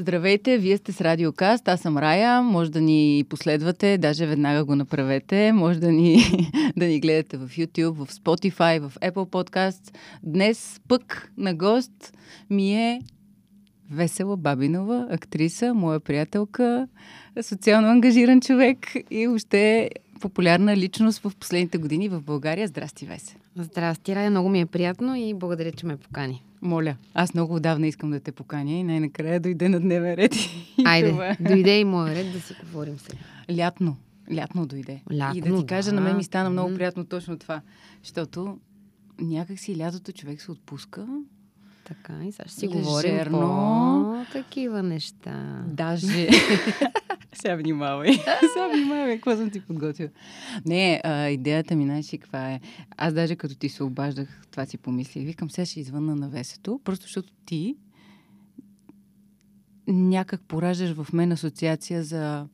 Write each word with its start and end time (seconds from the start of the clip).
Здравейте, 0.00 0.58
вие 0.58 0.76
сте 0.76 0.92
с 0.92 1.00
Радиокаст, 1.00 1.68
аз 1.68 1.80
съм 1.80 1.98
Рая, 1.98 2.42
може 2.42 2.70
да 2.70 2.80
ни 2.80 3.24
последвате, 3.28 3.98
даже 3.98 4.26
веднага 4.26 4.64
го 4.64 4.76
направете, 4.76 5.52
може 5.52 5.80
да 5.80 5.92
ни, 5.92 6.22
да 6.76 6.86
ни 6.86 7.00
гледате 7.00 7.36
в 7.36 7.48
YouTube, 7.48 7.90
в 7.90 8.06
Spotify, 8.06 8.88
в 8.88 8.92
Apple 9.00 9.12
Podcasts. 9.12 9.94
Днес 10.22 10.80
пък 10.88 11.32
на 11.36 11.54
гост 11.54 12.12
ми 12.50 12.74
е 12.74 13.02
Весела 13.90 14.36
Бабинова, 14.36 15.06
актриса, 15.10 15.74
моя 15.74 16.00
приятелка, 16.00 16.88
социално 17.42 17.88
ангажиран 17.88 18.40
човек 18.40 18.78
и 19.10 19.28
още 19.28 19.90
популярна 20.18 20.76
личност 20.76 21.18
в 21.18 21.32
последните 21.40 21.78
години 21.78 22.08
в 22.08 22.20
България. 22.20 22.68
Здрасти, 22.68 23.06
Весе! 23.06 23.36
Здрасти, 23.56 24.14
Рая, 24.14 24.30
много 24.30 24.48
ми 24.48 24.60
е 24.60 24.66
приятно 24.66 25.16
и 25.16 25.34
благодаря, 25.34 25.72
че 25.72 25.86
ме 25.86 25.96
покани. 25.96 26.42
Моля, 26.62 26.96
аз 27.14 27.34
много 27.34 27.54
отдавна 27.54 27.86
искам 27.86 28.10
да 28.10 28.20
те 28.20 28.32
поканя 28.32 28.72
и 28.72 28.82
най-накрая 28.82 29.40
дойде 29.40 29.68
на 29.68 29.80
дневен 29.80 30.14
ред. 30.14 30.34
Айде, 30.84 31.10
това. 31.10 31.36
дойде 31.40 31.78
и 31.78 31.84
моя 31.84 32.14
ред 32.14 32.32
да 32.32 32.40
си 32.40 32.54
говорим 32.64 32.98
сега. 32.98 33.18
Лятно. 33.56 33.96
Лятно 34.34 34.66
дойде. 34.66 35.00
Лятно, 35.12 35.38
и 35.38 35.40
да 35.40 35.60
ти 35.60 35.66
кажа, 35.66 35.90
да. 35.90 35.94
на 35.94 36.00
мен 36.00 36.16
ми 36.16 36.24
стана 36.24 36.50
много 36.50 36.74
приятно 36.74 37.04
точно 37.04 37.38
това. 37.38 37.60
Защото 38.02 38.58
някак 39.20 39.58
си 39.58 39.78
лятото 39.78 40.12
човек 40.12 40.42
се 40.42 40.50
отпуска. 40.50 41.06
Така, 41.88 42.24
и 42.24 42.32
сега 42.32 42.48
ще 42.48 42.60
си 42.60 42.68
Лежерно. 42.68 42.84
говорим 42.84 43.32
по 43.32 44.32
такива 44.32 44.82
неща. 44.82 45.64
Даже... 45.66 46.28
Сега 47.32 47.56
внимавай. 47.56 48.12
Сега 48.52 48.68
внимавай, 48.74 49.14
какво 49.14 49.36
съм 49.36 49.50
ти 49.50 49.60
подготвила. 49.60 50.10
Не, 50.66 51.00
а, 51.04 51.28
идеята 51.28 51.76
ми, 51.76 51.84
знаеш 51.84 52.10
каква 52.10 52.50
е? 52.52 52.60
Аз 52.96 53.14
даже 53.14 53.36
като 53.36 53.54
ти 53.54 53.68
се 53.68 53.82
обаждах, 53.82 54.42
това 54.50 54.66
си 54.66 54.78
помислих. 54.78 55.24
Викам, 55.24 55.50
сега 55.50 55.66
ще 55.66 55.80
извънна 55.80 56.16
на 56.16 56.28
весето, 56.28 56.80
просто 56.84 57.02
защото 57.02 57.32
ти 57.44 57.76
някак 59.86 60.40
пораждаш 60.42 60.92
в 60.92 61.12
мен 61.12 61.32
асоциация 61.32 62.02
за 62.04 62.46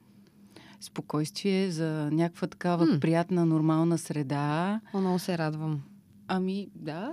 спокойствие, 0.80 1.70
за 1.70 2.08
някаква 2.12 2.46
такава 2.46 2.86
М. 2.86 3.00
приятна, 3.00 3.46
нормална 3.46 3.98
среда. 3.98 4.80
О, 4.92 5.00
много 5.00 5.18
се 5.18 5.38
радвам. 5.38 5.80
Ами, 6.28 6.68
да. 6.74 7.12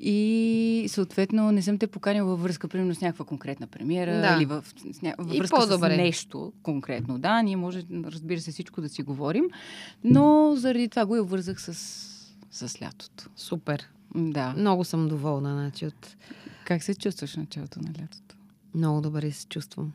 И 0.00 0.86
съответно 0.88 1.52
не 1.52 1.62
съм 1.62 1.78
те 1.78 1.86
поканила 1.86 2.26
във 2.26 2.42
връзка, 2.42 2.68
примерно, 2.68 2.94
с 2.94 3.00
някаква 3.00 3.24
конкретна 3.24 3.66
премиера 3.66 4.20
Да. 4.20 4.36
или 4.36 4.44
в, 4.44 4.64
с, 4.92 5.02
ня... 5.02 5.14
във 5.18 5.36
връзка 5.36 5.62
с 5.62 5.80
нещо 5.80 6.52
конкретно. 6.62 7.18
Да, 7.18 7.42
ние 7.42 7.56
може, 7.56 7.82
разбира 8.04 8.40
се, 8.40 8.50
всичко 8.50 8.80
да 8.80 8.88
си 8.88 9.02
говорим, 9.02 9.44
но 10.04 10.54
заради 10.56 10.88
това 10.88 11.06
го 11.06 11.16
и 11.16 11.20
обвързах 11.20 11.60
с, 11.60 11.74
с 12.50 12.82
лятото. 12.82 13.30
Супер. 13.36 13.88
Да. 14.14 14.54
Много 14.56 14.84
съм 14.84 15.08
доволна, 15.08 15.52
значи 15.52 15.86
от... 15.86 16.16
Как 16.64 16.82
се 16.82 16.94
чувстваш 16.94 17.32
в 17.34 17.36
началото 17.36 17.80
на 17.80 17.88
лятото? 17.88 18.36
Много 18.74 19.00
добре 19.00 19.30
се 19.30 19.46
чувствам. 19.46 19.92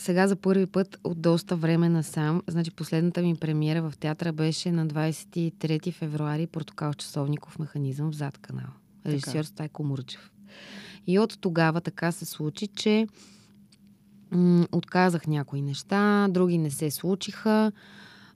Сега 0.00 0.28
за 0.28 0.36
първи 0.36 0.66
път 0.66 0.98
от 1.04 1.20
доста 1.20 1.56
време 1.56 1.88
насам, 1.88 2.42
значи 2.46 2.70
последната 2.70 3.22
ми 3.22 3.36
премиера 3.36 3.90
в 3.90 3.96
театъра 3.96 4.32
беше 4.32 4.72
на 4.72 4.86
23 4.86 5.92
февруари 5.92 6.46
Портокал 6.46 6.94
часовников 6.94 7.58
механизъм 7.58 8.10
в 8.10 8.14
зад 8.14 8.38
канал. 8.38 8.68
Режисьор 9.06 9.44
Стайко 9.44 9.84
Мурчев. 9.84 10.30
И 11.06 11.18
от 11.18 11.38
тогава 11.40 11.80
така 11.80 12.12
се 12.12 12.24
случи, 12.24 12.66
че 12.66 13.06
м- 14.30 14.66
отказах 14.72 15.26
някои 15.26 15.62
неща, 15.62 16.28
други 16.30 16.58
не 16.58 16.70
се 16.70 16.90
случиха, 16.90 17.72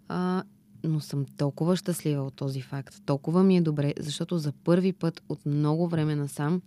а, 0.09 0.43
но 0.89 1.01
съм 1.01 1.25
толкова 1.37 1.77
щастлива 1.77 2.23
от 2.23 2.35
този 2.35 2.61
факт. 2.61 3.03
Толкова 3.07 3.43
ми 3.43 3.57
е 3.57 3.61
добре, 3.61 3.95
защото 4.01 4.39
за 4.39 4.53
първи 4.53 4.93
път 4.93 5.23
от 5.29 5.47
много 5.47 5.89
време 5.89 6.17
насам 6.17 6.61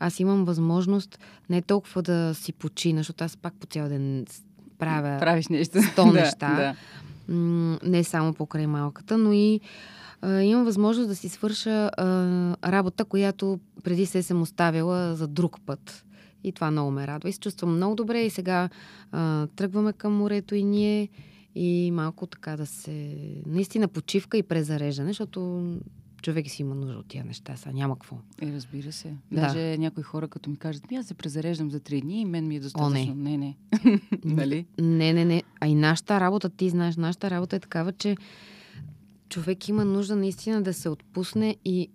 аз 0.00 0.20
имам 0.20 0.44
възможност 0.44 1.18
не 1.50 1.62
толкова 1.62 2.02
да 2.02 2.34
си 2.34 2.52
почина, 2.52 3.00
защото 3.00 3.24
аз 3.24 3.36
пак 3.36 3.54
по 3.54 3.66
цял 3.66 3.88
ден 3.88 4.26
правя 4.78 5.18
Правиш 5.20 5.48
нещо. 5.48 5.82
сто 5.82 6.04
Да, 6.12 6.12
неща. 6.12 6.74
Да. 7.28 7.36
не 7.82 8.04
само 8.04 8.34
покрай 8.34 8.66
малката, 8.66 9.18
но 9.18 9.32
и 9.32 9.60
а, 10.22 10.40
имам 10.42 10.64
възможност 10.64 11.08
да 11.08 11.16
си 11.16 11.28
свърша 11.28 11.90
а, 11.96 12.70
работа, 12.70 13.04
която 13.04 13.60
преди 13.84 14.06
се 14.06 14.22
съм 14.22 14.42
оставила 14.42 15.14
за 15.14 15.26
друг 15.26 15.60
път. 15.66 16.04
И 16.44 16.52
това 16.52 16.70
много 16.70 16.90
ме 16.90 17.06
радва. 17.06 17.28
И 17.28 17.32
се 17.32 17.40
чувствам 17.40 17.76
много 17.76 17.94
добре. 17.94 18.20
И 18.20 18.30
сега 18.30 18.68
а, 19.12 19.46
тръгваме 19.46 19.92
към 19.92 20.12
морето 20.12 20.54
и 20.54 20.62
ние 20.62 21.08
и 21.54 21.90
малко 21.90 22.26
така 22.26 22.56
да 22.56 22.66
се... 22.66 23.16
Наистина 23.46 23.88
почивка 23.88 24.38
и 24.38 24.42
презареждане, 24.42 25.10
защото 25.10 25.62
човек 26.22 26.50
си 26.50 26.62
има 26.62 26.74
нужда 26.74 26.98
от 26.98 27.06
тия 27.08 27.24
неща. 27.24 27.56
Сега 27.56 27.72
няма 27.72 27.94
какво. 27.94 28.16
Е, 28.42 28.52
разбира 28.52 28.92
се. 28.92 29.14
Да. 29.32 29.40
Даже 29.40 29.78
някои 29.78 30.02
хора, 30.02 30.28
като 30.28 30.50
ми 30.50 30.56
кажат, 30.56 30.90
ми 30.90 30.96
аз 30.96 31.06
се 31.06 31.14
презареждам 31.14 31.70
за 31.70 31.80
три 31.80 32.00
дни 32.00 32.20
и 32.20 32.24
мен 32.24 32.46
ми 32.46 32.56
е 32.56 32.60
достатъчно. 32.60 33.14
не, 33.14 33.38
не. 33.38 33.56
нали? 34.24 34.66
Не, 34.78 35.12
не, 35.12 35.24
не. 35.24 35.42
А 35.60 35.66
и 35.66 35.74
нашата 35.74 36.20
работа, 36.20 36.48
ти 36.50 36.68
знаеш, 36.68 36.96
нашата 36.96 37.30
работа 37.30 37.56
е 37.56 37.60
такава, 37.60 37.92
че 37.92 38.16
човек 39.28 39.68
има 39.68 39.84
нужда 39.84 40.16
наистина 40.16 40.62
да 40.62 40.74
се 40.74 40.88
отпусне 40.88 41.56
и 41.64 41.88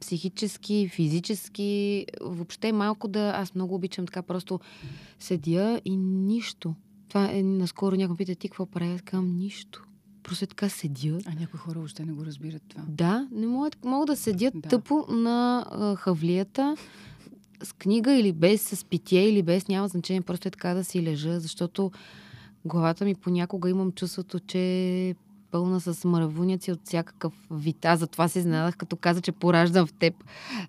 психически, 0.00 0.88
физически, 0.88 2.06
въобще 2.20 2.72
малко 2.72 3.08
да... 3.08 3.32
Аз 3.36 3.54
много 3.54 3.74
обичам 3.74 4.06
така 4.06 4.22
просто 4.22 4.60
седя 5.18 5.80
и 5.84 5.96
нищо. 5.96 6.74
Това 7.10 7.30
е 7.32 7.42
наскоро 7.42 7.96
някой 7.96 8.16
пита, 8.16 8.34
ти 8.34 8.48
какво 8.48 8.66
правя? 8.66 8.94
Аз 8.94 9.02
казвам, 9.02 9.36
нищо. 9.36 9.84
Просто 10.22 10.46
така 10.46 10.68
седя. 10.68 11.18
А 11.26 11.34
някои 11.40 11.58
хора 11.58 11.78
въобще 11.78 12.04
не 12.04 12.12
го 12.12 12.24
разбират 12.24 12.62
това. 12.68 12.82
Да, 12.88 13.28
не 13.32 13.46
мога, 13.46 13.70
мога 13.84 14.06
да 14.06 14.16
седя 14.16 14.50
Да. 14.54 14.68
тъпо 14.68 15.06
на 15.08 15.66
а, 15.70 15.96
хавлията 15.96 16.76
с 17.62 17.72
книга 17.72 18.12
или 18.12 18.32
без, 18.32 18.62
с 18.62 18.84
питие 18.84 19.28
или 19.28 19.42
без, 19.42 19.68
няма 19.68 19.88
значение, 19.88 20.20
просто 20.20 20.48
е 20.48 20.50
така 20.50 20.74
да 20.74 20.84
си 20.84 21.02
лежа, 21.02 21.40
защото 21.40 21.90
главата 22.64 23.04
ми 23.04 23.14
понякога 23.14 23.70
имам 23.70 23.92
чувството, 23.92 24.40
че 24.40 24.58
е 25.08 25.14
пълна 25.50 25.80
с 25.80 26.08
мравуняци 26.08 26.72
от 26.72 26.80
всякакъв 26.84 27.32
вид. 27.50 27.84
Аз 27.84 28.00
затова 28.00 28.28
се 28.28 28.38
изненадах, 28.38 28.76
като 28.76 28.96
каза, 28.96 29.20
че 29.20 29.32
пораждам 29.32 29.86
в 29.86 29.92
теб 29.92 30.14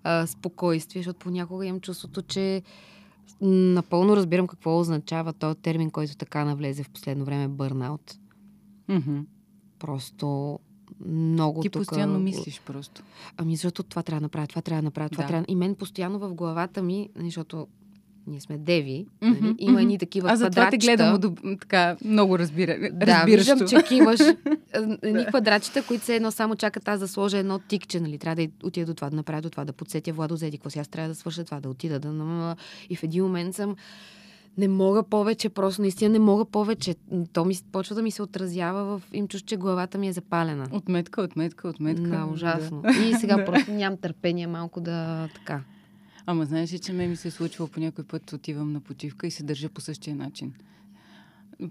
а, 0.04 0.26
спокойствие, 0.26 1.02
защото 1.02 1.18
понякога 1.18 1.66
имам 1.66 1.80
чувството, 1.80 2.22
че 2.22 2.62
напълно 3.40 4.16
разбирам 4.16 4.46
какво 4.46 4.80
означава 4.80 5.32
този 5.32 5.58
термин, 5.58 5.90
който 5.90 6.16
така 6.16 6.44
навлезе 6.44 6.82
в 6.82 6.90
последно 6.90 7.24
време 7.24 7.48
бърнаут. 7.48 8.14
Мгм. 8.88 9.18
Просто 9.78 10.58
много 11.06 11.62
Ти 11.62 11.70
тук... 11.70 11.80
постоянно 11.80 12.18
мислиш 12.18 12.60
просто. 12.66 13.02
Ами 13.36 13.56
защото 13.56 13.82
това 13.82 14.02
трябва 14.02 14.20
да 14.20 14.24
направя, 14.24 14.46
това 14.46 14.62
трябва 14.62 14.82
да 14.82 14.84
направя, 14.84 15.08
това 15.08 15.24
Да. 15.24 15.28
трябва. 15.28 15.44
И 15.48 15.54
мен 15.54 15.74
постоянно 15.74 16.18
в 16.18 16.34
главата 16.34 16.82
ми, 16.82 17.08
нали, 17.16 17.26
защото 17.26 17.66
ние 18.26 18.40
сме 18.40 18.58
деви, 18.58 19.06
нали, 19.22 19.54
има 19.58 19.80
едни 19.80 19.98
такива 19.98 20.30
Аз 20.30 20.38
затова 20.38 20.70
те 20.70 20.78
квадратчета. 20.78 20.96
гледам 20.96 21.14
удоб... 21.14 21.40
така 21.60 21.96
много 22.04 22.38
разбира... 22.38 22.78
Да, 22.92 23.06
разбиращо. 23.06 23.26
виждам, 23.26 23.68
че 23.68 23.82
киваш 23.88 24.20
а, 24.20 24.98
едни 25.02 25.26
квадратчета, 25.26 25.82
които 25.86 26.04
се 26.04 26.16
едно 26.16 26.30
само 26.30 26.56
чакат 26.56 26.88
аз 26.88 27.00
да 27.00 27.08
сложа 27.08 27.38
едно 27.38 27.58
тикче, 27.58 28.00
нали? 28.00 28.18
Трябва 28.18 28.46
да 28.46 28.48
отида 28.64 28.86
до 28.86 28.94
това, 28.94 29.10
да 29.10 29.16
направя 29.16 29.42
до 29.42 29.50
това, 29.50 29.64
да 29.64 29.72
подсетя 29.72 30.12
Владо 30.12 30.36
Зеди, 30.36 30.58
какво 30.58 30.70
сега 30.70 30.84
трябва 30.84 31.08
да 31.08 31.14
свърша 31.14 31.44
това, 31.44 31.60
да 31.60 31.68
отида, 31.68 32.00
да... 32.00 32.56
И 32.90 32.96
в 32.96 33.02
един 33.02 33.24
момент 33.24 33.54
съм 33.54 33.76
не 34.58 34.68
мога 34.68 35.02
повече, 35.02 35.48
просто 35.48 35.82
наистина 35.82 36.12
не 36.12 36.18
мога 36.18 36.44
повече. 36.44 36.94
То 37.32 37.44
ми 37.44 37.54
почва 37.72 37.94
да 37.94 38.02
ми 38.02 38.10
се 38.10 38.22
отразява 38.22 38.98
в 38.98 39.02
им 39.12 39.28
чуш, 39.28 39.40
че 39.40 39.56
главата 39.56 39.98
ми 39.98 40.08
е 40.08 40.12
запалена. 40.12 40.66
Отметка, 40.72 41.22
отметка, 41.22 41.68
отметка. 41.68 42.10
Да, 42.10 42.28
ужасно. 42.32 42.82
Да. 42.82 42.90
И 42.90 43.14
сега 43.14 43.36
Да. 43.42 43.44
просто 43.44 43.72
нямам 43.72 43.98
търпение 43.98 44.46
малко 44.46 44.80
да 44.80 45.28
така. 45.34 45.60
Ама 46.26 46.44
знаеш 46.44 46.72
ли, 46.72 46.78
че 46.78 46.92
ме 46.92 47.06
ми 47.06 47.16
се 47.16 47.28
е 47.28 47.30
случвало 47.30 47.68
по 47.68 47.80
някой 47.80 48.04
път 48.04 48.32
отивам 48.32 48.72
на 48.72 48.80
почивка 48.80 49.26
и 49.26 49.30
се 49.30 49.42
държа 49.42 49.68
по 49.68 49.80
същия 49.80 50.16
начин. 50.16 50.52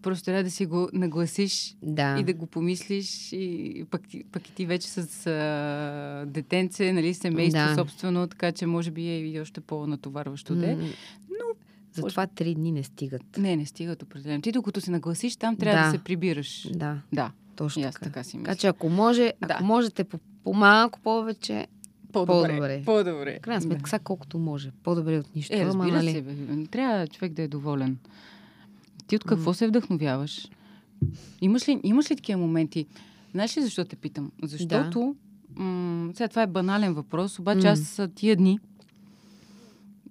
Просто 0.02 0.26
трябва 0.26 0.44
да 0.44 0.52
си 0.52 0.66
го 0.66 0.90
нагласиш 0.94 1.76
Да. 1.84 2.18
и 2.20 2.24
да 2.24 2.34
го 2.34 2.46
помислиш 2.46 3.32
и 3.32 3.86
пък, 3.92 4.02
пък 4.32 4.50
и 4.50 4.54
ти 4.54 4.66
вече 4.66 4.88
с 4.88 4.98
а, 5.28 6.26
детенце, 6.28 6.94
нали, 6.94 7.14
семейство 7.14 7.62
Да. 7.62 7.76
собствено, 7.76 8.28
така 8.28 8.52
че 8.52 8.66
може 8.66 8.92
би 8.92 9.02
е 9.04 9.20
и 9.20 9.40
още 9.40 9.62
по-натоварващо 9.62 10.56
да 10.56 10.72
е. 10.72 10.76
М, 10.76 10.88
Затова 11.94 12.28
три 12.28 12.56
дни 12.56 12.72
не 12.72 12.84
стигат. 12.84 13.38
Не, 13.38 13.56
не 13.56 13.66
стигат 13.66 14.04
определено. 14.04 14.42
Ти 14.42 14.52
докато 14.52 14.82
се 14.82 14.92
нагласиш, 14.92 15.36
там 15.36 15.56
трябва 15.56 15.82
да, 15.82 15.86
Да. 15.86 15.92
се 15.92 16.04
прибираш. 16.04 16.68
Да, 16.72 17.02
Да, 17.14 17.32
точно 17.56 17.82
така. 17.84 18.00
така 18.00 18.24
си 18.24 18.32
Така 18.32 18.40
мисля. 18.42 18.56
че 18.56 18.68
ако 18.68 18.90
може, 18.90 19.34
Да. 19.42 19.48
ако 19.50 19.64
можете 19.64 20.04
по, 20.04 20.20
по 20.44 20.54
малко 20.54 21.00
повече, 21.00 21.68
По-добре. 22.12 22.50
по-добре. 22.50 22.84
По-добре. 22.86 23.40
крайна 23.40 23.62
сметка, 23.62 23.90
сега 23.90 24.00
колкото 24.00 24.40
може. 24.40 24.72
По-добре 24.84 25.20
от 25.20 25.36
нищо. 25.36 25.54
Е, 25.56 25.60
ама, 25.60 25.68
разбира 25.68 25.96
нали? 25.96 26.12
се, 26.12 26.22
бе. 26.22 26.66
Трябва 26.68 27.08
човек 27.08 27.34
да 27.34 27.42
е 27.42 27.48
доволен. 27.48 27.98
Ти 29.08 29.16
от 29.16 29.24
какво 29.24 29.54
се 29.54 29.68
вдъхновяваш? 29.68 30.48
Имаш 31.42 31.68
ли, 31.70 31.80
имаш 31.84 32.12
ли 32.12 32.16
такива 32.16 32.42
моменти? 32.42 32.86
Знаеш 33.32 33.58
ли 33.58 33.62
защо 33.62 33.86
те 33.86 33.96
питам? 33.96 34.32
Защото, 34.44 35.16
м- 35.56 36.12
сега 36.14 36.28
това 36.28 36.42
е 36.42 36.48
банален 36.48 36.94
въпрос, 36.94 37.40
обаче 37.40 37.68
М. 37.68 37.74
аз 37.74 38.02
тия 38.16 38.36
дни 38.36 38.60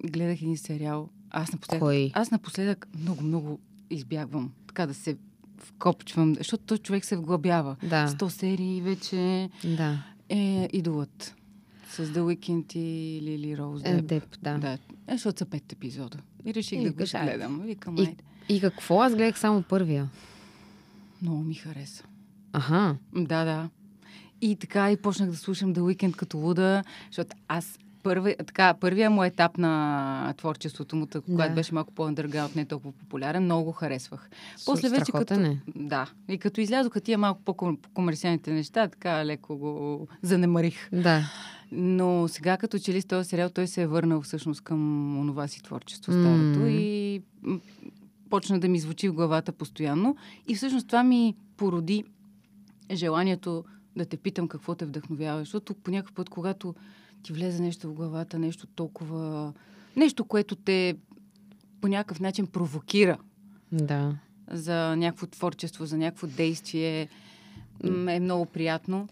гледах 0.04 0.42
един 0.42 0.56
сериал. 0.56 1.08
Аз 1.30 1.52
напоследък, 1.52 1.80
Кой? 1.80 2.10
аз 2.14 2.30
напоследък 2.30 2.88
много, 3.00 3.22
много 3.22 3.58
избягвам. 3.90 4.52
Така 4.66 4.86
да 4.86 4.94
се 4.94 5.16
вкопчвам, 5.58 6.34
защото 6.34 6.64
той 6.64 6.78
човек 6.78 7.04
се 7.04 7.16
вглъбява. 7.16 7.76
Да, 7.90 8.08
Сто 8.08 8.30
серии 8.30 8.80
вече 8.80 9.50
да. 9.64 10.04
е 10.28 10.68
идолът. 10.72 11.34
С 11.90 12.06
The 12.06 12.20
Weeknd 12.20 12.76
и 12.76 13.20
Лили 13.22 13.58
Роуз 13.58 13.82
Е, 13.84 13.94
Деп. 13.94 14.06
Деп, 14.06 14.24
да. 14.42 14.58
Да, 14.58 14.72
е, 14.72 14.78
защото 15.12 15.38
са 15.38 15.46
пет 15.46 15.72
епизода. 15.72 16.18
И 16.44 16.54
реших 16.54 16.80
И 16.80 16.84
да 16.84 16.90
го 16.90 16.96
гледам. 17.24 17.60
Викам, 17.64 17.96
И-. 17.98 18.16
И 18.48 18.60
какво? 18.60 19.00
Аз 19.02 19.14
гледах 19.14 19.38
само 19.38 19.62
първия. 19.62 20.10
Много 21.22 21.42
ми 21.42 21.54
хареса. 21.54 22.04
Аха. 22.52 22.96
Да, 23.14 23.44
да. 23.44 23.68
И 24.40 24.56
така 24.56 24.92
и 24.92 24.96
почнах 24.96 25.30
да 25.30 25.36
слушам 25.36 25.74
The 25.74 25.80
Weeknd 25.80 26.16
като 26.16 26.38
луда, 26.38 26.84
защото 27.06 27.36
аз 27.48 27.78
първи, 28.02 28.36
така, 28.38 28.74
първия 28.74 29.10
му 29.10 29.24
етап 29.24 29.58
на 29.58 30.34
творчеството 30.36 30.96
му, 30.96 31.06
да. 31.06 31.20
когато 31.20 31.54
беше 31.54 31.74
малко 31.74 31.92
по-underground, 31.92 32.56
не 32.56 32.64
толкова 32.64 32.92
популярен, 32.92 33.44
много 33.44 33.64
го 33.64 33.72
харесвах. 33.72 34.30
После 34.66 34.88
вече 34.88 35.12
като... 35.12 35.24
Страхотен 35.24 35.44
е. 35.44 35.60
Да. 35.76 36.10
И 36.28 36.38
като 36.38 36.60
излязоха 36.60 37.00
тия 37.00 37.18
малко 37.18 37.40
по-комерциалните 37.42 38.52
неща, 38.52 38.88
така 38.88 39.24
леко 39.24 39.56
го 39.56 40.08
занемарих. 40.22 40.88
Да. 40.92 41.30
Но 41.72 42.28
сега 42.28 42.56
като 42.56 42.78
че 42.78 42.92
ли 42.92 43.00
с 43.00 43.04
този 43.04 43.28
сериал, 43.28 43.50
той 43.50 43.66
се 43.66 43.82
е 43.82 43.86
върнал 43.86 44.22
всъщност 44.22 44.60
към 44.60 44.80
онова 45.18 45.48
си 45.48 45.62
творчество, 45.62 46.12
старото 46.12 46.58
М. 46.58 46.68
и 46.70 47.22
почна 48.30 48.60
да 48.60 48.68
ми 48.68 48.78
звучи 48.80 49.08
в 49.08 49.12
главата 49.12 49.52
постоянно. 49.52 50.16
И 50.48 50.54
всъщност 50.54 50.86
това 50.86 51.02
ми 51.02 51.34
породи 51.56 52.04
желанието 52.92 53.64
да 53.96 54.04
те 54.04 54.16
питам 54.16 54.48
какво 54.48 54.74
те 54.74 54.84
вдъхновява. 54.84 55.38
Защото 55.40 55.74
по 55.74 55.90
някакъв 55.90 56.14
път, 56.14 56.28
когато 56.28 56.74
ти 57.22 57.32
влезе 57.32 57.62
нещо 57.62 57.88
в 57.88 57.94
главата, 57.94 58.38
нещо 58.38 58.66
толкова... 58.66 59.52
Нещо, 59.96 60.24
което 60.24 60.56
те 60.56 60.96
по 61.80 61.88
някакъв 61.88 62.20
начин 62.20 62.46
провокира 62.46 63.18
Да. 63.72 64.16
за 64.50 64.96
някакво 64.96 65.26
творчество, 65.26 65.86
за 65.86 65.98
някакво 65.98 66.26
действие, 66.26 67.08
е 68.08 68.20
много 68.20 68.46
приятно. 68.46 69.08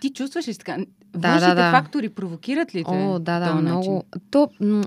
Ти 0.00 0.12
чувстваш 0.12 0.48
ли 0.48 0.54
така? 0.54 0.78
Да, 1.14 1.28
Външните 1.28 1.54
да, 1.54 1.62
да. 1.62 1.70
фактори 1.70 2.08
провокират 2.08 2.74
ли 2.74 2.84
те? 2.84 2.90
О, 2.90 3.18
да, 3.18 3.40
да, 3.40 3.54
много. 3.54 3.78
начин? 3.78 4.20
То, 4.30 4.48
м- 4.60 4.84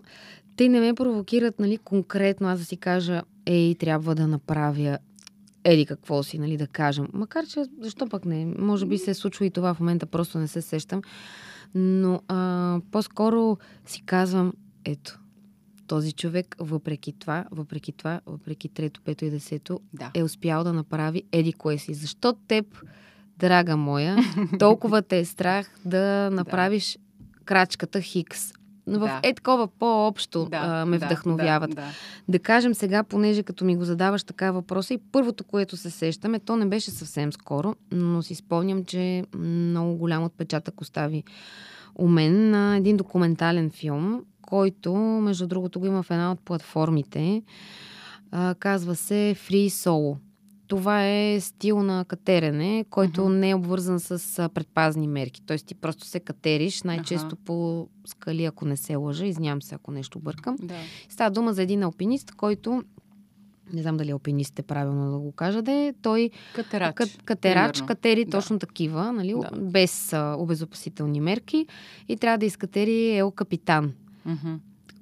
те 0.58 0.70
не 0.70 0.80
ме 0.80 0.94
провокират, 0.94 1.60
нали, 1.60 1.78
конкретно 1.78 2.48
аз 2.48 2.60
да 2.60 2.66
си 2.66 2.78
кажа, 2.78 3.22
ей, 3.46 3.76
трябва 3.76 4.16
да 4.16 4.28
направя 4.28 4.98
еди 5.64 5.86
какво 5.86 6.24
си, 6.24 6.40
нали, 6.40 6.58
да 6.58 6.68
кажем. 6.68 7.08
Макар, 7.14 7.46
че 7.46 7.64
защо 7.82 8.10
пък 8.10 8.26
не? 8.26 8.46
Може 8.58 8.86
би 8.86 8.98
се 8.98 9.12
е 9.12 9.14
случва 9.14 9.46
и 9.46 9.52
това 9.52 9.74
в 9.74 9.80
момента, 9.80 10.06
просто 10.06 10.40
не 10.40 10.48
се 10.48 10.62
сещам. 10.62 11.02
Но 11.76 12.22
а, 12.28 12.80
по-скоро 12.92 13.58
си 13.86 14.04
казвам, 14.06 14.54
ето, 14.86 15.20
този 15.88 16.12
човек, 16.12 16.56
въпреки 16.60 17.14
това, 17.20 17.46
въпреки 17.52 17.92
това, 17.92 18.22
въпреки 18.26 18.70
трето, 18.70 19.02
пето 19.06 19.26
и 19.26 19.30
десето, 19.30 19.80
Да. 19.94 20.12
е 20.14 20.24
успял 20.24 20.64
да 20.64 20.74
направи 20.74 21.24
еди 21.32 21.54
кое 21.54 21.78
си. 21.78 21.94
Защо 21.94 22.34
теб, 22.48 22.66
драга 23.40 23.78
моя, 23.78 24.18
толкова 24.60 25.02
те 25.02 25.20
е 25.20 25.26
страх 25.26 25.70
да 25.86 26.30
направиш 26.32 26.98
крачката 27.46 28.02
Хикс? 28.02 28.54
Но 28.88 29.00
в 29.00 29.06
Да. 29.06 29.20
е 29.24 29.34
такова 29.34 29.68
по-общо 29.68 30.48
а, 30.52 30.86
ме 30.86 30.98
да, 30.98 31.06
вдъхновяват. 31.06 31.70
Да, 31.70 31.76
да. 31.76 31.88
Да 32.28 32.40
кажем 32.40 32.74
сега, 32.76 33.04
понеже 33.04 33.44
като 33.44 33.66
ми 33.66 33.78
го 33.78 33.86
задаваш 33.86 34.24
така 34.24 34.52
въпроса 34.52 34.94
и 34.94 35.00
първото, 35.12 35.44
което 35.44 35.78
се 35.78 35.90
сещаме, 35.90 36.40
то 36.40 36.56
не 36.56 36.66
беше 36.66 36.92
съвсем 36.92 37.34
скоро, 37.34 37.76
но 37.92 38.22
си 38.22 38.36
спомням, 38.36 38.86
че 38.86 39.24
много 39.38 39.96
голям 39.96 40.24
отпечатък 40.24 40.82
остави 40.82 41.24
у 41.96 42.08
мен 42.08 42.50
на 42.50 42.78
един 42.78 42.98
документален 42.98 43.70
филм, 43.72 44.24
който, 44.42 44.94
между 44.96 45.48
другото, 45.48 45.80
го 45.80 45.86
има 45.86 46.04
в 46.04 46.12
една 46.12 46.32
от 46.32 46.40
платформите. 46.40 47.42
А, 48.32 48.56
казва 48.60 48.96
се 48.96 49.36
Free 49.38 49.68
Solo. 49.68 50.18
Това 50.68 51.08
е 51.08 51.40
стил 51.40 51.84
на 51.84 52.06
катерене, 52.06 52.86
който 52.86 53.22
Мгм. 53.24 53.34
не 53.34 53.50
е 53.50 53.56
обвързан 53.56 54.00
с 54.00 54.10
предпазни 54.50 55.08
мерки. 55.08 55.42
Тоест 55.42 55.66
ти 55.66 55.76
просто 55.76 56.06
се 56.06 56.20
катериш, 56.20 56.84
най-често 56.84 57.26
Аха. 57.28 57.36
по 57.38 57.88
скали, 58.06 58.46
ако 58.46 58.66
не 58.66 58.78
се 58.78 58.96
лъжа. 58.96 59.26
Извинявам 59.26 59.62
се, 59.62 59.76
ако 59.76 59.92
нещо 59.92 60.20
бъркам. 60.20 60.56
да. 60.58 60.76
Става 61.10 61.32
дума 61.32 61.54
за 61.54 61.64
един 61.64 61.84
алпинист, 61.84 62.32
който 62.32 62.84
не 63.74 63.82
знам 63.82 63.98
дали 63.98 64.12
алпинист 64.12 64.60
е 64.60 64.64
правилно 64.64 65.12
да 65.12 65.18
го 65.20 65.32
кажа, 65.32 65.62
да 65.62 65.72
е, 65.72 65.94
той 65.94 66.30
Катерач. 66.56 66.96
кат, 66.96 67.10
катерач, 67.26 67.72
примерно. 67.72 67.88
катери 67.88 68.26
Да. 68.26 68.32
точно 68.32 68.60
такива, 68.60 69.12
нали, 69.14 69.34
Да. 69.42 69.60
без 69.62 70.14
а, 70.14 70.36
обезопасителни 70.36 71.22
мерки 71.22 71.68
и 72.08 72.18
трябва 72.18 72.38
да 72.38 72.46
изкатери 72.46 73.12
Ел 73.12 73.32
Капитан, 73.32 73.94
Мгм. 74.26 74.54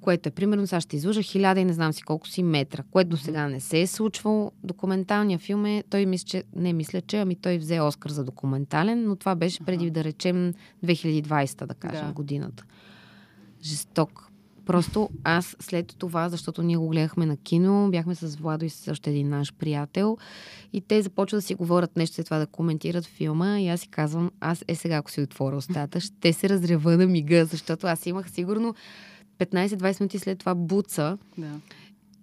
Което 0.04 0.28
е 0.28 0.32
примерно, 0.32 0.66
сега 0.66 0.80
ще 0.80 0.96
излъжа 0.96 1.22
хиляда 1.22 1.60
и 1.60 1.64
не 1.64 1.72
знам 1.72 1.92
си 1.92 2.02
колко 2.02 2.28
си 2.28 2.42
метра, 2.42 2.82
което 2.90 3.10
до 3.10 3.16
сега 3.16 3.48
не 3.48 3.60
се 3.60 3.80
е 3.80 3.86
случвало. 3.86 4.52
Документалният 4.64 5.42
филм 5.42 5.66
е, 5.66 5.84
той 5.90 6.06
мисля, 6.06 6.26
че, 6.26 6.44
не 6.56 6.72
мисля, 6.72 7.00
че, 7.00 7.18
ами 7.18 7.36
той 7.36 7.58
взе 7.58 7.80
Оскар 7.80 8.10
за 8.10 8.24
документален, 8.24 9.04
но 9.04 9.16
това 9.16 9.34
беше 9.34 9.64
преди, 9.64 9.90
да 9.90 10.04
речем, 10.04 10.54
2020, 10.84 11.66
да 11.66 11.74
кажем, 11.74 12.06
Да. 12.06 12.12
годината. 12.12 12.64
Жесток. 13.62 14.30
Просто 14.66 15.10
аз 15.24 15.56
след 15.60 15.94
това, 15.98 16.28
защото 16.28 16.62
ние 16.62 16.76
го 16.76 16.88
гледахме 16.88 17.26
на 17.26 17.36
кино, 17.36 17.88
бяхме 17.90 18.14
с 18.14 18.36
Владо 18.36 18.64
и 18.64 18.70
с 18.70 18.90
още 18.90 19.10
един 19.10 19.28
наш 19.28 19.52
приятел 19.54 20.16
и 20.72 20.80
те 20.80 21.02
започват 21.02 21.38
да 21.38 21.42
си 21.42 21.54
говорят 21.54 21.96
нещо 21.96 22.14
след 22.14 22.26
това 22.26 22.38
да 22.38 22.46
коментират 22.46 23.04
филма 23.04 23.60
и 23.60 23.68
аз 23.68 23.80
си 23.80 23.88
казвам, 23.88 24.30
аз 24.40 24.64
е 24.68 24.74
сега, 24.74 24.96
ако 24.96 25.10
си 25.10 25.20
отворя 25.20 25.56
устата, 25.56 26.00
ще 26.00 26.32
се 26.32 26.48
разрева 26.48 26.96
на 26.96 27.06
мига, 27.06 27.44
защото 27.44 27.86
аз 27.86 28.06
имах 28.06 28.30
сигурно 28.30 28.74
15-20 29.38 30.00
минути 30.00 30.18
след 30.18 30.38
това 30.38 30.54
буца 30.54 31.18
Да. 31.38 31.50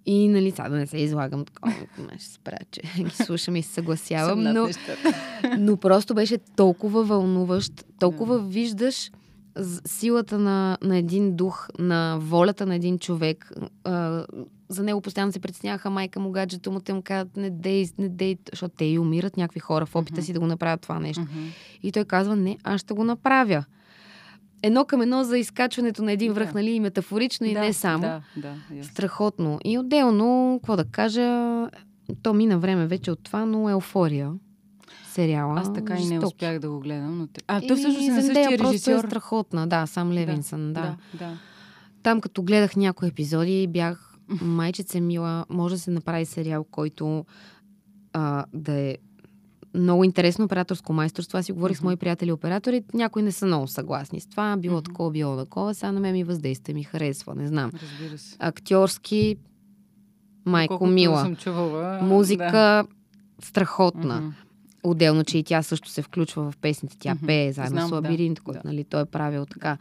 и 0.06 0.28
нали, 0.28 0.50
сега 0.50 0.68
да 0.68 0.76
не 0.76 0.86
се 0.86 0.98
излагам 0.98 1.44
такова, 1.44 1.74
ще 2.16 2.24
спра, 2.24 2.56
че 2.70 2.80
ги 2.98 3.10
слушам 3.12 3.56
и 3.56 3.62
се 3.62 3.72
съгласявам, 3.72 4.42
но, 4.42 4.68
но 5.58 5.76
просто 5.76 6.14
беше 6.14 6.38
толкова 6.56 7.04
вълнуващ, 7.04 7.72
толкова 7.98 8.38
виждаш 8.40 9.10
з- 9.56 9.82
силата 9.86 10.38
на, 10.38 10.78
на 10.82 10.96
един 10.96 11.36
дух, 11.36 11.68
на 11.78 12.18
волята 12.20 12.66
на 12.66 12.74
един 12.74 12.98
човек. 12.98 13.52
А, 13.84 14.24
за 14.68 14.82
него 14.82 15.00
постоянно 15.00 15.32
се 15.32 15.40
притесняваха 15.40 15.90
майка 15.90 16.20
му, 16.20 16.30
гаджето 16.30 16.72
му, 16.72 16.80
те 16.80 16.92
му 16.92 17.02
казват 17.02 17.36
не 17.36 17.50
дей, 17.50 17.86
не 17.98 18.08
дей, 18.08 18.36
защото 18.50 18.74
те 18.78 18.84
и 18.84 18.98
умират 18.98 19.36
някакви 19.36 19.60
хора 19.60 19.86
в 19.86 19.96
опита 19.96 20.14
Мгм. 20.14 20.22
си 20.22 20.32
да 20.32 20.40
го 20.40 20.46
направят 20.46 20.80
това 20.80 20.98
нещо. 20.98 21.20
Мгм. 21.22 21.46
И 21.82 21.92
той 21.92 22.04
казва, 22.04 22.36
не, 22.36 22.58
аз 22.64 22.80
ще 22.80 22.94
го 22.94 23.04
направя. 23.04 23.64
Едно 24.62 24.84
към 24.84 25.02
едно 25.02 25.24
за 25.24 25.38
изкачването 25.38 26.02
на 26.02 26.12
един 26.12 26.32
връх, 26.32 26.48
Да. 26.48 26.54
нали, 26.54 26.70
и 26.70 26.80
метафорично, 26.80 27.46
и 27.46 27.54
да, 27.54 27.60
не 27.60 27.72
само. 27.72 28.02
Да, 28.02 28.22
да. 28.36 28.48
ясно. 28.76 28.92
Страхотно. 28.92 29.58
И 29.64 29.78
отделно, 29.78 30.58
какво 30.62 30.76
да 30.76 30.84
кажа, 30.84 31.68
то 32.22 32.34
мина 32.34 32.58
време 32.58 32.86
вече 32.86 33.10
от 33.10 33.22
това, 33.22 33.46
но 33.46 33.70
еуфория. 33.70 34.32
Сериала. 35.08 35.60
Аз 35.60 35.72
така 35.72 35.96
и 35.96 36.06
не 36.06 36.18
успях 36.18 36.58
да 36.58 36.70
го 36.70 36.80
гледам. 36.80 37.18
Но... 37.18 37.28
А, 37.46 37.60
той 37.60 37.76
всъщност 37.76 38.08
е 38.08 38.12
на 38.12 38.22
същия 38.22 38.58
просто 38.58 38.72
режисьор. 38.72 39.04
е 39.04 39.08
страхотна. 39.08 39.66
Да, 39.66 39.86
сам 39.86 40.12
Левинсън, 40.12 40.72
да. 40.72 40.80
да. 40.80 40.96
да, 41.12 41.18
да. 41.18 41.38
Там 42.02 42.20
като 42.20 42.42
гледах 42.42 42.76
някои 42.76 43.08
епизоди, 43.08 43.66
бях 43.66 44.16
майчице 44.42 45.00
мила. 45.00 45.44
Може 45.48 45.74
да 45.74 45.80
се 45.80 45.90
направи 45.90 46.24
сериал, 46.24 46.64
който 46.64 47.24
а, 48.12 48.44
да 48.54 48.72
е 48.72 48.96
много 49.74 50.04
интересно 50.04 50.44
операторско 50.44 50.92
майсторство. 50.92 51.38
Аз 51.38 51.46
си 51.46 51.52
говорих 51.52 51.76
с 51.76 51.80
Мгм. 51.80 51.86
мои 51.86 51.96
приятели 51.96 52.32
оператори. 52.32 52.82
Някои 52.94 53.22
не 53.22 53.32
са 53.32 53.46
много 53.46 53.66
съгласни 53.68 54.20
с 54.20 54.26
това. 54.26 54.56
Било 54.56 54.74
Мгм. 54.74 54.82
такова, 54.82 55.10
било 55.10 55.36
такова. 55.36 55.74
Сега 55.74 55.92
на 55.92 56.00
мен 56.00 56.12
ми 56.12 56.24
въздейства, 56.24 56.74
ми 56.74 56.82
харесва. 56.82 57.34
Не 57.34 57.46
знам. 57.46 57.70
Разбира 57.74 58.18
се. 58.18 58.36
Актьорски, 58.38 59.36
майко 60.46 60.68
Колкото 60.70 60.90
мила. 60.90 61.20
съм 61.20 61.36
чувала. 61.36 61.98
Музика 62.02 62.44
Да. 62.44 62.84
страхотна. 63.42 64.16
Мгм. 64.16 64.28
Отделно, 64.84 65.24
че 65.24 65.38
и 65.38 65.44
тя 65.44 65.62
също 65.62 65.88
се 65.88 66.02
включва 66.02 66.50
в 66.50 66.56
песните. 66.56 66.96
Тя 66.98 67.14
Мгм. 67.14 67.26
пее 67.26 67.52
заедно 67.52 67.70
Знам, 67.70 67.86
с 67.86 67.90
да, 67.90 67.94
Лабиринт, 67.96 68.40
който 68.40 68.60
да. 68.62 68.68
нали, 68.68 68.84
той 68.84 69.02
е 69.02 69.06
правил 69.06 69.46
така. 69.46 69.78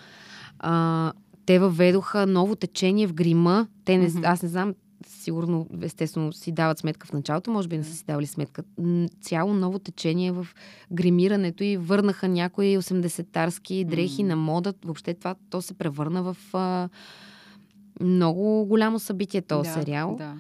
А, 0.60 1.13
те 1.45 1.60
въведоха 1.60 2.27
ново 2.27 2.55
течение 2.55 3.07
в 3.07 3.13
грима. 3.13 3.67
Те 3.86 3.98
не, 3.98 4.07
Мгм. 4.07 4.19
Аз 4.24 4.43
не 4.43 4.50
знам, 4.50 4.74
сигурно, 5.08 5.67
естествено, 5.81 6.34
си 6.34 6.51
дават 6.51 6.79
сметка 6.79 7.08
в 7.08 7.13
началото, 7.13 7.51
може 7.51 7.67
би 7.67 7.77
не 7.77 7.84
са 7.84 7.93
си 7.93 8.05
давали 8.05 8.27
сметка. 8.27 8.63
Цяло 9.22 9.53
ново 9.53 9.79
течение 9.79 10.31
в 10.31 10.48
гримирането 10.91 11.63
и 11.63 11.77
върнаха 11.77 12.27
някои 12.27 12.77
80-тарски 12.77 13.86
дрехи 13.86 14.24
М. 14.24 14.29
на 14.29 14.36
мода. 14.36 14.74
Въобще 14.86 15.13
това, 15.13 15.36
то 15.50 15.62
се 15.62 15.74
превърна 15.74 16.24
в 16.24 16.38
а, 16.53 16.89
много 18.01 18.65
голямо 18.65 19.00
събитие 19.00 19.41
този 19.41 19.70
да, 19.70 19.74
сериал. 19.74 20.15
Да. 20.17 20.36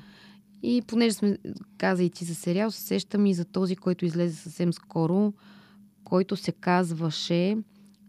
И 0.63 0.81
понеже 0.87 1.13
сме, 1.13 1.37
каза 1.77 2.03
и 2.03 2.09
ти 2.09 2.25
за 2.25 2.35
сериал, 2.35 2.71
се 2.71 2.81
сещам 2.81 3.25
и 3.25 3.33
за 3.33 3.45
този, 3.45 3.75
който 3.75 4.05
излезе 4.05 4.35
съвсем 4.35 4.73
скоро, 4.73 5.33
който 6.03 6.35
се 6.35 6.51
казваше 6.51 7.57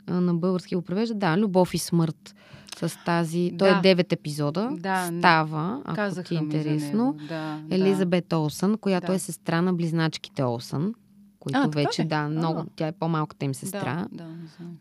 а, 0.06 0.20
на 0.20 0.34
български 0.34 0.74
го 0.74 0.82
превежда, 0.82 1.14
да, 1.14 1.38
Любов 1.38 1.74
и 1.74 1.78
смърт. 1.78 2.34
С 2.76 2.98
тази, 2.98 3.52
той 3.58 3.68
Да. 3.70 3.76
е 3.84 3.96
9 3.96 4.12
епизода, 4.12 4.68
Да, 4.72 5.06
става, 5.08 5.82
ако 5.84 5.94
Казаха 5.94 6.28
ти 6.28 6.36
е 6.36 6.40
ми 6.40 6.44
интересно. 6.44 7.16
Да, 7.28 7.60
Елизабет 7.70 8.32
Олсън, 8.32 8.78
която 8.78 9.06
Да. 9.06 9.14
е 9.14 9.18
сестра 9.18 9.62
на 9.62 9.72
близначките 9.74 10.42
Олсън, 10.42 10.94
които 11.38 11.58
А, 11.58 11.66
вече, 11.66 12.02
ли? 12.02 12.06
да, 12.06 12.28
много, 12.28 12.58
А. 12.58 12.66
тя 12.76 12.86
е 12.86 12.92
по-малката 12.92 13.44
им 13.44 13.50
да. 13.50 13.58
сестра. 13.58 14.06
Да, 14.12 14.24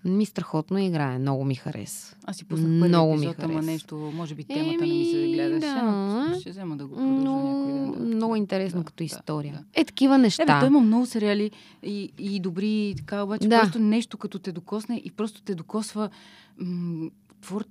да. 0.03 0.10
Ми 0.10 0.25
страхотно 0.25 0.79
играе, 0.79 1.19
много 1.19 1.45
ми 1.45 1.55
хареса. 1.55 2.15
Аз 2.25 2.36
си 2.38 2.45
пуснах 2.45 2.69
първи 2.69 2.88
Много 2.88 3.10
ми 3.10 3.17
епизод, 3.17 3.36
ама 3.39 3.53
хареса. 3.53 3.65
нещо, 3.65 4.12
може 4.15 4.36
би 4.36 4.43
темата 4.45 4.65
не 4.77 4.88
ми 4.88 5.05
се 5.05 5.17
Еми, 5.17 5.33
гледаше, 5.33 5.67
да. 5.67 5.81
но 5.83 6.39
ще 6.39 6.50
взема 6.50 6.77
да 6.77 6.88
го 6.88 6.95
продължа 6.95 7.21
някой 7.21 7.74
ден. 7.74 7.86
Но 7.88 7.93
Да. 8.00 8.05
много 8.05 8.36
интересно 8.36 8.79
да, 8.79 8.86
като 8.86 8.98
да, 8.98 9.03
история. 9.05 9.53
да. 9.53 9.81
Е, 9.81 9.86
такива 9.86 10.17
неща. 10.17 10.43
Е, 10.43 10.45
бе, 10.45 10.53
той 10.53 10.67
има 10.67 10.79
много 10.79 11.05
сериали 11.05 11.51
и, 11.83 12.12
и 12.19 12.39
добри, 12.39 12.67
и 12.69 12.95
така, 12.95 13.24
обаче 13.24 13.48
Да. 13.48 13.60
просто 13.62 13.79
нещо 13.79 14.17
като 14.17 14.39
те 14.39 14.51
докосне 14.51 15.01
и 15.05 15.12
просто 15.12 15.41
те 15.41 15.55
докосва 15.55 16.10
м- 16.57 17.10
твор, 17.41 17.65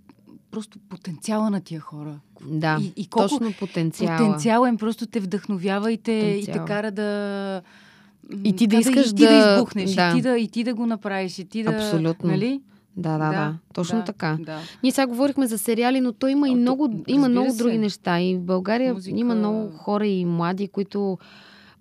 просто 0.50 0.78
потенциала 0.88 1.50
на 1.50 1.60
тия 1.60 1.80
хора. 1.80 2.14
Да, 2.44 2.78
и, 2.80 2.92
и 2.96 3.06
колко 3.06 3.28
точно 3.28 3.52
потенциала. 3.60 4.18
потенциала 4.18 4.68
им 4.68 4.76
просто 4.76 5.06
те 5.06 5.20
вдъхновява 5.20 5.92
и 5.92 5.98
те, 5.98 6.12
и 6.12 6.44
те 6.44 6.60
кара 6.66 6.90
да... 6.90 7.62
И 8.44 8.56
ти 8.56 8.66
да 8.66 8.76
така 8.76 8.90
искаш 8.90 9.06
и 9.10 9.14
ти 9.14 9.22
да, 9.24 9.30
да- 9.46 9.54
избухнеш, 9.54 9.94
да. 9.94 10.10
И, 10.10 10.14
ти 10.14 10.22
да, 10.22 10.38
и 10.38 10.48
ти 10.48 10.64
да 10.64 10.74
го 10.74 10.86
направиш, 10.86 11.38
и 11.38 11.44
ти 11.44 11.62
да... 11.62 11.70
Абсолютно. 11.70 12.30
Нали? 12.30 12.60
Да, 12.96 13.18
да, 13.18 13.30
да, 13.30 13.54
Точно 13.74 13.98
да, 13.98 14.04
така. 14.04 14.36
Да. 14.40 14.58
Ние 14.82 14.92
сега 14.92 15.06
говорихме 15.06 15.46
за 15.46 15.58
сериали, 15.58 16.00
но 16.00 16.12
той 16.12 16.30
има 16.30 16.48
и 16.48 16.50
А, 16.50 16.54
то- 16.54 16.60
много, 16.60 17.02
има 17.06 17.28
много 17.28 17.50
се. 17.50 17.56
други 17.56 17.78
неща. 17.78 18.20
И 18.20 18.34
в 18.36 18.40
България 18.40 18.94
Музика. 18.94 19.18
има 19.18 19.34
много 19.34 19.70
хора 19.70 20.06
и 20.06 20.24
млади, 20.24 20.68
които 20.68 21.18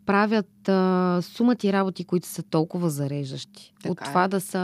правят 0.10 0.70
а, 0.70 1.20
сумати 1.24 1.74
работи, 1.74 2.04
които 2.04 2.28
са 2.28 2.44
толкова 2.44 2.90
зареждащи. 2.90 3.74
Така 3.76 3.92
От 3.92 4.02
е. 4.02 4.04
това 4.04 4.28
да 4.28 4.42
са 4.42 4.60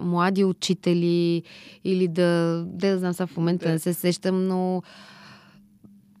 млади 0.00 0.44
учители 0.44 1.42
или 1.84 2.08
да, 2.08 2.64
де 2.66 2.90
да 2.90 2.98
знам 2.98 3.12
сега 3.12 3.26
в 3.26 3.36
момента 3.36 3.64
Да. 3.64 3.72
не 3.72 3.78
се 3.78 3.94
сещам, 3.94 4.46
но 4.46 4.82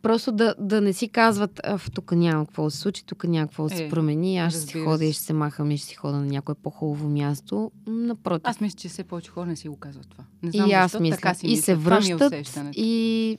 просто 0.02 0.32
да, 0.32 0.54
да 0.58 0.80
не 0.80 0.92
си 0.92 1.08
казват, 1.08 1.60
тук 1.94 2.12
няма 2.12 2.46
какво 2.46 2.64
да 2.64 2.70
се 2.70 2.78
случи, 2.78 3.04
тук 3.04 3.24
няма 3.24 3.46
какво 3.46 3.62
да 3.64 3.76
се 3.76 3.84
Е, 3.84 3.88
промени, 3.88 4.38
аз 4.38 4.52
ще 4.52 4.62
си 4.62 4.78
ходя 4.80 5.04
и 5.04 5.12
ще 5.12 5.22
се 5.22 5.32
махам 5.32 5.70
и 5.70 5.78
ще 5.78 5.86
си 5.86 5.94
ходя 5.94 6.16
на 6.16 6.26
някое 6.26 6.54
по-хубаво 6.54 7.08
място. 7.08 7.70
Напротив. 7.86 8.42
Аз 8.44 8.60
мисля, 8.60 8.76
че 8.76 8.88
все 8.88 9.04
повече 9.04 9.30
хора 9.30 9.46
не 9.46 9.56
си 9.56 9.68
го 9.68 9.76
казват 9.76 10.08
това. 10.08 10.24
Не 10.42 10.48
И 10.48 10.52
знам 10.52 10.70
аз 10.72 10.82
защо, 10.84 11.02
мисля. 11.02 11.16
така 11.16 11.34
си 11.34 11.46
и 11.46 11.50
мисля. 11.50 11.62
се 11.62 11.72
е 11.72 11.76
връщат 11.76 12.20
усещането. 12.22 12.74
и, 12.76 13.38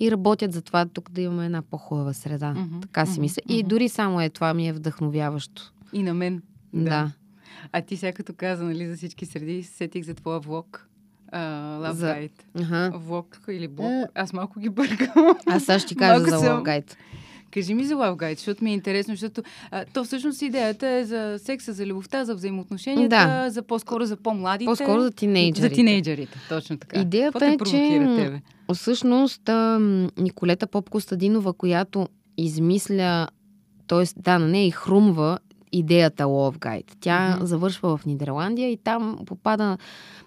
и 0.00 0.10
работят 0.10 0.52
за 0.52 0.62
това 0.62 0.86
тук 0.86 1.10
да 1.10 1.20
имаме 1.20 1.46
една 1.46 1.62
по-хубава 1.62 2.12
среда. 2.12 2.50
Мгм, 2.50 2.80
Така 2.80 3.06
си 3.06 3.12
мгм, 3.12 3.20
мисля. 3.20 3.42
И 3.48 3.62
дори 3.62 3.88
само 3.88 4.20
е 4.20 4.28
това 4.28 4.54
ми 4.54 4.68
е 4.68 4.72
вдъхновяващо. 4.72 5.72
И 5.92 6.02
на 6.02 6.14
мен. 6.14 6.42
Да. 6.74 7.10
А 7.72 7.80
ти 7.80 7.96
сега 7.96 8.12
като 8.12 8.32
каза, 8.32 8.64
нали, 8.64 8.86
за 8.86 8.96
всички 8.96 9.26
среди, 9.26 9.62
се 9.62 9.72
сетих 9.72 10.04
за 10.04 10.14
твоя 10.14 10.40
влог. 10.40 10.88
Love 11.32 11.90
За- 11.92 12.14
Guide. 12.14 12.30
Ага. 12.56 12.90
Влог 12.94 13.40
или 13.48 13.68
блог. 13.68 13.86
Е. 13.86 14.04
Аз 14.14 14.32
малко 14.32 14.60
ги 14.60 14.68
бъркам. 14.68 15.24
Аз 15.46 15.64
сега 15.64 15.78
ще 15.78 15.94
кажа 15.94 16.12
Малко 16.14 16.30
за 16.30 16.38
съм- 16.38 16.46
Love 16.56 16.82
Guide. 16.82 16.94
Кажи 17.50 17.74
ми 17.74 17.84
за 17.84 17.94
Love 17.94 18.16
Guide, 18.16 18.36
защото 18.36 18.64
ми 18.64 18.70
е 18.70 18.74
интересно, 18.74 19.14
защото 19.14 19.42
а, 19.70 19.84
то 19.84 20.04
всъщност 20.04 20.42
идеята 20.42 20.88
е 20.88 21.04
за 21.04 21.38
секса, 21.38 21.72
за 21.72 21.86
любовта, 21.86 22.24
за 22.24 22.34
взаимоотношенията, 22.34 23.08
Да. 23.08 23.50
за 23.50 23.62
по-скоро 23.62 24.06
за 24.06 24.16
по-младите. 24.16 24.64
По-скоро 24.66 25.00
за 25.00 25.10
тинейджерите. 25.10 25.68
За 25.68 25.74
тинейджерите, 25.74 26.38
точно 26.48 26.78
така. 26.78 27.00
Идеята 27.00 27.46
е, 27.46 27.56
че- 27.60 28.14
тебе? 28.16 28.40
Всъщност, 28.74 29.48
а, 29.48 29.78
Николета 30.18 30.66
Поп 30.66 30.90
Костадинова, 30.90 31.52
която 31.52 32.08
измисля, 32.38 33.28
т.е. 33.86 34.04
да, 34.16 34.38
на 34.38 34.48
нея 34.48 34.66
и 34.66 34.70
хрумва 34.70 35.38
идеята 35.72 36.24
Love 36.24 36.58
Guide. 36.58 36.92
Тя 37.00 37.36
Мгм. 37.36 37.46
завършва 37.46 37.96
в 37.96 38.06
Нидерландия 38.06 38.70
и 38.70 38.76
там 38.76 39.18
попада 39.26 39.78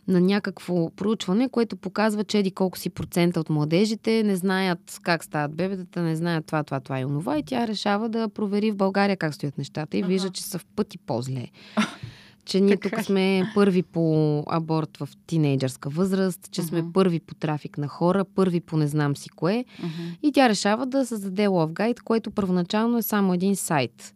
на 0.07 0.21
някакво 0.21 0.89
проучване, 0.89 1.49
което 1.49 1.75
показва, 1.75 2.23
че 2.23 2.37
еди 2.37 2.51
колко 2.51 2.77
си 2.77 2.89
процента 2.89 3.39
от 3.39 3.49
младежите 3.49 4.23
не 4.23 4.35
знаят 4.35 4.99
как 5.03 5.23
стават 5.23 5.55
бебетата, 5.55 6.01
не 6.01 6.15
знаят 6.15 6.45
това, 6.45 6.63
това, 6.63 6.79
това 6.79 6.99
и 6.99 7.05
онова. 7.05 7.37
И 7.37 7.43
тя 7.43 7.67
решава 7.67 8.09
да 8.09 8.29
провери 8.29 8.71
в 8.71 8.75
България 8.75 9.17
как 9.17 9.33
стоят 9.33 9.57
нещата 9.57 9.97
и 9.97 10.03
вижда, 10.03 10.29
че 10.29 10.43
са 10.43 10.59
в 10.59 10.65
пъти 10.65 10.97
по-зле. 10.97 11.47
Че 12.45 12.61
ние 12.61 12.75
Така 12.75 12.89
тук 12.89 12.99
ли? 12.99 13.03
сме 13.03 13.51
първи 13.55 13.83
по 13.83 14.03
аборт 14.49 14.97
в 14.97 15.09
тинейджърска 15.27 15.89
възраст, 15.89 16.51
че 16.51 16.61
сме 16.61 16.81
Мгм. 16.81 16.91
първи 16.91 17.19
по 17.19 17.35
трафик 17.35 17.77
на 17.77 17.87
хора, 17.87 18.25
първи 18.25 18.59
по 18.59 18.77
не 18.77 18.87
знам 18.87 19.15
си 19.17 19.29
кое. 19.29 19.65
Мгм. 19.79 19.91
И 20.23 20.31
тя 20.31 20.49
решава 20.49 20.85
да 20.85 21.05
създаде 21.05 21.47
Love 21.47 21.73
Guide, 21.73 21.99
което 21.99 22.31
първоначално 22.31 22.97
е 22.97 23.01
само 23.01 23.33
един 23.33 23.55
сайт. 23.55 24.13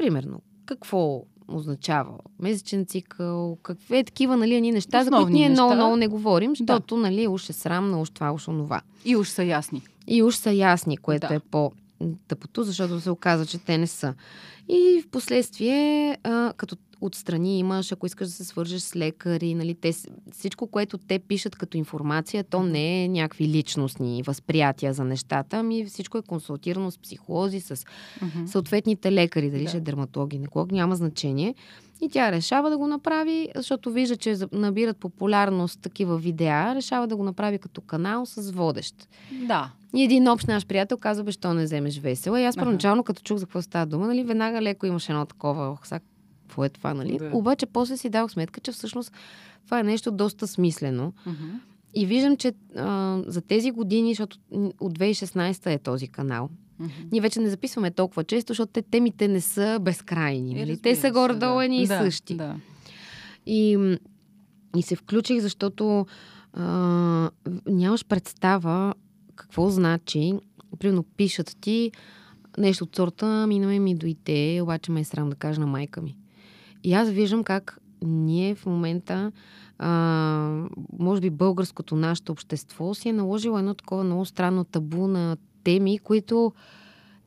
Примерно, 0.00 0.40
какво 0.66 1.22
означава 1.48 2.10
месечен 2.38 2.86
цикъл, 2.86 3.56
какви 3.56 3.98
е 3.98 4.04
такива, 4.04 4.36
нали, 4.36 4.54
едни 4.54 4.72
неща, 4.72 5.04
за 5.04 5.10
които 5.10 5.16
Основни 5.16 5.38
ние 5.38 5.48
много, 5.48 5.68
неща. 5.68 5.76
много 5.76 5.96
не 5.96 6.08
говорим, 6.08 6.50
Да. 6.50 6.56
защото, 6.58 6.96
нали, 6.96 7.28
уж 7.28 7.48
е 7.48 7.52
срамно, 7.52 8.00
уж 8.00 8.10
това, 8.10 8.32
уж 8.32 8.48
онова. 8.48 8.80
И 9.04 9.16
уж 9.16 9.28
са 9.28 9.44
ясни. 9.44 9.82
И 10.06 10.22
уж 10.22 10.34
са 10.34 10.52
ясни, 10.52 10.96
което 10.96 11.28
Да. 11.28 11.34
е 11.34 11.38
по-тъпото, 11.40 12.62
защото 12.62 13.00
се 13.00 13.10
оказва, 13.10 13.46
че 13.46 13.58
те 13.58 13.78
не 13.78 13.86
са. 13.86 14.14
И 14.68 15.02
в 15.02 15.08
последствие, 15.08 15.78
а, 16.22 16.52
като 16.56 16.76
отстрани 17.00 17.58
имаш, 17.58 17.92
ако 17.92 18.06
искаш 18.06 18.28
да 18.28 18.34
се 18.34 18.44
свържеш 18.44 18.80
с 18.82 18.96
лекари, 18.96 19.54
нали, 19.54 19.74
те, 19.74 19.92
всичко, 20.32 20.66
което 20.66 20.98
те 20.98 21.18
пишат 21.18 21.56
като 21.56 21.76
информация, 21.76 22.44
то 22.44 22.62
не 22.62 23.04
е 23.04 23.08
някакви 23.08 23.48
личностни 23.48 24.22
възприятия 24.22 24.92
за 24.92 25.04
нещата, 25.04 25.56
ами 25.56 25.84
всичко 25.84 26.18
е 26.18 26.22
консултирано 26.22 26.90
с 26.90 26.98
психолози, 26.98 27.60
с 27.60 27.84
Мгм. 28.22 28.46
съответните 28.46 29.12
лекари, 29.12 29.50
дали 29.50 29.62
Да. 29.62 29.68
ще 29.68 29.78
е 29.78 29.80
дерматолог, 29.80 30.28
гинеколог, 30.28 30.72
няма 30.72 30.96
значение. 30.96 31.54
И 32.02 32.08
тя 32.08 32.32
решава 32.32 32.70
да 32.70 32.78
го 32.78 32.86
направи, 32.86 33.48
защото 33.56 33.90
вижда, 33.90 34.16
че 34.16 34.36
набират 34.52 34.96
популярност 34.96 35.80
такива 35.80 36.18
видеа, 36.18 36.74
решава 36.74 37.06
да 37.06 37.16
го 37.16 37.22
направи 37.24 37.58
като 37.58 37.80
канал 37.80 38.26
с 38.26 38.50
водещ. 38.50 39.08
Да. 39.46 39.70
И 39.94 40.02
един 40.02 40.28
общ 40.28 40.48
наш 40.48 40.66
приятел 40.66 40.96
казва, 40.98 41.24
бе, 41.24 41.32
що 41.32 41.54
не 41.54 41.64
вземеш 41.64 41.98
весела. 41.98 42.40
И 42.40 42.44
аз 42.44 42.56
първоначално, 42.56 43.04
като 43.04 43.22
чух 43.22 43.38
за 43.38 43.46
какво 43.46 43.62
става 43.62 43.86
дума, 43.86 44.06
нали, 44.06 44.24
веднага 44.24 44.62
леко 44.62 44.86
имаше 44.86 45.12
едно 45.12 45.26
такова, 45.26 45.78
сега, 45.84 46.00
какво 46.50 46.64
е 46.64 46.68
това, 46.68 46.94
нали? 46.94 47.18
Да. 47.18 47.30
Обаче 47.32 47.66
после 47.66 47.96
си 47.96 48.08
дадох 48.08 48.30
сметка, 48.30 48.60
че 48.60 48.72
всъщност 48.72 49.12
това 49.64 49.80
е 49.80 49.82
нещо 49.82 50.10
доста 50.10 50.46
смислено. 50.46 51.12
Мгм. 51.26 51.48
И 51.94 52.06
виждам, 52.06 52.36
че 52.36 52.52
а, 52.76 53.18
за 53.26 53.40
тези 53.40 53.70
години, 53.70 54.10
защото 54.10 54.38
от 54.80 54.98
2016 54.98 55.66
е 55.66 55.78
този 55.78 56.08
канал, 56.08 56.48
Мгм. 56.78 56.90
ние 57.12 57.20
вече 57.20 57.40
не 57.40 57.50
записваме 57.50 57.90
толкова 57.90 58.24
често, 58.24 58.50
защото 58.50 58.72
те, 58.72 58.82
темите 58.82 59.28
не 59.28 59.40
са 59.40 59.78
безкрайни. 59.82 60.52
Е, 60.56 60.60
Нали? 60.60 60.76
Те 60.78 60.96
са 60.96 61.10
горе-долу 61.10 61.58
да. 61.58 61.64
и 61.64 61.86
да, 61.86 61.98
същи. 61.98 62.34
Да. 62.34 62.56
И, 63.46 63.96
и 64.76 64.82
се 64.82 64.96
включих, 64.96 65.40
защото 65.40 66.06
а, 66.52 67.30
нямаш 67.66 68.04
представа 68.04 68.94
какво 69.34 69.70
значи. 69.70 70.32
Примерно 70.78 71.02
пишат 71.02 71.56
ти 71.60 71.92
нещо 72.58 72.84
от 72.84 72.96
сорта, 72.96 73.46
ми 73.46 73.58
на 73.58 73.66
мен 73.66 73.82
ми 73.82 73.94
дойде, 73.94 74.60
обаче 74.62 74.92
ме 74.92 75.00
е 75.00 75.04
срам 75.04 75.30
да 75.30 75.36
кажа 75.36 75.60
на 75.60 75.66
майка 75.66 76.02
ми. 76.02 76.16
И 76.84 76.94
аз 76.94 77.10
виждам 77.10 77.44
как 77.44 77.78
ние 78.02 78.54
в 78.54 78.66
момента, 78.66 79.32
а, 79.78 80.66
може 80.98 81.20
би 81.20 81.30
българското 81.30 81.96
нашето 81.96 82.32
общество 82.32 82.94
си 82.94 83.08
е 83.08 83.12
наложило 83.12 83.58
едно 83.58 83.74
такова 83.74 84.04
много 84.04 84.24
странно 84.24 84.64
табу 84.64 85.06
на 85.06 85.36
теми, 85.64 85.98
които, 85.98 86.52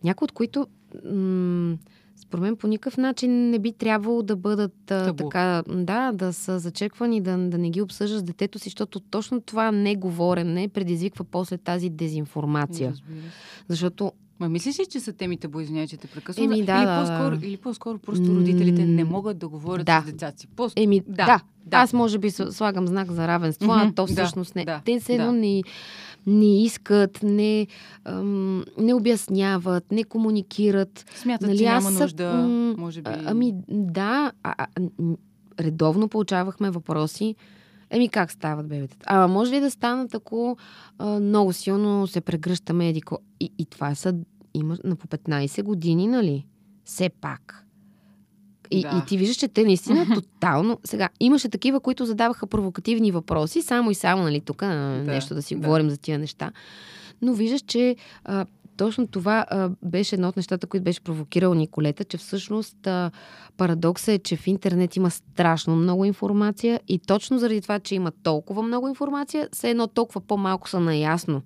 някои 0.03 0.25
от 0.25 0.31
които 0.31 0.67
м- 1.13 1.77
според 2.15 2.41
мен 2.41 2.55
по 2.55 2.67
никакъв 2.67 2.97
начин 2.97 3.49
не 3.49 3.59
би 3.59 3.71
трябвало 3.71 4.23
да 4.23 4.35
бъдат 4.35 4.91
а, 4.91 5.05
Табу. 5.05 5.23
така, 5.23 5.63
да, 5.69 6.11
да 6.11 6.33
са 6.33 6.59
зачеквани, 6.59 7.21
да, 7.21 7.37
да 7.37 7.57
не 7.57 7.69
ги 7.69 7.81
обсъждаш 7.81 8.19
с 8.19 8.23
детето 8.23 8.59
си, 8.59 8.69
защото 8.69 8.99
точно 8.99 9.41
това 9.41 9.71
неговорене 9.71 10.67
предизвиква 10.67 11.23
после 11.23 11.57
тази 11.57 11.89
дезинформация. 11.89 12.93
Защото 13.67 14.11
Ма 14.43 14.49
мислиш 14.49 14.79
ли, 14.79 14.85
че 14.85 14.99
са 14.99 15.13
темите 15.13 15.47
бо, 15.47 15.59
извиняй, 15.59 15.87
че 15.87 15.97
те 15.97 16.07
прекъсвам? 16.07 16.45
Еми, 16.45 16.55
да, 16.57 16.77
или, 16.77 16.85
да, 16.85 16.99
по-скоро, 17.01 17.37
да. 17.37 17.47
или 17.47 17.57
по-скоро 17.57 17.97
просто 17.97 18.25
родителите 18.27 18.85
не 18.85 19.03
М, 19.03 19.09
могат 19.09 19.37
да 19.37 19.47
говорят 19.47 19.85
да. 19.85 20.01
с 20.01 20.05
децата 20.05 20.39
си. 20.39 20.47
По- 20.47 20.69
Еми, 20.75 20.99
да, 20.99 21.13
Да, 21.15 21.25
да, 21.25 21.39
да. 21.65 21.77
Аз 21.77 21.93
може 21.93 22.17
би 22.17 22.31
слагам 22.31 22.87
знак 22.87 23.11
за 23.11 23.27
равенство, 23.27 23.65
Мгм, 23.67 23.79
а 23.79 23.93
то 23.93 24.05
да, 24.05 24.13
всъщност 24.13 24.55
не. 24.55 24.65
да, 24.65 24.81
Те 24.85 24.99
се 24.99 25.13
едно 25.13 25.25
да. 25.25 25.31
не, 25.33 25.61
не 26.27 26.63
искат, 26.63 27.19
не, 27.23 27.67
ам, 28.05 28.65
не 28.77 28.93
обясняват, 28.93 29.91
не 29.91 30.03
комуникират. 30.03 31.05
Смятат, 31.15 31.47
Нали, 31.47 31.57
че 31.57 31.65
аз 31.65 31.83
няма 31.83 31.91
са- 31.91 32.03
нужда, 32.03 32.33
м, 32.33 32.75
може 32.77 33.01
би. 33.01 33.09
А, 33.09 33.21
ами 33.25 33.53
да, 33.69 34.31
а, 34.43 34.55
а, 34.57 34.67
м, 34.99 35.15
редовно 35.59 36.07
получавахме 36.07 36.69
въпроси. 36.69 37.35
Еми 37.89 38.09
как 38.09 38.31
стават 38.31 38.67
бебетата? 38.67 39.05
А 39.05 39.27
може 39.27 39.51
ли 39.51 39.59
да 39.59 39.71
станат, 39.71 40.15
ако 40.15 40.57
а, 40.99 41.19
много 41.19 41.53
силно 41.53 42.07
се 42.07 42.21
прегръщаме 42.21 42.89
едико? 42.89 43.17
И, 43.39 43.49
и 43.57 43.65
това 43.65 43.95
са 43.95 44.15
има 44.53 44.77
на 44.83 44.95
по 44.95 45.07
15 45.07 45.63
години, 45.63 46.07
нали? 46.07 46.45
Все 46.85 47.09
пак. 47.09 47.65
И, 48.71 48.81
Да. 48.81 49.01
и 49.03 49.07
ти 49.07 49.17
виждаш, 49.17 49.37
че 49.37 49.47
те 49.47 49.63
наистина 49.63 50.05
тотално... 50.15 50.79
Сега, 50.83 51.09
имаше 51.19 51.49
такива, 51.49 51.79
които 51.79 52.05
задаваха 52.05 52.47
провокативни 52.47 53.11
въпроси, 53.11 53.61
само 53.61 53.91
и 53.91 53.95
само, 53.95 54.23
нали, 54.23 54.41
тук 54.41 54.59
да, 54.59 55.03
нещо 55.03 55.35
да 55.35 55.41
си 55.41 55.55
да. 55.55 55.61
говорим 55.61 55.89
за 55.89 55.97
тия 55.97 56.19
неща. 56.19 56.51
Но 57.21 57.33
виждаш, 57.33 57.61
че 57.61 57.95
а, 58.25 58.45
точно 58.77 59.07
това 59.07 59.45
а, 59.49 59.69
беше 59.83 60.15
едно 60.15 60.27
от 60.27 60.37
нещата, 60.37 60.67
които 60.67 60.83
беше 60.83 61.01
провокирал 61.01 61.53
Николета, 61.53 62.03
че 62.03 62.17
всъщност 62.17 62.87
а, 62.87 63.11
парадоксът 63.57 64.07
е, 64.07 64.19
че 64.19 64.35
в 64.35 64.47
интернет 64.47 64.95
има 64.95 65.11
страшно 65.11 65.75
много 65.75 66.05
информация 66.05 66.79
и 66.87 66.99
точно 66.99 67.39
заради 67.39 67.61
това, 67.61 67.79
че 67.79 67.95
има 67.95 68.11
толкова 68.11 68.63
много 68.63 68.87
информация, 68.87 69.49
все 69.51 69.69
едно 69.69 69.87
толкова 69.87 70.21
по-малко 70.21 70.69
са 70.69 70.79
наясно 70.79 71.41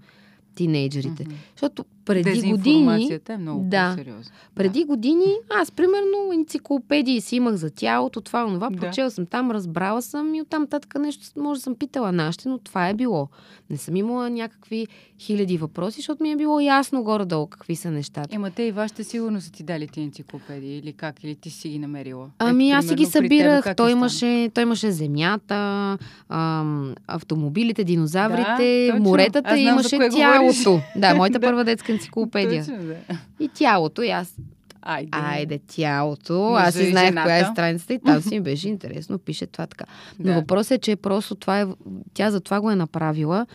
тинейджерите. 0.55 1.23
Мгм. 1.23 1.35
Защото 1.51 1.85
преди 2.07 2.29
години... 2.31 2.57
Дезинформацията 2.57 3.33
е 3.33 3.37
много 3.37 3.63
Да. 3.63 3.89
по-сериозна. 3.89 4.31
Преди 4.55 4.83
години 4.83 5.25
аз, 5.51 5.71
примерно, 5.71 6.33
енциклопедии 6.33 7.21
си 7.21 7.35
имах 7.35 7.55
за 7.55 7.69
тялото, 7.69 8.21
това, 8.21 8.45
онова, 8.45 8.69
Да. 8.69 8.77
прочела 8.77 9.11
съм 9.11 9.25
там, 9.25 9.51
разбрала 9.51 10.01
съм 10.01 10.35
и 10.35 10.41
оттам 10.41 10.67
татък 10.67 10.95
нещо 10.95 11.23
може 11.37 11.57
да 11.57 11.63
съм 11.63 11.75
питала 11.75 12.11
нашите, 12.11 12.49
но 12.49 12.57
това 12.57 12.89
е 12.89 12.93
било. 12.93 13.27
Не 13.69 13.77
съм 13.77 13.95
имала 13.95 14.29
някакви 14.29 14.87
хиляди 15.19 15.57
въпроси, 15.57 15.95
защото 15.95 16.23
ми 16.23 16.31
е 16.31 16.35
било 16.35 16.59
ясно 16.59 17.03
горе-долу 17.03 17.47
какви 17.47 17.75
са 17.75 17.91
нещата. 17.91 18.35
Ема 18.35 18.51
те 18.51 18.63
и 18.63 18.71
вашите 18.71 19.03
сигурно 19.03 19.41
са 19.41 19.51
ти 19.51 19.63
дали 19.63 19.87
ти 19.87 20.01
енциклопедии 20.01 20.77
или 20.77 20.93
как? 20.93 21.23
Или 21.23 21.35
ти 21.35 21.49
си 21.49 21.69
ги 21.69 21.79
намерила? 21.79 22.27
Ами 22.39 22.69
Ето, 22.69 22.77
аз 22.77 22.87
си 22.87 22.95
ги 22.95 23.05
събирах. 23.05 23.63
как 23.63 23.77
Той 23.77 23.89
е 23.89 23.91
имаше, 23.91 24.49
той 24.53 24.63
имаше 24.63 24.91
земята, 24.91 25.97
ам, 26.29 26.93
автомобилите, 27.07 27.83
динозаврите, 27.83 28.47
Да, 28.87 28.93
точно. 28.93 29.03
моретата 29.03 29.57
и 29.57 29.61
имаше 29.61 29.97
кое 29.97 30.09
говориш. 30.09 30.63
тялото. 30.63 30.81
Да, 30.95 31.15
моята 31.15 31.39
Да. 31.39 31.47
първа 31.47 31.63
детска 31.63 31.91
енциклопедия. 31.97 32.65
Точно, 32.65 32.83
да. 32.83 32.95
И 33.39 33.49
тялото. 33.49 34.01
И 34.01 34.09
аз, 34.09 34.35
Айде. 34.81 35.09
айде, 35.13 35.59
тялото. 35.67 36.33
Мъжа 36.41 36.63
Аз 36.63 36.73
си 36.75 36.89
знаех 36.89 37.07
жената. 37.07 37.23
коя 37.23 37.37
е 37.37 37.45
страницата 37.45 37.93
и 37.93 37.99
там 37.99 38.21
си 38.21 38.29
ми 38.29 38.41
беше 38.41 38.67
интересно. 38.69 39.19
Пише 39.19 39.45
това 39.45 39.67
така. 39.67 39.85
Но 40.19 40.25
Да. 40.25 40.33
въпросът 40.33 40.71
е, 40.71 40.79
че 40.79 40.95
просто 40.95 41.35
това 41.35 41.61
е, 41.61 41.65
тя 42.13 42.31
за 42.31 42.41
това 42.41 42.61
го 42.61 42.71
е 42.71 42.75
направила. 42.75 43.45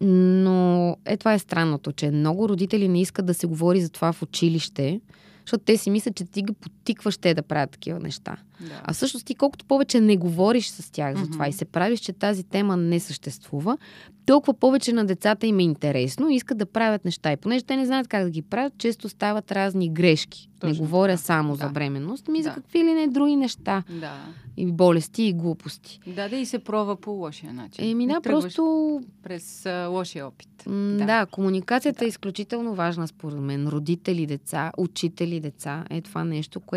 Но 0.00 0.56
е 1.04 1.16
това 1.16 1.34
е 1.34 1.38
странното, 1.38 1.92
че 1.92 2.10
много 2.10 2.48
родители 2.48 2.88
не 2.88 3.00
искат 3.00 3.26
да 3.26 3.34
се 3.34 3.46
говори 3.46 3.80
за 3.80 3.88
това 3.88 4.12
в 4.12 4.22
училище, 4.22 5.00
защото 5.40 5.64
те 5.64 5.76
си 5.76 5.90
мислят, 5.90 6.16
че 6.16 6.24
ти 6.24 6.42
ги 6.42 6.52
потикваш 6.84 7.16
те 7.16 7.34
да 7.34 7.42
правят 7.42 7.70
такива 7.70 8.00
неща. 8.00 8.36
Да. 8.60 8.80
А 8.84 8.92
всъщност 8.92 9.26
ти 9.26 9.34
колкото 9.34 9.64
повече 9.64 10.00
не 10.00 10.16
говориш 10.16 10.68
с 10.68 10.92
тях 10.92 11.16
за 11.16 11.24
това 11.24 11.36
Мгм. 11.36 11.50
и 11.50 11.52
се 11.52 11.64
правиш, 11.64 12.00
че 12.00 12.12
тази 12.12 12.44
тема 12.44 12.76
не 12.76 13.00
съществува, 13.00 13.78
толкова 14.26 14.54
повече 14.54 14.92
на 14.92 15.04
децата 15.04 15.46
им 15.46 15.58
е 15.58 15.62
интересно 15.62 16.28
и 16.28 16.34
искат 16.34 16.58
да 16.58 16.66
правят 16.66 17.04
неща. 17.04 17.32
И 17.32 17.36
понеже 17.36 17.64
те 17.64 17.76
не 17.76 17.86
знаят 17.86 18.08
как 18.08 18.24
да 18.24 18.30
ги 18.30 18.42
правят, 18.42 18.72
често 18.78 19.08
стават 19.08 19.52
разни 19.52 19.90
грешки. 19.90 20.48
не 20.54 20.70
Точно 20.70 20.78
говоря 20.78 21.12
така. 21.12 21.16
само 21.18 21.54
за 21.54 21.62
Да. 21.62 21.70
бременност, 21.70 22.28
ми 22.28 22.42
за 22.42 22.48
Да. 22.48 22.54
какви 22.54 22.78
ли 22.80 22.94
не 22.94 23.08
други 23.08 23.36
неща. 23.36 23.82
Да. 23.90 24.12
И 24.56 24.66
болести, 24.66 25.22
и 25.22 25.32
глупости. 25.32 26.00
Да, 26.06 26.28
да 26.28 26.36
и 26.36 26.46
се 26.46 26.58
пробва 26.58 26.96
по 26.96 27.10
лошия 27.10 27.52
начин. 27.52 27.84
Еми 27.84 28.06
да, 28.06 28.20
просто 28.20 29.00
През 29.22 29.66
а, 29.66 29.86
лошия 29.86 30.26
опит. 30.26 30.48
М, 30.66 30.72
Да. 30.98 31.06
Да. 31.06 31.26
комуникацията 31.26 31.98
Да. 31.98 32.04
е 32.04 32.08
изключително 32.08 32.74
важна 32.74 33.08
според 33.08 33.38
мен. 33.38 33.68
Родители, 33.68 34.26
деца, 34.26 34.72
учители, 34.78 35.40
деца. 35.40 35.84
Е 35.90 36.00
това 36.00 36.24
нещо, 36.24 36.60
което... 36.60 36.73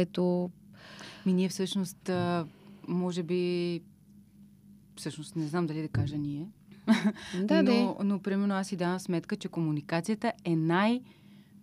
Ми 1.26 1.34
ние 1.34 1.50
всъщност, 1.50 2.12
може 2.88 3.24
би, 3.24 3.82
всъщност 4.96 5.36
не 5.36 5.48
знам 5.48 5.68
дали 5.68 5.82
да 5.82 5.88
кажа 5.88 6.18
ние, 6.18 6.48
Да, 7.42 7.64
да. 7.64 7.74
но, 7.74 7.98
но 8.04 8.20
примерно 8.20 8.54
аз 8.54 8.68
си 8.68 8.76
давам 8.76 9.00
сметка, 9.00 9.36
че 9.36 9.48
комуникацията 9.48 10.34
е 10.46 10.56
най- 10.56 11.02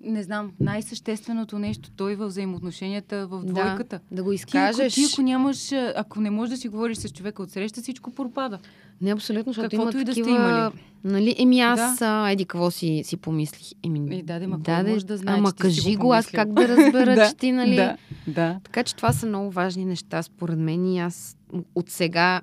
не 0.01 0.23
знам, 0.23 0.53
най-същественото 0.61 1.59
нещо. 1.59 1.91
Той 1.91 2.15
в 2.15 2.27
взаимоотношенията 2.27 3.27
в 3.27 3.45
двойката. 3.45 4.01
Да 4.11 4.23
го 4.23 4.31
Ти, 4.31 4.35
изкажеш. 4.35 4.81
ако, 4.81 4.95
ти, 4.95 5.07
ако 5.13 5.23
нямаш, 5.23 5.73
ако 5.97 6.21
не 6.21 6.31
можеш 6.31 6.51
да 6.51 6.57
си 6.57 6.69
говориш 6.69 6.97
с 6.99 7.09
човека 7.09 7.43
от 7.43 7.51
среща, 7.51 7.83
всичко 7.83 8.11
пропада. 8.11 8.59
Не, 9.01 9.13
абсолютно, 9.13 9.53
защото 9.53 9.71
Каквото 9.71 9.97
има 9.97 10.03
и 10.03 10.05
да 10.05 10.13
сте 10.13 10.23
такива... 10.23 10.39
имали. 10.39 10.73
Нали, 11.05 11.35
еми 11.39 11.61
аз, 11.61 11.99
да. 11.99 12.29
еди, 12.31 12.45
какво 12.45 12.71
си, 12.71 13.03
си 13.05 13.17
помислих? 13.17 13.73
Еми, 13.85 14.17
Е, 14.19 14.23
да, 14.23 14.39
де, 14.39 14.47
ма 14.47 14.61
кой 14.65 14.83
може 14.83 15.07
да 15.07 15.17
знае, 15.17 15.35
ама 15.39 15.53
ти 15.53 15.59
кажи 15.59 15.97
го 15.97 16.07
го, 16.07 16.13
аз 16.13 16.27
как 16.27 16.53
да 16.53 16.69
разбера, 16.69 17.15
Да, 17.15 17.29
че 17.29 17.37
ти, 17.37 17.53
нали... 17.53 17.77
Да, 17.77 17.97
да. 18.27 18.61
Така 18.65 18.83
че 18.85 18.97
това 18.97 19.13
са 19.13 19.27
много 19.27 19.51
важни 19.51 19.85
неща, 19.85 20.23
според 20.23 20.59
мен. 20.59 20.87
И 20.87 20.99
аз 20.99 21.37
от 21.75 21.91
сега 21.91 22.41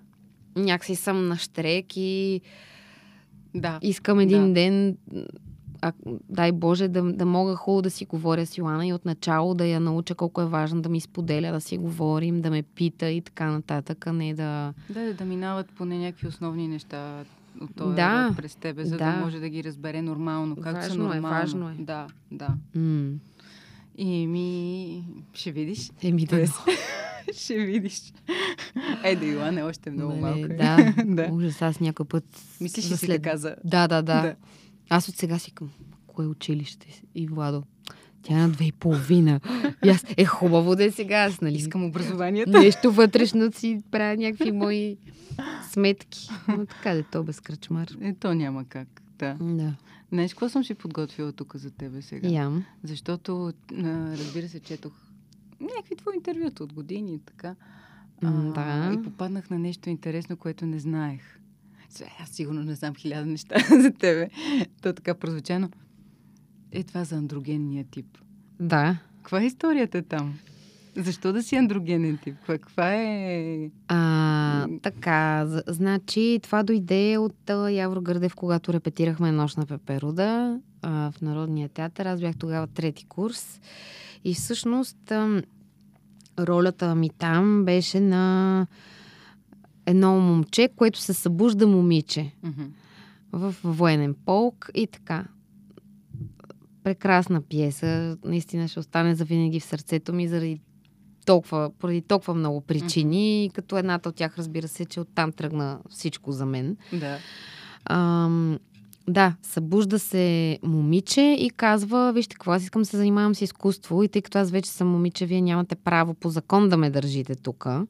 някакси 0.55 0.95
съм 0.95 1.27
на 1.27 1.37
штрек 1.37 1.85
и 1.89 2.41
Да. 3.55 3.79
искам 3.81 4.19
един 4.19 4.47
Да. 4.47 4.53
ден, 4.53 4.97
а, 5.81 5.93
дай 6.29 6.51
Боже, 6.51 6.87
да, 6.87 7.03
да 7.03 7.25
мога 7.25 7.55
хубаво 7.55 7.81
да 7.81 7.89
си 7.89 8.05
говоря 8.05 8.45
с 8.45 8.57
Йоана 8.57 8.87
и 8.87 8.93
отначало 8.93 9.53
да 9.53 9.65
я 9.65 9.79
науча 9.79 10.15
колко 10.15 10.41
е 10.41 10.45
важно 10.45 10.81
да 10.81 10.89
ми 10.89 11.01
споделя, 11.01 11.51
да 11.51 11.61
си 11.61 11.77
говорим, 11.77 12.41
да 12.41 12.49
ме 12.49 12.63
пита 12.63 13.09
и 13.09 13.21
така 13.21 13.45
нататък, 13.45 14.07
а 14.07 14.13
не 14.13 14.33
да... 14.33 14.73
Да, 14.89 15.13
да, 15.13 15.25
минават 15.25 15.69
поне 15.69 15.99
някакви 15.99 16.27
основни 16.27 16.67
неща 16.67 17.23
от 17.61 17.75
този 17.75 17.95
Да, 17.95 18.33
през 18.37 18.55
тебе, 18.55 18.85
за 18.85 18.97
да. 18.97 19.05
да. 19.05 19.17
може 19.17 19.39
да 19.39 19.49
ги 19.49 19.63
разбере 19.63 20.01
нормално. 20.01 20.55
Как 20.55 20.83
са 20.83 20.89
Важно 20.89 21.03
е, 21.03 21.07
нормално. 21.07 21.37
важно 21.37 21.69
е. 21.69 21.75
Да, 21.79 22.07
да. 22.31 22.47
М- 22.75 23.11
И 24.03 24.27
ми, 24.27 25.03
ще 25.33 25.51
видиш. 25.51 25.91
Еми 26.03 26.25
да. 26.25 26.47
Ще 27.33 27.55
видиш. 27.55 28.13
Е, 29.03 29.15
да, 29.15 29.25
Йоан 29.25 29.57
е 29.57 29.63
още 29.63 29.91
много 29.91 30.13
Нали, 30.15 30.21
малка. 30.21 30.55
Да, 30.55 30.93
да. 31.05 31.29
Ужас, 31.31 31.61
аз 31.61 31.79
някой 31.79 32.05
път... 32.05 32.23
Мислиш 32.61 32.91
ли 32.91 32.97
си 32.97 33.07
така 33.07 33.37
за... 33.37 33.55
Да, 33.63 33.87
да, 33.87 34.01
да, 34.01 34.21
Да. 34.21 34.35
Аз 34.89 35.09
от 35.09 35.15
сега 35.15 35.39
си 35.39 35.51
към 35.51 35.69
кое 36.07 36.25
училище 36.25 37.01
и 37.15 37.27
Владо. 37.27 37.63
Тя 38.21 38.33
е 38.33 38.37
на 38.37 38.49
две 38.49 38.65
и 38.65 38.71
половина. 38.71 39.39
И 39.85 39.89
аз, 39.89 40.05
е 40.17 40.25
хубаво 40.25 40.75
да 40.75 40.83
е 40.83 40.91
сега, 40.91 41.17
аз, 41.17 41.41
нали? 41.41 41.55
Искам 41.55 41.85
образованието. 41.85 42.51
Нещо 42.51 42.91
вътрешно 42.91 43.51
си 43.51 43.81
правя 43.91 44.17
някакви 44.17 44.51
мои 44.51 44.97
сметки. 45.71 46.29
Но 46.47 46.65
така 46.65 46.93
де, 46.93 47.03
то 47.03 47.23
без 47.23 47.39
кръчмар. 47.39 47.87
Е, 48.01 48.13
то 48.13 48.33
няма 48.33 48.65
как. 48.65 49.01
Да. 49.19 49.37
Да. 49.41 49.73
Знаеш, 50.11 50.33
какво 50.33 50.49
съм 50.49 50.63
си 50.63 50.73
подготвила 50.73 51.31
тук 51.31 51.55
за 51.55 51.71
тебе 51.71 52.01
сега? 52.01 52.27
Ям. 52.27 52.65
Защото, 52.83 53.53
разбира 54.17 54.49
се, 54.49 54.59
четох 54.59 54.93
някакви 55.59 55.95
твои 55.95 56.15
интервюта 56.15 56.63
от 56.63 56.73
години 56.73 57.13
и 57.13 57.19
така. 57.19 57.55
Да. 58.21 58.91
И 58.99 59.03
попаднах 59.03 59.49
на 59.49 59.59
нещо 59.59 59.89
интересно, 59.89 60.37
което 60.37 60.65
не 60.65 60.79
знаех. 60.79 61.39
Сега, 61.89 62.09
аз 62.19 62.29
сигурно 62.29 62.63
не 62.63 62.75
знам 62.75 62.95
хиляда 62.95 63.25
неща 63.25 63.55
за 63.81 63.91
тебе. 63.91 64.29
То 64.81 64.93
така 64.93 65.13
прозвучано. 65.13 65.69
Е 66.71 66.83
това 66.83 67.03
за 67.03 67.15
андрогенния 67.15 67.85
тип. 67.91 68.17
Да. 68.59 68.97
Каква 69.17 69.41
е 69.41 69.45
историята 69.45 70.01
там? 70.01 70.39
Защо 70.97 71.33
да 71.33 71.43
си 71.43 71.55
андрогенен 71.55 72.17
тип? 72.17 72.35
Каква, 72.45 72.93
е... 72.95 73.69
А, 73.87 74.67
така, 74.81 75.45
значи 75.67 76.39
това 76.43 76.63
дойде 76.63 77.17
от 77.17 77.49
а, 77.49 77.71
Явро 77.71 78.01
Гърдев, 78.01 78.35
когато 78.35 78.73
репетирахме 78.73 79.31
Нощ 79.31 79.57
на 79.57 79.65
Пеперуда 79.65 80.59
а, 80.81 81.11
в 81.11 81.21
Народния 81.21 81.69
театър. 81.69 82.05
Аз 82.05 82.19
бях 82.21 82.37
тогава 82.37 82.67
трети 82.67 83.05
курс. 83.05 83.59
И 84.23 84.33
всъщност 84.33 85.11
ам, 85.11 85.41
ролята 86.39 86.95
ми 86.95 87.09
там 87.09 87.65
беше 87.65 87.99
на 87.99 88.67
едно 89.85 90.19
момче, 90.19 90.69
което 90.75 90.99
се 90.99 91.13
събужда 91.13 91.67
момиче 91.67 92.31
Мгм. 92.43 92.63
в 93.31 93.55
военен 93.63 94.15
полк 94.25 94.69
и 94.73 94.87
така. 94.87 95.25
Прекрасна 96.83 97.41
пиеса. 97.41 98.17
Наистина 98.25 98.67
ще 98.67 98.79
остане 98.79 99.15
завинаги 99.15 99.59
в 99.59 99.65
сърцето 99.65 100.13
ми 100.13 100.27
заради 100.27 100.59
толкова, 101.25 101.71
поради 101.79 102.01
толкова 102.01 102.33
много 102.33 102.61
причини. 102.61 103.49
Mm-hmm. 103.49 103.53
Като 103.53 103.77
едната 103.77 104.09
от 104.09 104.15
тях, 104.15 104.37
разбира 104.37 104.67
се, 104.67 104.85
че 104.85 104.99
оттам 104.99 105.31
тръгна 105.31 105.79
всичко 105.89 106.31
за 106.31 106.45
мен. 106.45 106.77
Да. 106.93 107.17
Ам, 107.85 108.59
да, 109.07 109.35
събужда 109.41 109.99
се 109.99 110.57
момиче 110.63 111.21
и 111.39 111.49
казва, 111.49 112.13
вижте 112.13 112.33
какво, 112.33 112.51
аз 112.51 112.63
искам 112.63 112.81
да 112.81 112.85
се 112.85 112.97
занимавам 112.97 113.35
с 113.35 113.41
изкуство 113.41 114.03
и 114.03 114.07
тъй 114.07 114.21
като 114.21 114.37
аз 114.37 114.51
вече 114.51 114.71
съм 114.71 114.87
момиче, 114.87 115.25
вие 115.25 115.41
нямате 115.41 115.75
право 115.75 116.13
по 116.13 116.29
закон 116.29 116.69
да 116.69 116.77
ме 116.77 116.89
държите 116.89 117.35
тук. 117.35 117.65
Ага. 117.65 117.87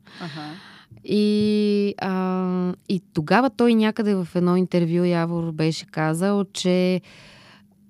И, 1.04 1.96
а, 1.98 2.74
и 2.90 3.02
тогава 3.14 3.50
той 3.50 3.76
някъде 3.76 4.16
в 4.16 4.28
едно 4.36 4.56
интервю 4.56 5.04
Явор 5.04 5.52
беше 5.52 5.86
казал, 5.86 6.46
че 6.54 7.02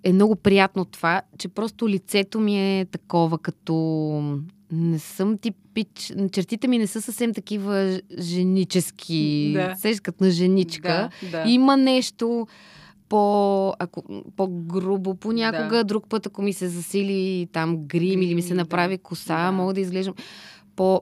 е 0.03 0.13
много 0.13 0.35
приятно 0.35 0.85
това, 0.85 1.21
че 1.37 1.47
просто 1.47 1.89
лицето 1.89 2.39
ми 2.39 2.79
е 2.79 2.85
такова, 2.85 3.37
като 3.37 4.41
не 4.71 4.99
съм 4.99 5.37
типич... 5.37 6.13
Чертите 6.31 6.67
ми 6.67 6.77
не 6.77 6.87
са 6.87 7.01
съвсем 7.01 7.33
такива 7.33 8.01
женически. 8.19 9.51
Да. 9.55 9.75
Сеш 9.77 9.99
като 9.99 10.23
на 10.23 10.31
женичка. 10.31 11.09
Да, 11.23 11.43
да. 11.43 11.49
Има 11.49 11.77
нещо 11.77 12.47
по, 13.09 13.73
ако, 13.79 14.03
по-грубо 14.35 15.15
понякога, 15.15 15.77
Да. 15.77 15.83
друг 15.83 16.09
път, 16.09 16.25
ако 16.25 16.41
ми 16.41 16.53
се 16.53 16.67
засили 16.67 17.47
там 17.53 17.77
грим 17.77 18.21
или 18.21 18.35
ми 18.35 18.41
се 18.41 18.53
направи 18.53 18.97
да. 18.97 19.03
коса, 19.03 19.45
Да. 19.45 19.51
мога 19.51 19.73
да 19.73 19.79
изглеждам 19.81 20.13
по... 20.75 21.01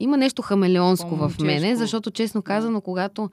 Има 0.00 0.16
нещо 0.16 0.42
хамелеонско 0.42 1.16
в 1.16 1.32
мене, 1.40 1.76
защото 1.76 2.10
честно 2.10 2.42
казано, 2.42 2.80
когато 2.80 3.30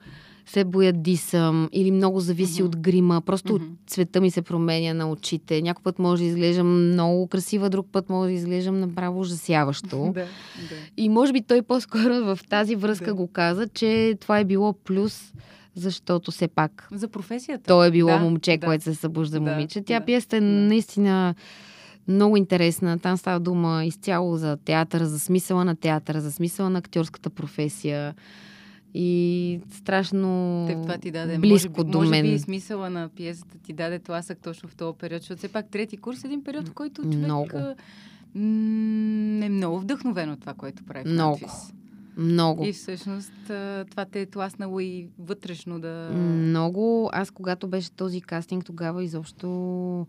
се 0.48 0.64
боядисам 0.64 1.68
или 1.72 1.90
много 1.90 2.20
зависи 2.20 2.62
Мгм. 2.62 2.66
от 2.66 2.76
грима, 2.76 3.20
просто 3.20 3.54
Мгм. 3.54 3.64
цвета 3.86 4.20
ми 4.20 4.30
се 4.30 4.42
променя 4.42 4.94
на 4.94 5.10
очите. 5.10 5.62
Някой 5.62 5.82
път 5.82 5.98
може 5.98 6.22
да 6.22 6.28
изглеждам 6.28 6.88
много 6.88 7.26
красива, 7.26 7.70
друг 7.70 7.86
път 7.92 8.08
може 8.08 8.28
да 8.28 8.34
изглеждам 8.34 8.80
направо 8.80 9.20
ужасяващо. 9.20 9.88
Да, 10.06 10.12
да. 10.12 10.26
И 10.96 11.08
може 11.08 11.32
би 11.32 11.42
той 11.42 11.62
по-скоро 11.62 12.02
в 12.26 12.38
тази 12.48 12.76
връзка 12.76 13.04
Да. 13.04 13.14
го 13.14 13.26
каза, 13.28 13.68
че 13.68 13.88
това 14.20 14.38
е 14.38 14.44
било 14.44 14.72
плюс, 14.74 15.32
защото 15.74 16.30
все 16.30 16.48
пак 16.48 16.88
За 16.92 17.08
професията. 17.08 17.64
то 17.64 17.84
е 17.84 17.90
било 17.90 18.08
Да, 18.08 18.18
момче, 18.18 18.56
да. 18.56 18.66
което 18.66 18.84
се 18.84 18.94
събужда 18.94 19.40
Да, 19.40 19.50
момиче. 19.50 19.82
Тя 19.82 20.00
да, 20.00 20.06
пиесата 20.06 20.36
е 20.36 20.40
да. 20.40 20.46
наистина 20.46 21.34
много 22.08 22.36
интересна. 22.36 22.98
Там 22.98 23.16
става 23.16 23.40
дума 23.40 23.84
изцяло 23.84 24.36
за 24.36 24.56
театъра, 24.56 25.06
за 25.06 25.18
смисъла 25.18 25.64
на 25.64 25.76
театъра, 25.76 26.20
за 26.20 26.32
смисъла 26.32 26.70
на 26.70 26.78
актьорската 26.78 27.30
професия. 27.30 28.14
И 28.94 29.60
страшно 29.70 30.64
Теб 30.68 30.82
това 30.82 30.98
ти 30.98 31.10
даде. 31.10 31.38
близко 31.38 31.70
може, 31.72 31.84
би, 31.84 31.90
до 31.90 31.98
може 31.98 32.10
мен. 32.10 32.22
би 32.22 32.38
смисъла 32.38 32.90
на 32.90 33.08
пиесата 33.08 33.58
ти 33.58 33.72
даде 33.72 33.98
тласък 33.98 34.38
точно 34.38 34.68
в 34.68 34.76
този 34.76 34.98
период, 34.98 35.22
защото 35.22 35.38
все 35.38 35.48
пак 35.48 35.70
трети 35.70 35.96
курс 35.96 36.24
е 36.24 36.26
един 36.26 36.44
период, 36.44 36.68
в 36.68 36.72
който 36.72 37.02
човек 37.02 37.18
Много. 37.18 37.48
м, 38.34 39.44
е 39.44 39.48
много 39.48 39.80
вдъхновен 39.80 40.30
от 40.30 40.40
това, 40.40 40.54
което 40.54 40.84
прави 40.84 41.08
Много. 41.10 41.38
надвис. 41.42 41.72
Много. 42.16 42.64
И 42.64 42.72
всъщност 42.72 43.32
това 43.90 44.04
те 44.12 44.20
е 44.20 44.26
тласнало 44.26 44.80
и 44.80 45.08
вътрешно 45.18 45.80
да... 45.80 46.10
Много. 46.14 47.10
Аз, 47.12 47.30
когато 47.30 47.68
беше 47.68 47.90
този 47.90 48.20
кастинг, 48.20 48.64
тогава 48.64 49.04
изобщо 49.04 50.06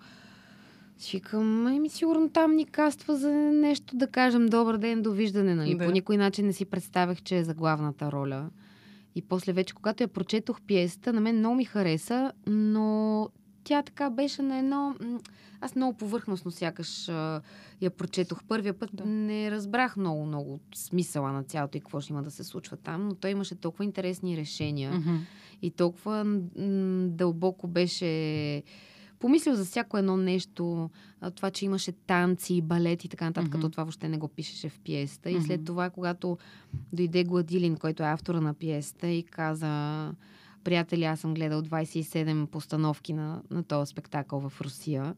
си 0.97 1.17
викам, 1.17 1.67
еми 1.67 1.89
сигурно 1.89 2.29
там 2.29 2.55
ни 2.55 2.65
каства 2.65 3.15
за 3.15 3.31
нещо 3.33 3.95
да 3.97 4.07
кажем 4.07 4.45
добър 4.45 4.77
ден, 4.77 5.01
довиждане, 5.01 5.55
нали? 5.55 5.75
Да. 5.75 5.85
По 5.85 5.91
никой 5.91 6.17
начин 6.17 6.45
не 6.45 6.53
си 6.53 6.65
представях, 6.65 7.21
че 7.21 7.37
е 7.37 7.43
за 7.43 7.53
главната 7.53 8.11
роля. 8.11 8.49
И 9.15 9.21
после 9.21 9.53
вече, 9.53 9.73
когато 9.73 10.03
я 10.03 10.07
прочетох 10.07 10.61
пиесата, 10.61 11.13
на 11.13 11.21
мен 11.21 11.37
много 11.37 11.55
ми 11.55 11.65
хареса, 11.65 12.31
но 12.47 13.29
тя 13.63 13.83
така 13.83 14.09
беше 14.09 14.41
на 14.41 14.57
едно... 14.57 14.95
Аз 15.61 15.75
много 15.75 15.97
повърхностно 15.97 16.51
сякаш 16.51 17.09
а, 17.09 17.41
я 17.81 17.89
прочетох. 17.89 18.43
Първия 18.47 18.73
път 18.73 18.89
Да. 18.93 19.05
не 19.05 19.51
разбрах 19.51 19.97
много, 19.97 20.25
много 20.25 20.59
смисъла 20.75 21.31
на 21.31 21.43
цялото 21.43 21.77
и 21.77 21.81
какво 21.81 22.01
ще 22.01 22.13
има 22.13 22.23
да 22.23 22.31
се 22.31 22.43
случва 22.43 22.77
там, 22.77 23.07
но 23.07 23.15
той 23.15 23.31
имаше 23.31 23.55
толкова 23.55 23.83
интересни 23.83 24.37
решения. 24.37 24.91
Мгм. 24.91 25.15
И 25.61 25.71
толкова 25.71 26.23
м, 26.23 26.39
дълбоко 27.07 27.67
беше 27.67 28.63
помислил 29.19 29.55
за 29.55 29.65
всяко 29.65 29.97
едно 29.97 30.17
нещо. 30.17 30.89
Това, 31.35 31.51
че 31.51 31.65
имаше 31.65 31.91
танци, 31.91 32.61
балет 32.61 33.03
и 33.03 33.09
така 33.09 33.25
нататък, 33.25 33.49
Мгм. 33.49 33.57
като 33.57 33.69
това 33.69 33.83
въобще 33.83 34.09
не 34.09 34.17
го 34.17 34.27
пишеше 34.27 34.69
в 34.69 34.79
пиесата. 34.79 35.29
И 35.31 35.41
след 35.41 35.65
това, 35.65 35.89
когато 35.89 36.37
дойде 36.93 37.23
Гладилин, 37.23 37.77
който 37.77 38.03
е 38.03 38.07
автора 38.07 38.41
на 38.41 38.53
пиесата 38.53 39.07
и 39.07 39.23
каза 39.23 40.11
приятели, 40.63 41.03
аз 41.03 41.19
съм 41.19 41.33
гледал 41.33 41.61
27 41.61 42.45
постановки 42.45 43.13
на, 43.13 43.41
на 43.51 43.63
този 43.63 43.89
спектакъл 43.89 44.39
в 44.39 44.61
Русия. 44.61 45.15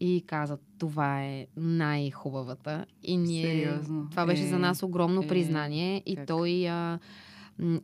И 0.00 0.24
каза, 0.26 0.58
това 0.78 1.24
е 1.24 1.46
най-хубавата. 1.56 2.84
И 3.02 3.16
ние... 3.16 3.44
Сериозно? 3.66 4.06
Това 4.10 4.26
беше 4.26 4.42
Е, 4.42 4.46
за 4.46 4.58
нас 4.58 4.82
огромно 4.82 5.22
е, 5.22 5.26
признание. 5.26 6.02
И 6.06 6.16
как? 6.16 6.26
той... 6.26 6.68
А, 6.68 6.98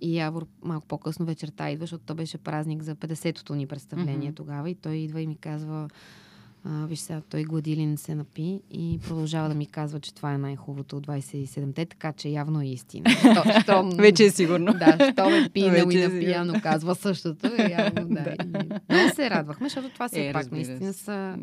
и 0.00 0.16
Явор 0.18 0.46
малко 0.64 0.86
по-късно 0.86 1.26
вечерта 1.26 1.70
идва, 1.70 1.82
защото 1.82 2.04
то 2.04 2.14
беше 2.14 2.38
празник 2.38 2.82
за 2.82 2.96
50-тото 2.96 3.54
ни 3.54 3.66
представление 3.66 4.28
Мгм. 4.28 4.34
тогава. 4.34 4.70
И 4.70 4.74
той 4.74 4.94
идва 4.94 5.20
и 5.20 5.26
ми 5.26 5.36
казва, 5.36 5.88
а, 6.64 6.86
виж 6.86 6.98
сега, 6.98 7.20
той 7.30 7.42
Гладилин 7.42 7.96
се 7.96 8.14
напи 8.14 8.60
и 8.70 8.98
продължава 9.08 9.48
да 9.48 9.54
ми 9.54 9.66
казва, 9.66 10.00
че 10.00 10.14
това 10.14 10.32
е 10.32 10.38
най-хубавото 10.38 10.96
от 10.96 11.06
27-те, 11.06 11.86
така 11.86 12.12
че 12.12 12.28
явно 12.28 12.60
е 12.60 12.66
истина. 12.66 13.10
Що, 13.20 13.60
щом, 13.60 13.90
Вече 13.90 14.24
е 14.24 14.30
сигурно. 14.30 14.72
Да, 14.72 15.12
що 15.12 15.30
ме 15.30 15.48
пинал 15.48 15.90
и 15.90 16.02
е 16.02 16.08
на 16.08 16.20
пияно 16.20 16.54
казва 16.62 16.94
същото. 16.94 17.46
И 17.46 17.72
явно, 17.72 18.08
да. 18.08 18.22
Да. 18.46 18.58
И 18.90 18.94
Много 18.94 19.14
се 19.14 19.30
радвахме, 19.30 19.68
защото 19.68 19.88
това 19.88 20.08
все 20.08 20.28
Е, 20.28 20.32
пак 20.32 20.52
наистина 20.52 20.92
са 20.92 21.36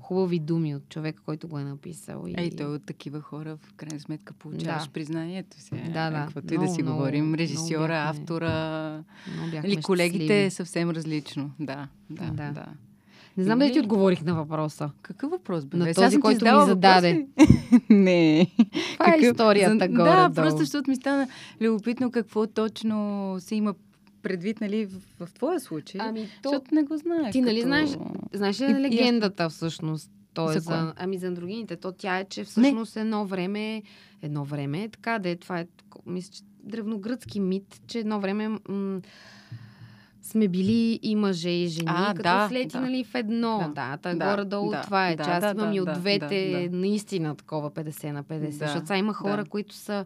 хубави 0.00 0.38
думи 0.38 0.76
от 0.76 0.88
човека, 0.88 1.22
който 1.24 1.48
го 1.48 1.58
е 1.58 1.64
написал. 1.64 2.24
И... 2.26 2.34
Ей, 2.38 2.50
той 2.50 2.66
от 2.66 2.86
такива 2.86 3.20
хора 3.20 3.56
в 3.56 3.74
крайна 3.74 4.00
сметка 4.00 4.34
получаваш 4.34 4.84
Да. 4.84 4.90
признанието 4.92 5.60
си. 5.60 5.70
Да, 5.92 6.10
да. 6.10 6.24
Каквото 6.24 6.54
и 6.54 6.58
да 6.58 6.68
си 6.68 6.82
много, 6.82 6.98
говорим, 6.98 7.34
режисьора, 7.34 8.04
автора, 8.08 9.04
Много 9.36 9.56
нали, 9.56 9.82
колегите 9.82 10.44
е 10.44 10.50
съвсем 10.50 10.90
различно. 10.90 11.50
Да, 11.60 11.88
да, 12.10 12.24
Да. 12.24 12.50
да. 12.52 12.66
Не 13.36 13.44
знам 13.44 13.58
дали 13.58 13.72
ти 13.72 13.80
отговорих 13.80 14.22
на 14.22 14.34
въпроса. 14.34 14.90
Какъв 15.02 15.30
въпрос 15.30 15.64
бе? 15.64 15.76
На 15.76 15.84
този, 15.84 15.94
сега 15.94 16.10
ти 16.10 16.20
който 16.20 16.44
ми 16.44 16.66
зададе. 16.66 17.26
Не. 17.90 18.46
Това 18.92 19.14
е 19.14 19.18
историята 19.20 19.78
За- 19.78 19.88
горе 19.88 20.10
Да, 20.10 20.30
просто 20.34 20.58
защото 20.58 20.90
ми 20.90 20.96
стана 20.96 21.28
любопитно 21.60 22.10
какво 22.10 22.46
точно 22.46 23.36
се 23.38 23.54
има 23.54 23.74
предвид, 24.22 24.60
нали, 24.60 24.86
в, 24.86 25.00
в 25.20 25.32
твоя 25.32 25.60
случай. 25.60 26.00
Ами, 26.04 26.28
то... 26.42 26.48
Защото 26.48 26.74
не 26.74 26.82
го 26.82 26.96
знаех. 26.96 27.32
Ти 27.32 27.40
нали 27.40 27.56
като... 27.56 27.66
знаеш, 27.68 27.90
знаеш 28.32 28.60
ли 28.60 28.64
И- 28.64 28.74
легендата 28.74 29.48
всъщност? 29.48 30.10
То 30.34 30.50
е 30.50 30.52
За 30.52 30.60
за, 30.60 30.92
ами 30.96 31.18
за 31.18 31.26
андрогините. 31.26 31.76
То 31.76 31.92
тя 31.92 32.18
е, 32.18 32.24
че 32.24 32.44
всъщност 32.44 32.96
едно 32.96 33.26
време, 33.26 33.82
едно 34.22 34.44
време, 34.44 34.88
така 34.88 35.18
да 35.18 35.28
е, 35.28 35.36
това 35.36 35.60
е, 35.60 35.66
мисля, 36.06 36.32
че 36.32 36.42
древногръцки 36.64 37.40
мит, 37.40 37.80
че 37.86 37.98
едно 37.98 38.20
време 38.20 38.48
м- 38.48 39.00
сме 40.30 40.48
били 40.48 41.00
и 41.02 41.16
мъже, 41.16 41.50
и 41.50 41.66
жени, 41.66 41.88
А, 41.90 42.06
като 42.14 42.22
да, 42.22 42.48
слети, 42.48 42.68
да. 42.72 42.80
нали, 42.80 43.04
в 43.04 43.14
едно. 43.14 43.72
Да, 43.74 43.98
Да. 44.02 44.14
да, 44.14 44.30
горе-долу 44.30 44.70
да, 44.70 44.82
това 44.82 45.08
е. 45.08 45.16
да, 45.16 45.24
че 45.24 45.30
аз 45.30 45.40
да, 45.40 45.50
имам 45.50 45.70
да, 45.70 45.76
и 45.76 45.80
от 45.80 45.92
двете 45.94 46.50
да, 46.50 46.68
да. 46.70 46.76
наистина 46.76 47.36
такова 47.36 47.70
50 47.70 48.10
на 48.10 48.24
50. 48.24 48.40
Да, 48.40 48.52
защото 48.52 48.86
сега 48.86 48.96
има 48.98 49.12
хора, 49.12 49.44
да. 49.44 49.50
които 49.50 49.74
са 49.74 50.04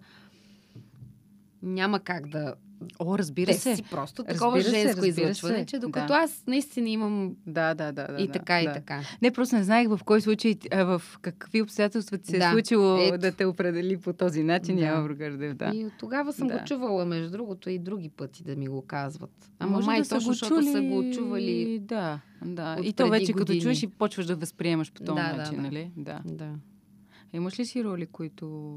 няма 1.63 2.01
как 2.01 2.29
да... 2.29 2.55
О, 2.99 3.19
разбира 3.19 3.47
Те 3.47 3.55
се. 3.55 3.77
си 3.77 3.83
просто 3.83 4.25
такова 4.25 4.57
Разбира 4.57 4.71
се, 4.73 4.79
женско 4.79 4.97
разбира 4.97 5.09
излъчване, 5.27 5.59
се. 5.59 5.67
че 5.67 5.79
докато 5.79 6.07
Да. 6.07 6.15
аз 6.15 6.45
наистина 6.47 6.89
имам 6.89 7.37
Да, 7.47 7.75
да, 7.75 7.93
да. 7.93 8.07
да 8.07 8.23
и 8.23 8.27
да, 8.27 8.33
така, 8.33 8.63
и 8.63 8.65
да. 8.65 8.73
така. 8.73 9.01
Не, 9.23 9.31
просто 9.31 9.57
не 9.57 9.65
знаех 9.65 9.89
в 9.89 10.01
кой 10.05 10.21
случай, 10.21 10.55
а, 10.73 10.85
в 10.85 11.19
какви 11.21 11.63
обстоятелства 11.63 12.19
ти 12.19 12.27
се 12.27 12.39
Да, 12.39 12.49
е 12.49 12.53
случило 12.53 12.97
ето. 12.99 13.19
да 13.19 13.33
те 13.33 13.45
определи 13.45 13.97
по 13.97 14.13
този 14.13 14.43
начин, 14.43 14.77
Да. 14.77 14.83
Явор 14.83 15.11
Гърдев. 15.11 15.55
Да. 15.55 15.73
И 15.75 15.85
от 15.87 15.93
тогава 15.99 16.33
съм 16.33 16.49
Да. 16.49 16.55
го 16.55 16.65
чувала, 16.65 17.05
между 17.05 17.31
другото, 17.31 17.71
и 17.71 17.79
други 17.79 18.09
пъти 18.09 18.43
да 18.43 18.57
ми 18.57 18.69
го 18.69 18.83
казват. 18.83 19.51
Ама 19.59 19.73
Може 19.73 19.87
май 19.87 19.99
да 19.99 20.05
са 20.05 20.15
точно, 20.15 20.29
го 20.29 20.33
защото 20.33 20.55
чули... 20.55 20.67
са 20.67 20.83
го 20.83 21.11
чували. 21.13 21.79
Да, 21.81 22.21
да. 22.43 22.77
И 22.83 22.93
то 22.93 23.09
вече 23.09 23.33
като 23.33 23.39
години. 23.43 23.61
чуеш 23.61 23.83
и 23.83 23.87
почваш 23.89 24.27
да 24.27 24.37
възприемаш 24.37 24.93
по 24.93 25.01
този 25.01 25.17
Да, 25.17 25.31
да, 25.31 25.37
начин, 25.37 25.57
да. 25.57 25.63
нали? 25.63 25.91
Да. 25.97 26.21
Да. 26.25 26.51
Имаш 27.33 27.59
ли 27.59 27.67
си 27.67 27.85
роли, 27.85 28.07
които... 28.07 28.77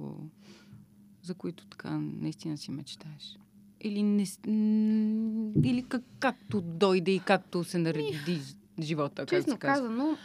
за 1.23 1.33
които 1.33 1.65
така 1.65 1.89
наистина 2.13 2.57
си 2.57 2.71
мечтаеш? 2.71 3.37
Или, 3.88 4.02
не... 4.02 4.26
Или 5.63 5.82
как, 5.82 6.02
както 6.19 6.62
дойде 6.62 7.12
и 7.12 7.19
както 7.19 7.63
се 7.63 7.78
нареди 7.78 8.39
живота, 8.82 9.15
как 9.21 9.30
Честно 9.30 9.58
казва? 9.58 9.88
казано, 9.88 10.17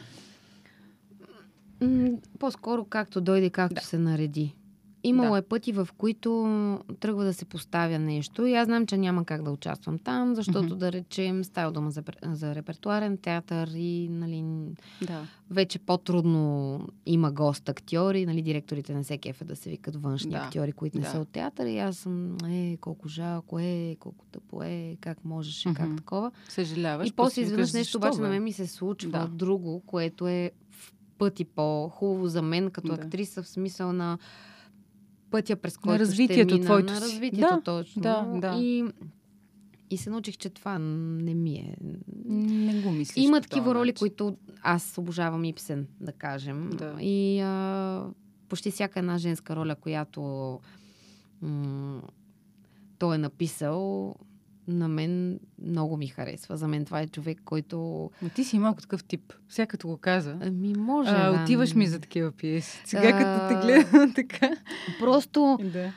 по-скоро 2.39 2.85
както 2.85 3.21
дойде, 3.21 3.51
както 3.51 3.75
Да. 3.75 3.81
се 3.81 3.99
нареди. 3.99 4.55
Имало 5.05 5.31
Да. 5.31 5.39
е 5.39 5.43
пъти, 5.43 5.73
в 5.73 5.89
които 5.99 6.31
тръгва 7.01 7.25
да 7.25 7.35
се 7.35 7.45
поставя 7.45 7.99
нещо 7.99 8.47
и 8.47 8.55
аз 8.55 8.67
знам, 8.67 8.87
че 8.87 8.97
няма 8.97 9.25
как 9.25 9.43
да 9.43 9.51
участвам 9.51 9.99
там, 9.99 10.35
защото 10.35 10.65
Мгм. 10.65 10.77
да 10.77 10.93
речем 10.93 11.45
става 11.45 11.73
дума 11.73 11.91
за, 11.91 12.03
за 12.25 12.55
репертуарен 12.55 13.17
театър 13.17 13.69
и 13.69 14.09
нали, 14.11 14.45
Да. 15.03 15.27
вече 15.51 15.79
по-трудно 15.79 16.81
има 17.07 17.33
гост 17.33 17.69
актьори, 17.69 18.27
нали, 18.27 18.43
директорите 18.43 18.95
на 18.95 19.03
всеки 19.03 19.29
ефе 19.29 19.45
да 19.45 19.57
се 19.57 19.71
викат 19.71 19.97
външни 19.97 20.31
Да, 20.31 20.37
актьори, 20.39 20.73
които 20.73 20.99
не 20.99 21.05
да. 21.05 21.11
са 21.11 21.19
от 21.19 21.29
театър 21.29 21.67
и 21.67 21.79
аз 21.79 21.97
съм, 21.97 22.37
е, 22.39 22.77
колко 22.77 23.09
жалко 23.09 23.59
е, 23.59 23.97
колко 24.01 24.25
тъпо 24.27 24.63
е, 24.63 24.97
как 25.01 25.25
можеше, 25.25 25.69
Мгм. 25.69 25.77
как 25.77 25.97
такова. 25.97 26.31
Съжаляваш. 26.49 27.09
и 27.09 27.13
после 27.13 27.43
изведнъж 27.43 27.73
нещо 27.73 27.99
обаче 27.99 28.17
бе? 28.17 28.23
на 28.23 28.29
мен 28.29 28.43
ми 28.43 28.53
се 28.53 28.67
случва 28.67 29.11
Да. 29.11 29.27
друго, 29.29 29.81
което 29.81 30.29
е 30.29 30.51
в 30.71 30.93
пъти 31.19 31.45
по-хубаво 31.45 32.27
за 32.29 32.43
мен 32.43 32.71
като 32.71 32.89
Да. 32.89 32.95
актриса 32.95 33.43
в 33.43 33.49
смисъл 33.49 33.93
на 33.93 34.19
пътя 35.33 35.57
през 35.57 35.77
който 35.77 36.01
развитието 36.01 36.49
ще 36.49 36.55
мина, 36.55 36.65
твоето 36.65 36.93
на 36.93 37.01
развитието 37.01 37.55
Да, 37.55 37.61
точно. 37.65 38.03
да, 38.03 38.33
да. 38.35 38.57
И, 38.61 38.85
и 39.91 39.97
се 39.97 40.11
научих, 40.11 40.37
че 40.37 40.51
това 40.51 40.79
не 40.79 41.35
ми 41.35 41.55
е. 41.55 41.77
Не 42.29 42.83
го 42.83 42.91
мислиш. 42.91 43.25
Има 43.25 43.41
такива 43.41 43.75
роли, 43.75 43.89
начин. 43.89 43.99
които 43.99 44.37
аз 44.63 44.99
обожавам 44.99 45.45
Ипсен, 45.45 45.87
да 46.01 46.13
кажем. 46.13 46.71
Да. 46.71 46.97
И 47.01 47.41
а, 47.41 48.05
почти 48.49 48.71
всяка 48.71 48.99
една 48.99 49.19
женска 49.19 49.57
роля, 49.57 49.75
която 49.75 50.23
м- 51.43 52.03
той 52.99 53.15
е 53.15 53.19
написал, 53.19 54.15
на 54.69 54.89
мен 54.89 55.41
много 55.63 55.97
ми 55.97 56.07
харесва. 56.07 56.57
За 56.57 56.69
мен 56.69 56.85
това 56.85 57.01
е 57.01 57.07
човек, 57.07 57.39
който 57.45 58.11
Ма 58.23 58.29
ти 58.29 58.45
си 58.45 58.59
малко 58.59 58.81
такъв 58.81 59.05
тип. 59.05 59.33
Сега 59.49 59.67
като 59.67 59.89
го 59.89 59.97
каза. 59.97 60.35
ми 60.35 60.75
може 60.75 61.11
А, 61.11 61.33
да... 61.33 61.43
отиваш 61.43 61.75
ми 61.75 61.87
за 61.87 62.01
такива 62.01 62.33
пиеси. 62.33 62.83
Сега 62.85 63.09
А, 63.09 63.19
като 63.19 63.49
те 63.61 63.67
гледам 63.67 64.13
така. 64.15 64.51
Просто 65.01 65.59
Да. 65.73 65.93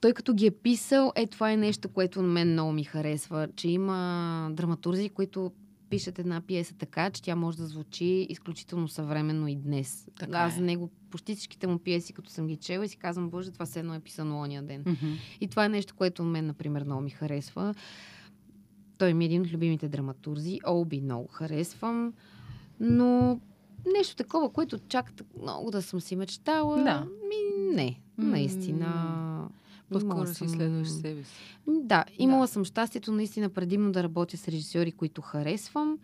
той 0.00 0.12
като 0.12 0.34
ги 0.34 0.46
е 0.46 0.50
писал, 0.50 1.12
е 1.16 1.26
това 1.26 1.52
е 1.52 1.56
нещо, 1.56 1.88
което 1.88 2.22
на 2.22 2.28
мен 2.28 2.52
много 2.52 2.72
ми 2.72 2.84
харесва, 2.84 3.48
че 3.56 3.68
има 3.68 4.48
драматурзи, 4.52 5.08
които 5.08 5.52
пишат 5.90 6.18
една 6.18 6.40
пиеса 6.40 6.74
така, 6.74 7.10
че 7.10 7.22
тя 7.22 7.36
може 7.36 7.56
да 7.56 7.66
звучи 7.66 8.26
изключително 8.30 8.88
съвременно 8.88 9.48
и 9.48 9.56
днес. 9.56 10.08
Така 10.18 10.38
Аз 10.38 10.52
е. 10.52 10.56
за 10.56 10.62
него 10.62 10.90
почти 11.10 11.34
всичките 11.34 11.66
му 11.66 11.78
пиеси, 11.78 12.12
като 12.12 12.30
съм 12.30 12.46
ги 12.46 12.56
чела 12.56 12.84
и 12.84 12.88
си 12.88 12.96
казвам, 12.96 13.30
боже, 13.30 13.50
това 13.50 13.66
все 13.66 13.80
едно 13.80 13.94
е 13.94 14.00
писано 14.00 14.40
ония 14.40 14.62
ден. 14.62 14.80
Мгм. 14.86 15.12
И 15.40 15.48
това 15.48 15.64
е 15.64 15.68
нещо, 15.68 15.94
което 15.94 16.24
мен, 16.24 16.46
например, 16.46 16.84
много 16.84 17.00
ми 17.02 17.10
харесва. 17.10 17.74
Той 18.98 19.14
ми 19.14 19.24
е 19.24 19.26
един 19.26 19.42
от 19.42 19.52
любимите 19.52 19.88
драматурзи. 19.88 20.60
Олби 20.66 21.00
много 21.00 21.28
харесвам. 21.28 22.12
Но 22.80 23.40
нещо 23.96 24.16
такова, 24.16 24.48
което 24.52 24.78
чак 24.78 25.12
много 25.42 25.70
да 25.70 25.82
съм 25.82 26.00
си 26.00 26.16
мечтала, 26.16 26.84
Да. 26.84 27.00
ми 27.00 27.36
не. 27.74 28.00
Наистина. 28.18 29.48
По-скоро 29.92 30.26
си 30.26 30.34
съм- 30.34 30.48
следваш 30.48 30.88
себе 30.88 31.22
си. 31.22 31.32
Да, 31.68 32.04
имала 32.18 32.48
съм 32.48 32.64
щастието 32.64 33.12
наистина 33.12 33.48
предимно 33.48 33.92
да 33.92 34.02
работя 34.02 34.36
с 34.36 34.48
режисьори, 34.48 34.92
които 34.92 35.22
харесвам. 35.22 35.98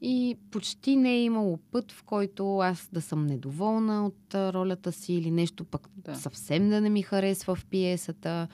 И 0.00 0.36
почти 0.50 0.96
не 0.96 1.12
е 1.12 1.22
имало 1.22 1.56
път, 1.70 1.92
в 1.92 2.02
който 2.02 2.58
аз 2.58 2.88
да 2.92 3.00
съм 3.00 3.26
недоволна 3.26 4.06
от 4.06 4.34
ролята 4.34 4.92
си 4.92 5.14
или 5.14 5.30
нещо 5.30 5.64
пък 5.64 5.88
Да. 5.96 6.14
съвсем 6.14 6.68
да 6.68 6.80
не 6.80 6.90
ми 6.90 7.02
харесва 7.02 7.54
в 7.54 7.64
пиесата. 7.66 8.48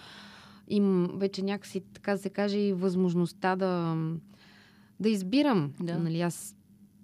им 0.70 1.08
вече 1.14 1.42
някакси, 1.42 1.82
така 1.94 2.12
да 2.12 2.18
се 2.18 2.30
каже, 2.30 2.58
и 2.58 2.72
възможността 2.72 3.56
да, 3.56 3.96
да 5.00 5.08
избирам. 5.08 5.72
Да. 5.80 5.98
Нали, 5.98 6.20
аз 6.20 6.56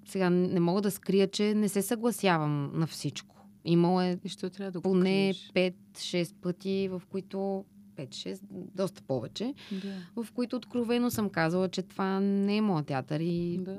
сега 0.06 0.30
не 0.30 0.60
мога 0.60 0.80
да 0.82 0.90
скрия, 0.90 1.30
че 1.30 1.54
не 1.54 1.68
се 1.68 1.82
съгласявам 1.82 2.70
на 2.74 2.86
всичко. 2.86 3.33
Имало 3.64 4.00
е 4.00 4.18
И 4.24 4.50
трябва 4.50 4.70
да 4.72 4.80
поне 4.80 5.32
криеш? 5.54 5.72
5-6 5.94 6.34
пъти, 6.34 6.88
в 6.90 7.02
които 7.10 7.64
5-6, 7.96 8.40
доста 8.74 9.02
повече, 9.02 9.54
Да. 9.72 10.22
в 10.22 10.32
които 10.32 10.56
откровено 10.56 11.10
съм 11.10 11.30
казала, 11.30 11.68
че 11.68 11.82
това 11.82 12.20
не 12.20 12.56
е 12.56 12.60
моят 12.60 12.86
театър 12.86 13.20
и 13.20 13.58
Да. 13.58 13.78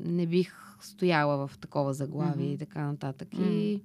не 0.00 0.26
бих 0.26 0.54
стояла 0.80 1.48
в 1.48 1.58
такова 1.58 1.94
заглавие 1.94 2.44
Мгм. 2.44 2.54
и 2.54 2.58
така 2.58 2.82
нататък. 2.82 3.28
Мгм. 3.34 3.44
И 3.44 3.82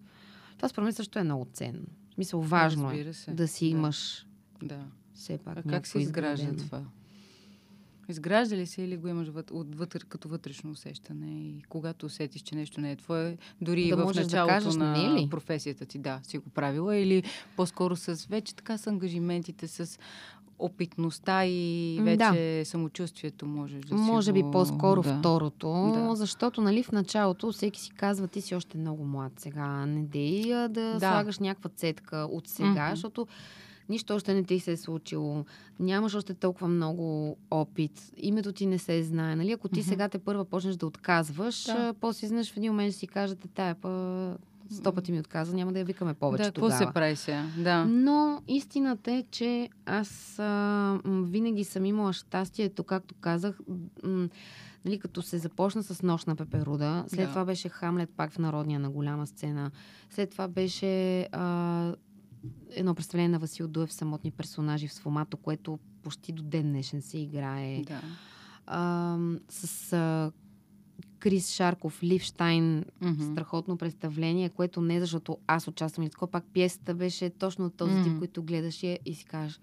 това 0.58 0.70
според 0.70 0.84
мен 0.84 0.94
също 0.94 1.20
е 1.20 1.24
много 1.24 1.48
ценно. 1.54 1.86
В 2.10 2.14
смисъл, 2.14 2.42
важно 2.42 2.92
е 2.92 3.04
да 3.28 3.48
си 3.48 3.66
Да. 3.66 3.72
имаш 3.72 4.28
Да. 4.64 4.80
все 5.14 5.38
пак 5.38 5.58
А 5.58 5.64
как 5.64 5.88
се 5.88 6.00
изгражда 6.00 6.56
това? 6.56 6.84
Изгражда 8.10 8.56
ли 8.56 8.66
се 8.66 8.82
или 8.82 8.98
го 8.98 9.08
имаш 9.08 9.28
вътре, 9.28 9.54
отвътре 9.54 10.00
като 10.00 10.30
вътрешно 10.30 10.72
усещане? 10.72 11.32
И 11.32 11.62
когато 11.70 12.06
усетиш, 12.06 12.42
че 12.42 12.56
нещо 12.56 12.82
не 12.82 12.92
е 12.92 12.96
твое, 12.96 13.38
дори 13.62 13.90
Да 13.90 13.98
в 13.98 14.04
можеш 14.04 14.16
да 14.18 14.24
началото 14.24 14.54
кажеш, 14.54 14.76
на 14.76 14.92
не 14.92 15.06
е 15.06 15.24
ли? 15.24 15.30
професията 15.30 15.86
ти, 15.86 15.98
да, 16.00 16.20
си 16.24 16.38
го 16.38 16.50
правила, 16.50 16.96
или 16.96 17.24
по-скоро 17.56 17.96
с 17.96 18.26
вече 18.26 18.56
така 18.56 18.78
с 18.78 18.88
ангажиментите, 18.88 19.68
с 19.68 20.00
опитността 20.60 21.46
и 21.46 22.00
вече 22.02 22.66
самочувствието 22.66 23.46
можеш 23.46 23.82
да 23.82 23.88
си 23.88 23.94
Може 23.94 24.34
би 24.34 24.42
го... 24.42 24.52
по-скоро 24.52 25.02
да. 25.02 25.20
второто, 25.20 25.92
Да. 25.96 26.16
защото 26.16 26.62
нали, 26.62 26.84
в 26.84 26.92
началото 26.92 27.52
всеки 27.52 27.80
си 27.80 27.92
казва, 27.92 28.28
ти 28.28 28.42
си 28.42 28.56
още 28.56 28.78
много 28.78 29.06
млад 29.06 29.32
сега, 29.38 29.86
не 29.86 30.04
дей 30.04 30.44
да, 30.44 30.68
Да. 30.70 31.00
слагаш 31.00 31.40
някаква 31.40 31.70
цетка 31.70 32.28
от 32.32 32.48
сега, 32.48 32.70
Мгм. 32.86 32.90
защото 32.90 33.28
нищо 33.90 34.16
още 34.16 34.34
не 34.34 34.44
ти 34.44 34.60
се 34.60 34.72
е 34.72 34.78
случило, 34.78 35.46
нямаш 35.80 36.16
още 36.16 36.34
толкова 36.34 36.68
много 36.68 37.38
опит, 37.52 38.12
името 38.18 38.52
ти 38.52 38.66
не 38.66 38.78
се 38.80 39.04
знае. 39.04 39.36
Нали? 39.36 39.52
Ако 39.52 39.68
ти 39.68 39.80
Мгм. 39.80 39.90
сега 39.90 40.10
те 40.10 40.20
първа 40.20 40.46
почнеш 40.46 40.76
да 40.76 40.88
отказваш, 40.88 41.64
Да. 41.66 41.74
да. 41.76 41.94
после 41.94 42.26
изнъж 42.26 42.54
в 42.54 42.58
един 42.58 42.72
момент 42.72 42.96
си 42.96 43.08
кажете, 43.08 43.48
тая 43.48 43.76
па 43.76 44.38
сто 44.72 44.94
пъти 44.94 45.12
ми 45.12 45.20
отказа, 45.20 45.56
няма 45.56 45.74
да 45.74 45.80
я 45.80 45.86
викаме 45.86 46.14
повече 46.14 46.44
Да, 46.44 46.52
тогава. 46.52 46.78
се 46.78 46.94
прави 46.94 47.16
сега? 47.16 47.46
Да. 47.58 47.86
Но 47.86 48.42
истината 48.48 49.12
е, 49.12 49.24
че 49.24 49.70
аз 49.86 50.40
а, 50.40 51.00
винаги 51.06 51.64
съм 51.64 51.86
имала 51.86 52.14
щастието, 52.14 52.84
както 52.84 53.16
казах, 53.16 53.60
м, 54.04 54.30
нали, 54.86 55.00
като 55.00 55.22
се 55.22 55.38
започна 55.38 55.84
с 55.84 56.02
Нощ 56.04 56.28
на 56.28 56.36
Пеперуда, 56.36 57.06
след 57.08 57.20
Да. 57.20 57.30
това 57.30 57.46
беше 57.46 57.70
Хамлет 57.70 58.10
пак 58.10 58.32
в 58.32 58.40
Народния 58.40 58.80
на 58.80 58.90
голяма 58.90 59.28
сцена, 59.28 59.72
след 60.10 60.30
това 60.30 60.48
беше 60.48 61.22
а, 61.22 61.94
едно 62.70 62.96
представление 62.96 63.30
на 63.30 63.40
Васил 63.40 63.68
Дуев 63.68 63.94
Самотни 63.94 64.32
персонажи 64.32 64.88
в 64.88 64.94
Сфомато, 64.94 65.38
което 65.38 65.80
почти 66.04 66.32
до 66.32 66.44
ден 66.44 66.64
днешен 66.64 67.02
се 67.02 67.18
играе. 67.20 67.82
да. 67.82 68.02
А, 68.68 69.18
с 69.50 69.94
а, 69.94 70.32
Крис 71.20 71.50
Шарков, 71.50 72.04
Ливштайн, 72.04 72.86
Мгм. 73.02 73.24
страхотно 73.24 73.78
представление, 73.78 74.50
което 74.50 74.82
не 74.82 75.00
защото 75.00 75.38
аз 75.48 75.68
участвам 75.68 76.06
и 76.06 76.10
такова, 76.10 76.32
пак 76.32 76.46
пиесата 76.46 76.96
беше 76.96 77.30
точно 77.30 77.66
от 77.66 77.76
този 77.76 77.94
Мгм. 77.94 78.04
тип, 78.04 78.18
който 78.20 78.44
гледаш 78.44 78.84
я 78.84 79.00
и 79.06 79.14
си 79.14 79.26
кажеш, 79.26 79.60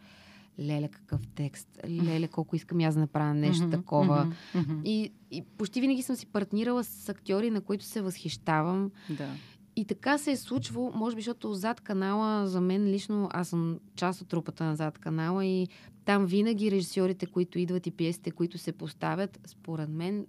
леле 0.61 0.89
какъв 0.89 1.27
текст, 1.27 1.69
леле 1.89 2.29
колко 2.29 2.57
искам 2.57 2.81
аз 2.81 2.95
да 2.95 3.01
направя 3.01 3.35
нещо 3.35 3.63
Мгм, 3.63 3.71
такова. 3.73 4.33
мгм. 4.55 4.81
И, 4.85 5.11
и 5.31 5.43
почти 5.43 5.81
винаги 5.81 6.03
съм 6.03 6.17
си 6.17 6.27
партнирала 6.27 6.85
с 6.85 7.09
актьори, 7.09 7.51
на 7.51 7.61
които 7.61 7.85
се 7.85 8.01
възхищавам. 8.03 8.91
Да. 9.11 9.31
И 9.77 9.85
така 9.85 10.19
се 10.19 10.33
е 10.33 10.37
случвало, 10.37 10.93
може 10.95 11.17
би, 11.17 11.23
защото 11.23 11.55
зад 11.55 11.81
канала, 11.81 12.47
за 12.47 12.61
мен 12.61 12.87
лично, 12.87 13.29
аз 13.33 13.49
съм 13.49 13.81
част 13.97 14.21
от 14.21 14.29
трупата 14.29 14.65
на 14.65 14.77
зад 14.77 14.99
канала 14.99 15.45
и 15.45 15.69
там 16.05 16.27
винаги 16.27 16.71
режисьорите, 16.71 17.27
които 17.27 17.59
идват 17.59 17.87
и 17.87 17.91
пиесите, 17.91 18.31
които 18.31 18.59
се 18.59 18.73
поставят, 18.73 19.41
според 19.47 19.89
мен, 19.89 20.27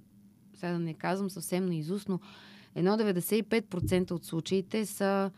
сега 0.54 0.74
да 0.74 0.80
не 0.80 0.94
казвам 0.94 1.30
съвсем 1.30 1.66
наизуст, 1.66 2.10
но 2.10 2.20
едно 2.76 2.98
95% 2.98 4.12
от 4.12 4.26
случаите 4.26 4.86
са 4.86 5.32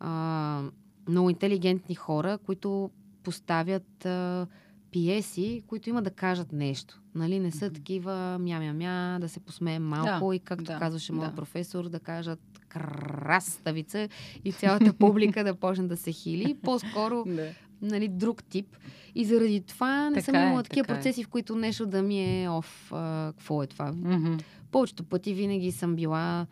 а, 0.00 0.62
много 1.08 1.30
интелигентни 1.30 1.94
хора, 1.94 2.38
които 2.38 2.90
поставят 3.22 4.06
а, 4.06 4.46
пиеси, 4.90 5.62
които 5.66 5.90
има 5.90 6.02
да 6.02 6.10
кажат 6.10 6.52
нещо. 6.52 7.00
Нали? 7.14 7.40
Не 7.40 7.50
са 7.50 7.70
такива 7.70 8.38
мя-мя-мя, 8.40 9.18
да 9.20 9.28
се 9.28 9.40
посмеем 9.40 9.82
малко 9.82 10.28
Да, 10.28 10.36
и 10.36 10.38
както 10.38 10.64
да, 10.64 10.78
казваше 10.78 11.12
моят 11.12 11.32
да. 11.32 11.36
професор, 11.36 11.88
да 11.88 12.00
кажат 12.00 12.51
краставица 12.72 14.08
и 14.44 14.52
цялата 14.52 14.92
публика 14.98 15.44
да 15.44 15.54
почне 15.54 15.84
да 15.84 15.96
се 15.96 16.12
хили. 16.12 16.54
По-скоро 16.54 17.24
Да. 17.26 17.50
нали, 17.82 18.08
друг 18.08 18.44
тип. 18.44 18.76
И 19.14 19.24
заради 19.24 19.60
това 19.60 20.10
не 20.10 20.20
съм 20.20 20.32
Така 20.32 20.44
е, 20.44 20.46
имала 20.46 20.62
такива 20.62 20.84
така 20.84 20.92
е. 20.92 20.96
процеси, 20.96 21.24
в 21.24 21.28
които 21.28 21.56
нещо 21.56 21.86
да 21.86 22.02
ми 22.02 22.42
е 22.42 22.48
оф, 22.48 22.92
а, 22.92 23.32
какво 23.32 23.62
е 23.62 23.66
това. 23.66 23.92
Мгм, 23.92 24.34
Повечето 24.70 25.04
пъти 25.04 25.34
винаги 25.34 25.72
съм 25.72 25.96
била 25.96 26.46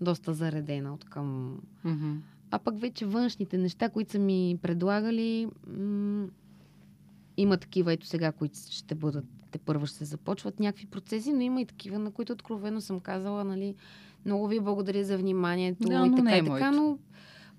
доста 0.00 0.34
заредена 0.34 0.94
от 0.94 1.04
към... 1.04 1.58
мгм. 1.84 2.12
А 2.50 2.58
пък 2.58 2.80
вече 2.80 3.06
външните 3.06 3.58
неща, 3.58 3.88
които 3.88 4.12
са 4.12 4.18
ми 4.18 4.58
предлагали, 4.62 5.48
м- 5.68 6.26
има 7.36 7.56
такива, 7.56 7.92
ето 7.92 8.06
сега, 8.06 8.32
които 8.32 8.58
ще 8.70 8.94
бъдат, 8.94 9.24
те 9.50 9.58
първо 9.58 9.86
ще 9.86 9.96
се 9.96 10.04
започват 10.04 10.60
някакви 10.60 10.86
процеси, 10.86 11.32
но 11.32 11.40
има 11.40 11.60
и 11.60 11.66
такива, 11.66 11.98
на 11.98 12.10
които 12.10 12.32
откровено 12.32 12.80
съм 12.80 13.00
казала, 13.00 13.44
нали, 13.44 13.74
много 14.24 14.48
ви 14.48 14.60
благодаря 14.60 15.04
за 15.04 15.18
вниманието 15.18 15.88
Да, 15.88 16.06
и 16.06 16.10
така 16.10 16.22
не 16.22 16.38
е 16.38 16.44
така, 16.44 16.50
моето. 16.50 16.72
но 16.72 16.98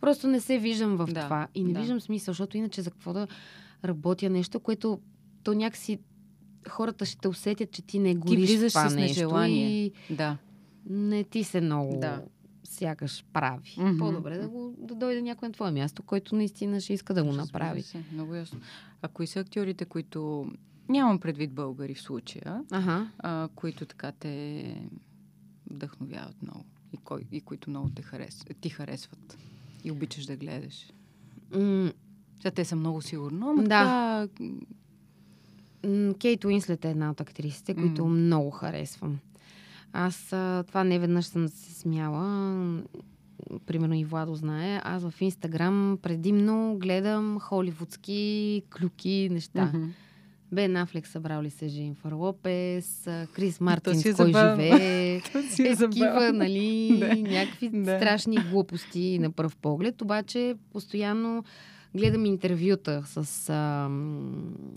просто 0.01 0.27
не 0.27 0.39
се 0.39 0.57
виждам 0.59 0.95
в 0.95 1.05
Да, 1.05 1.21
това. 1.21 1.47
И 1.55 1.63
не 1.63 1.73
да. 1.73 1.79
виждам 1.79 2.01
смисъл, 2.01 2.31
защото 2.31 2.57
иначе 2.57 2.81
за 2.81 2.91
какво 2.91 3.13
да 3.13 3.27
работя 3.85 4.29
нещо, 4.29 4.59
което 4.59 4.99
то 5.43 5.53
някакси 5.53 5.99
хората 6.69 7.05
ще 7.05 7.27
усетят, 7.27 7.71
че 7.71 7.81
ти 7.81 7.99
не 7.99 8.15
гориш 8.15 8.49
влизаш 8.49 8.73
това 8.73 8.89
с 8.89 8.95
нещо 8.95 9.43
и 9.43 9.91
Да. 10.09 10.37
не 10.89 11.23
ти 11.23 11.43
се 11.43 11.61
много 11.61 11.97
Да. 11.99 12.21
сякаш 12.63 13.25
прави. 13.33 13.75
Мгм. 13.77 13.97
По-добре 13.97 14.37
да, 14.37 14.47
го, 14.47 14.75
да 14.77 14.95
дойде 14.95 15.21
някой 15.21 15.47
на 15.49 15.53
твое 15.53 15.71
място, 15.71 16.03
който 16.03 16.35
наистина 16.35 16.81
ще 16.81 16.93
иска 16.93 17.13
да 17.13 17.23
го 17.23 17.31
направи. 17.31 17.81
Се, 17.81 18.03
много 18.13 18.35
ясно. 18.35 18.59
А 19.01 19.07
кои 19.07 19.27
са 19.27 19.39
актьорите, 19.39 19.85
които... 19.85 20.47
Нямам 20.89 21.19
предвид 21.19 21.53
българи 21.53 21.93
в 21.93 22.01
случая, 22.01 22.61
Ага. 22.71 23.11
а, 23.19 23.49
които 23.55 23.85
така 23.85 24.11
те 24.11 24.75
вдъхновяват 25.69 26.41
много 26.41 26.65
и, 26.93 26.97
кой, 26.97 27.25
и 27.31 27.41
които 27.41 27.69
много 27.69 27.89
те 27.89 28.01
харес, 28.01 28.45
ти 28.61 28.69
харесват 28.69 29.37
и 29.83 29.91
обичаш 29.91 30.25
да 30.25 30.35
гледаш. 30.35 30.91
Сега 32.37 32.51
те 32.55 32.65
са 32.65 32.75
много 32.75 33.01
сигурно, 33.01 33.53
но 33.53 33.63
Да. 33.63 33.67
така... 33.67 34.27
Кейт 36.19 36.45
Уинслет 36.45 36.85
е 36.85 36.89
една 36.89 37.11
от 37.11 37.21
актрисите, 37.21 37.73
които 37.75 38.05
М. 38.05 38.15
много 38.15 38.51
харесвам. 38.51 39.19
Аз 39.93 40.33
а, 40.33 40.63
това 40.67 40.83
не 40.83 40.99
веднъж 40.99 41.25
съм 41.25 41.47
се 41.47 41.73
смяла. 41.73 42.81
Примерно 43.65 43.93
и 43.95 44.05
Владо 44.05 44.35
знае. 44.35 44.81
Аз 44.83 45.09
в 45.09 45.21
Инстаграм 45.21 45.97
предимно 46.01 46.77
гледам 46.79 47.39
холивудски 47.39 48.61
клюки 48.77 49.29
неща. 49.31 49.65
Мгм. 49.65 49.85
Бен 50.51 50.77
Афлек 50.77 51.07
събрал 51.07 51.41
ли 51.41 51.49
се 51.49 51.67
Дженнифър 51.69 52.11
Лопес, 52.11 53.09
Крис 53.33 53.61
Мартин 53.61 53.95
с 53.95 54.03
кой 54.03 54.11
забавно. 54.11 54.63
живее. 54.63 55.21
Си 55.49 55.67
е 55.67 56.31
нали, 56.33 56.97
Да. 56.99 57.15
някакви 57.15 57.69
Да. 57.69 57.97
страшни 57.97 58.37
глупости 58.51 59.19
на 59.19 59.31
пръв 59.31 59.55
поглед, 59.55 60.01
обаче 60.01 60.55
постоянно 60.73 61.43
гледам 61.95 62.25
интервюта 62.25 63.03
с, 63.05 63.49
а, 63.49 63.89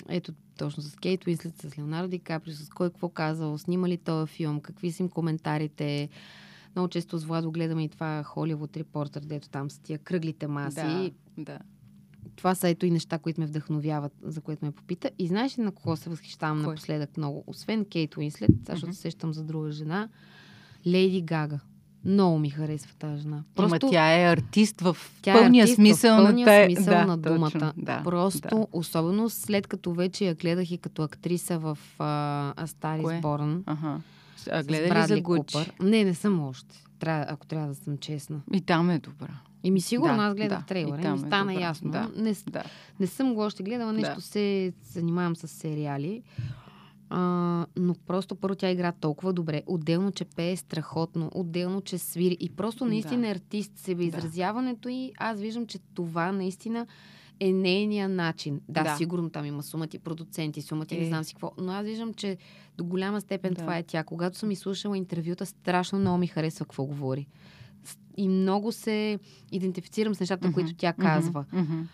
ето 0.08 0.32
точно 0.58 0.82
с 0.82 0.96
Кейт 0.96 1.26
Уинслет, 1.26 1.54
с 1.58 1.78
Леонардо 1.78 2.08
Ди 2.08 2.18
Каприо, 2.18 2.54
с 2.54 2.68
кой 2.68 2.90
какво 2.90 3.08
казал, 3.08 3.58
снима 3.58 3.88
ли 3.88 3.96
този 3.96 4.32
филм, 4.32 4.60
какви 4.60 4.92
са 4.92 5.02
им 5.02 5.08
коментарите. 5.08 6.08
Много 6.74 6.88
често 6.88 7.18
с 7.18 7.24
Владо 7.24 7.50
гледаме 7.50 7.84
и 7.84 7.88
това 7.88 8.22
Холивуд 8.22 8.76
репортер, 8.76 9.20
дето 9.20 9.48
там 9.48 9.70
са 9.70 9.82
тия 9.82 9.98
кръглите 9.98 10.46
маси. 10.46 11.12
Да, 11.36 11.52
да. 11.52 11.58
Това 12.36 12.54
са 12.54 12.68
ето 12.68 12.86
и 12.86 12.90
неща, 12.90 13.18
които 13.18 13.40
ме 13.40 13.46
вдъхновяват, 13.46 14.12
за 14.22 14.40
което 14.40 14.64
ме 14.64 14.70
попита. 14.70 15.10
И 15.18 15.26
знаеш 15.26 15.58
ли 15.58 15.62
на 15.62 15.72
кого 15.72 15.96
се 15.96 16.10
възхищавам 16.10 16.58
Кой? 16.58 16.66
напоследък 16.66 17.16
много? 17.16 17.44
Освен 17.46 17.84
Кейт 17.84 18.16
Уинслет, 18.16 18.50
защото 18.68 18.92
се 18.92 19.00
сещам 19.00 19.32
за 19.34 19.44
друга 19.44 19.70
жена, 19.70 20.08
Лейди 20.86 21.22
Гага. 21.22 21.60
Много 22.04 22.38
ми 22.38 22.50
харесва 22.50 22.92
тази 22.98 23.22
жена. 23.22 23.42
Просто... 23.54 23.78
Ама 23.82 23.92
тя 23.92 24.20
е 24.20 24.32
артист 24.32 24.80
в 24.80 24.96
тя 25.22 25.32
пълния 25.32 25.60
е 25.60 25.62
артист 25.62 25.76
смисъл 25.76 26.16
в 26.16 26.24
пълния 26.24 26.46
на 26.46 26.64
смисъл 26.64 26.94
да, 26.94 27.06
на 27.06 27.22
точно, 27.22 27.34
думата. 27.34 27.72
Да, 27.76 28.00
Просто, 28.04 28.48
Да. 28.48 28.66
особено 28.72 29.30
след 29.30 29.66
като 29.66 29.92
вече 29.92 30.24
я 30.24 30.34
гледах 30.34 30.70
и 30.70 30.78
като 30.78 31.02
актриса 31.02 31.58
в 31.58 31.78
uh, 31.98 32.54
is 32.54 33.22
Born. 33.22 33.62
Ага. 33.66 34.00
А 34.50 34.62
гледа 34.62 34.94
ли 34.96 35.06
за 35.06 35.20
Гучи? 35.20 35.42
Купър. 35.46 35.72
Не, 35.80 36.04
не 36.04 36.14
съм 36.14 36.40
още. 36.40 36.76
Трябва, 36.98 37.26
ако 37.28 37.46
трябва 37.46 37.68
да 37.68 37.74
съм 37.74 37.98
честна. 37.98 38.40
И 38.52 38.60
там 38.60 38.90
е 38.90 38.98
добра. 38.98 39.34
И 39.64 39.70
ми 39.70 39.80
сигурно 39.80 40.16
Да, 40.16 40.22
аз 40.22 40.34
гледах 40.34 40.58
да, 40.58 40.64
трейлера 40.64 40.98
и 40.98 41.02
там 41.02 41.12
ми 41.12 41.16
е 41.16 41.20
стана 41.20 41.52
добра. 41.52 41.62
ясно. 41.62 41.90
Да. 41.90 42.10
Не, 42.16 42.34
Да. 42.46 42.62
не 43.00 43.06
съм 43.06 43.34
го 43.34 43.40
още 43.40 43.62
гледала, 43.62 43.92
нещо 43.92 44.14
Да. 44.14 44.20
се 44.20 44.72
занимавам 44.84 45.36
с 45.36 45.48
сериали. 45.48 46.22
А, 47.10 47.20
но 47.76 47.94
просто 47.96 48.34
първо 48.34 48.54
тя 48.54 48.70
игра 48.70 48.92
толкова 48.92 49.32
добре. 49.32 49.62
Отделно, 49.66 50.12
че 50.12 50.24
пее 50.24 50.56
страхотно. 50.56 51.30
Отделно, 51.34 51.80
че 51.80 51.98
свири. 51.98 52.36
И 52.40 52.50
просто 52.50 52.84
наистина 52.84 53.20
Да. 53.20 53.28
е 53.28 53.32
артист. 53.32 53.72
Себеизразяването 53.76 54.88
и 54.88 55.12
аз 55.18 55.40
виждам, 55.40 55.66
че 55.66 55.78
това 55.94 56.32
наистина 56.32 56.86
е 57.40 57.52
нейния 57.52 58.08
начин. 58.08 58.60
Да, 58.68 58.82
Да. 58.82 58.96
сигурно 58.96 59.30
там 59.30 59.44
има 59.44 59.62
сумати 59.62 59.98
продуценти, 59.98 60.62
сумати 60.62 60.96
Е. 60.96 60.98
не 60.98 61.06
знам 61.06 61.24
си 61.24 61.34
какво, 61.34 61.52
но 61.58 61.72
аз 61.72 61.86
виждам, 61.86 62.14
че 62.14 62.36
до 62.76 62.84
голяма 62.84 63.20
степен 63.20 63.54
Да. 63.54 63.56
това 63.56 63.76
е 63.78 63.82
тя. 63.82 64.04
Когато 64.04 64.38
съм 64.38 64.50
изслушала 64.50 64.98
интервюта, 64.98 65.46
страшно 65.46 65.98
много 65.98 66.18
ми 66.18 66.26
харесва 66.26 66.64
какво 66.64 66.84
говори. 66.84 67.26
И 68.16 68.28
много 68.28 68.72
се 68.72 69.18
идентифицирам 69.52 70.14
с 70.14 70.20
нещата, 70.20 70.46
Мгм, 70.46 70.54
които 70.54 70.74
тя 70.74 70.92
казва. 70.92 71.44
Н- 71.52 71.86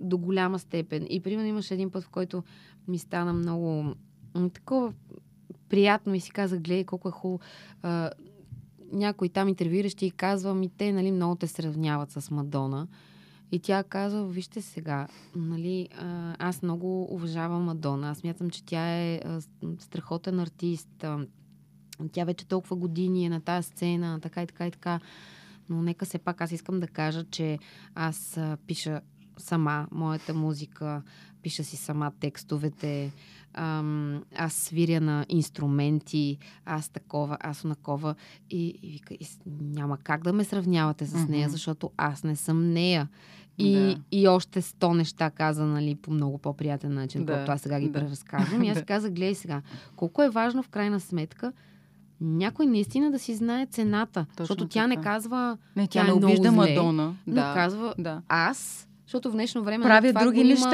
До 0.00 0.18
голяма 0.18 0.58
степен. 0.58 1.06
И 1.10 1.20
примерно 1.20 1.48
имаше 1.48 1.74
един 1.74 1.90
път, 1.90 2.04
в 2.04 2.08
който 2.08 2.42
ми 2.88 2.98
стана 2.98 3.32
много 3.32 3.94
такова 4.52 4.92
приятно 5.68 6.14
и 6.14 6.20
си 6.20 6.30
казах, 6.30 6.60
гледай 6.60 6.84
колко 6.84 7.08
е 7.08 7.12
хубаво. 7.12 7.40
Някой 8.92 9.28
там 9.28 9.48
интервюиращи 9.48 10.06
и 10.06 10.10
казва, 10.10 10.54
ми 10.54 10.68
те 10.68 10.92
нали, 10.92 11.12
много 11.12 11.34
те 11.34 11.46
сравняват 11.46 12.10
с 12.10 12.30
Мадона. 12.30 12.88
И 13.52 13.58
тя 13.58 13.82
казва, 13.82 14.26
вижте 14.26 14.62
сега, 14.62 15.08
нали, 15.36 15.88
аз 16.38 16.62
много 16.62 17.14
уважавам 17.14 17.62
Мадона. 17.62 18.10
Аз 18.10 18.24
мятам, 18.24 18.50
че 18.50 18.64
тя 18.64 18.98
е 18.98 19.20
страхотен 19.78 20.40
артист. 20.40 21.04
Тя 22.12 22.24
вече 22.24 22.46
толкова 22.46 22.76
години 22.76 23.24
е 23.24 23.30
на 23.30 23.40
тази 23.40 23.68
сцена, 23.68 24.20
така 24.20 24.42
и 24.42 24.46
така 24.46 24.66
и 24.66 24.70
така. 24.70 25.00
Но 25.68 25.82
нека 25.82 26.04
все 26.04 26.18
пак 26.18 26.40
аз 26.40 26.52
искам 26.52 26.80
да 26.80 26.86
кажа, 26.86 27.24
че 27.30 27.58
аз 27.94 28.40
пиша 28.66 29.00
сама 29.38 29.88
моята 29.90 30.34
музика, 30.34 31.02
пиша 31.42 31.64
си 31.64 31.76
сама 31.76 32.12
текстовете, 32.20 33.12
ам, 33.54 34.22
аз 34.36 34.52
свиря 34.54 35.00
на 35.00 35.26
инструменти, 35.28 36.38
аз 36.64 36.88
такова, 36.88 37.36
аз 37.40 37.64
онакова. 37.64 38.14
И, 38.50 38.78
и 38.82 38.90
вика, 38.90 39.14
и, 39.14 39.26
няма 39.60 39.98
как 39.98 40.24
да 40.24 40.32
ме 40.32 40.44
сравнявате 40.44 41.06
с 41.06 41.28
нея, 41.28 41.48
защото 41.48 41.90
аз 41.96 42.24
не 42.24 42.36
съм 42.36 42.72
нея. 42.72 43.08
И, 43.58 43.72
Да. 43.72 43.96
и 44.10 44.28
още 44.28 44.62
сто 44.62 44.94
неща 44.94 45.30
каза, 45.30 45.64
нали, 45.64 45.94
по 45.94 46.10
много 46.10 46.38
по-приятен 46.38 46.94
начин, 46.94 47.24
Да, 47.24 47.44
да, 47.44 47.52
аз 47.52 47.60
сега 47.60 47.80
ги 47.80 47.88
да. 47.88 47.92
преразказвам. 47.92 48.62
И 48.62 48.68
аз 48.68 48.82
казах, 48.86 49.12
гледай 49.12 49.34
сега, 49.34 49.62
колко 49.96 50.22
е 50.22 50.30
важно 50.30 50.62
в 50.62 50.68
крайна 50.68 51.00
сметка 51.00 51.52
някой 52.20 52.66
наистина 52.66 53.10
да 53.10 53.18
си 53.18 53.34
знае 53.34 53.66
цената. 53.66 54.26
Точно 54.30 54.42
защото 54.42 54.68
тя 54.68 54.86
не 54.86 54.96
казва 54.96 55.58
Не, 55.76 55.86
тя, 55.86 56.00
Тя 56.00 56.04
не 56.04 56.10
е 56.10 56.12
обижда 56.12 56.42
зле, 56.48 56.50
Мадона. 56.50 57.14
но 57.26 57.34
Да, 57.34 57.52
казва 57.54 57.94
да. 57.98 58.22
аз, 58.28 58.87
защото 59.08 59.30
в 59.30 59.34
днешно 59.34 59.62
време 59.62 59.84
нали, 59.86 60.08
това 60.08 60.20
други 60.20 60.36
го 60.36 60.40
има, 60.40 60.50
неща. 60.50 60.70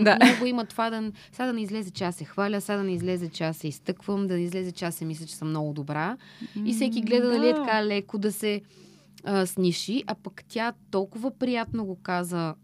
Да. 0.00 0.18
Много 0.24 0.46
има 0.46 0.64
това 0.64 0.90
да... 0.90 1.02
Сега 1.32 1.46
да 1.46 1.52
не 1.52 1.60
излезе, 1.60 1.90
че 1.90 2.04
аз 2.04 2.14
се 2.14 2.24
хваля, 2.24 2.60
сега 2.60 2.76
да 2.76 2.84
не 2.84 2.92
излезе, 2.92 3.28
че 3.28 3.44
аз 3.44 3.56
се 3.56 3.68
изтъквам, 3.68 4.26
да 4.26 4.34
не 4.34 4.40
излезе, 4.40 4.72
че 4.72 4.84
аз 4.84 4.94
се 4.94 5.04
мисля, 5.04 5.26
че 5.26 5.36
съм 5.36 5.48
много 5.48 5.72
добра. 5.72 6.16
И 6.56 6.72
всеки 6.72 7.00
гледа, 7.00 7.28
М, 7.28 7.34
нали, 7.34 7.48
е 7.48 7.52
да. 7.52 7.54
така 7.56 7.84
леко 7.84 8.18
да 8.18 8.32
се 8.32 8.60
а, 9.24 9.46
сниши, 9.46 10.04
а 10.06 10.14
пък 10.14 10.42
тя 10.48 10.72
толкова 10.90 11.30
приятно 11.30 11.84
го 11.84 11.96
каза 11.96 12.54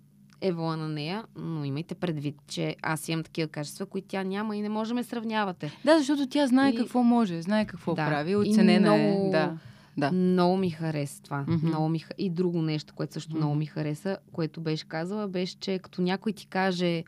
Евола 0.40 0.76
на 0.76 0.88
нея, 0.88 1.24
но 1.36 1.64
имайте 1.64 1.94
предвид, 1.94 2.36
че 2.48 2.76
аз 2.82 3.08
имам 3.08 3.24
такива 3.24 3.48
качества, 3.48 3.86
които 3.86 4.08
тя 4.08 4.22
няма 4.22 4.56
и 4.56 4.62
не 4.62 4.68
може 4.68 4.88
да 4.88 4.94
ме 4.94 5.04
сравнявате. 5.04 5.72
Да, 5.84 5.98
защото 5.98 6.26
тя 6.26 6.46
знае 6.46 6.70
И- 6.70 6.76
какво 6.76 7.02
може, 7.02 7.42
знае 7.42 7.64
какво 7.64 7.94
Да. 7.94 8.06
прави, 8.06 8.30
И 8.30 8.36
оценена 8.36 8.96
е. 8.96 8.98
много- 9.02 9.30
Да. 9.30 9.52
Да. 9.98 10.12
Много 10.12 10.56
ми 10.56 10.70
хареса 10.70 11.22
това. 11.22 11.44
Мгм. 11.48 11.66
Много 11.66 11.88
ми... 11.88 12.04
И 12.18 12.30
друго 12.30 12.62
нещо, 12.62 12.94
което 12.94 13.12
също 13.12 13.30
Мгм. 13.30 13.38
много 13.38 13.54
ми 13.54 13.66
хареса, 13.66 14.18
което 14.32 14.60
беше 14.60 14.84
казала, 14.84 15.28
беше, 15.28 15.56
че 15.58 15.78
като 15.78 16.02
някой 16.02 16.32
ти 16.32 16.46
каже 16.46 17.04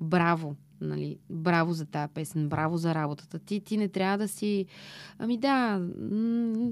браво, 0.00 0.56
нали, 0.80 1.18
браво 1.30 1.72
за 1.72 1.86
тази 1.86 2.12
песен, 2.12 2.48
браво 2.48 2.76
за 2.76 2.94
работата 2.94 3.38
ти, 3.38 3.60
ти 3.60 3.76
не 3.76 3.88
трябва 3.88 4.18
да 4.18 4.28
си, 4.28 4.66
ами 5.18 5.38
да, 5.38 5.80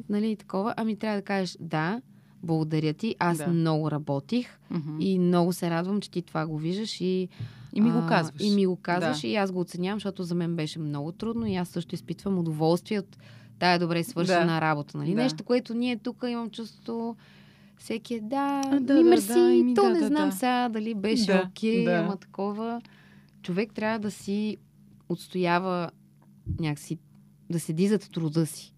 нали, 0.09 0.37
такова, 0.37 0.74
ами 0.76 0.96
трябва 0.96 1.18
да 1.18 1.24
кажеш 1.24 1.56
да, 1.61 2.00
благодаря 2.42 2.94
ти, 2.94 3.16
аз 3.18 3.38
Да. 3.38 3.46
много 3.46 3.90
работих 3.90 4.59
Мгм. 4.70 4.96
и 5.00 5.18
много 5.18 5.52
се 5.52 5.70
радвам, 5.70 6.00
че 6.00 6.11
ти 6.11 6.22
това 6.22 6.46
го 6.46 6.59
виждаш 6.59 7.00
и 7.00 7.28
И 7.74 7.80
ми 7.80 7.90
го 7.90 7.98
а, 7.98 8.06
казваш. 8.06 8.42
И 8.42 8.50
ми 8.50 8.66
го 8.66 8.76
казваш 8.76 9.20
Да. 9.20 9.28
и 9.28 9.37
аз 9.37 9.52
го 9.52 9.61
оценявам, 9.61 9.96
защото 9.96 10.24
за 10.24 10.35
мен 10.35 10.56
беше 10.56 10.78
много 10.78 11.12
трудно 11.12 11.46
и 11.46 11.56
аз 11.56 11.68
също 11.68 11.94
изпитвам 11.94 12.38
удоволствие 12.38 12.98
от 12.98 13.16
тая 13.61 13.79
добре 13.79 14.05
свършена 14.05 14.46
Да. 14.46 14.61
работа. 14.61 14.99
Нали? 14.99 15.11
Да. 15.11 15.23
Нещо, 15.23 15.44
което 15.44 15.75
ние 15.75 15.96
тук 15.96 16.25
имам 16.25 16.51
чувство 16.51 17.16
всеки 17.79 18.14
е 18.14 18.20
да, 18.20 18.37
А, 18.66 18.70
да, 18.70 18.94
ми 18.94 19.03
да, 19.03 19.11
мерси, 19.11 19.27
да, 19.29 19.53
еми, 19.53 19.75
то 19.75 19.83
да, 19.83 19.90
не 19.90 20.01
да, 20.01 20.07
знам 20.07 20.29
да. 20.29 20.37
сега 20.37 20.68
дали 20.68 20.94
беше 20.94 21.27
Да, 21.27 21.44
окей, 21.49 21.85
да. 21.85 21.92
ама 21.92 22.16
такова. 22.16 22.81
Човек 23.42 23.73
трябва 23.73 23.99
да 23.99 24.11
си 24.11 24.57
отстоява 25.09 25.90
някакси, 26.61 26.99
да 27.51 27.61
седи 27.61 27.88
зад 27.88 28.11
труда 28.12 28.46
си. 28.46 28.75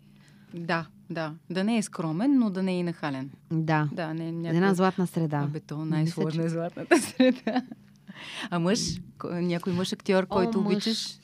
Да, 0.54 0.86
да. 1.10 1.34
Да 1.50 1.64
не 1.64 1.76
е 1.76 1.82
скромен, 1.82 2.38
но 2.38 2.50
да 2.50 2.62
не 2.62 2.72
е 2.72 2.78
и 2.78 2.82
нахален. 2.82 3.30
Да, 3.50 3.88
Да, 3.92 4.14
не 4.14 4.24
е 4.24 4.28
една 4.28 4.52
някакъв... 4.52 4.76
златна 4.76 5.06
среда. 5.06 5.36
Абе, 5.38 5.60
то 5.60 5.76
най-сложна 5.78 6.44
е 6.44 6.48
златната 6.48 7.00
среда. 7.00 7.62
А 8.50 8.58
мъж? 8.58 8.80
Ко- 9.18 9.30
Някой 9.32 9.72
мъж 9.72 9.92
актьор, 9.92 10.26
който 10.26 10.58
О, 10.58 10.62
мъж. 10.62 10.72
обичаш? 10.72 11.18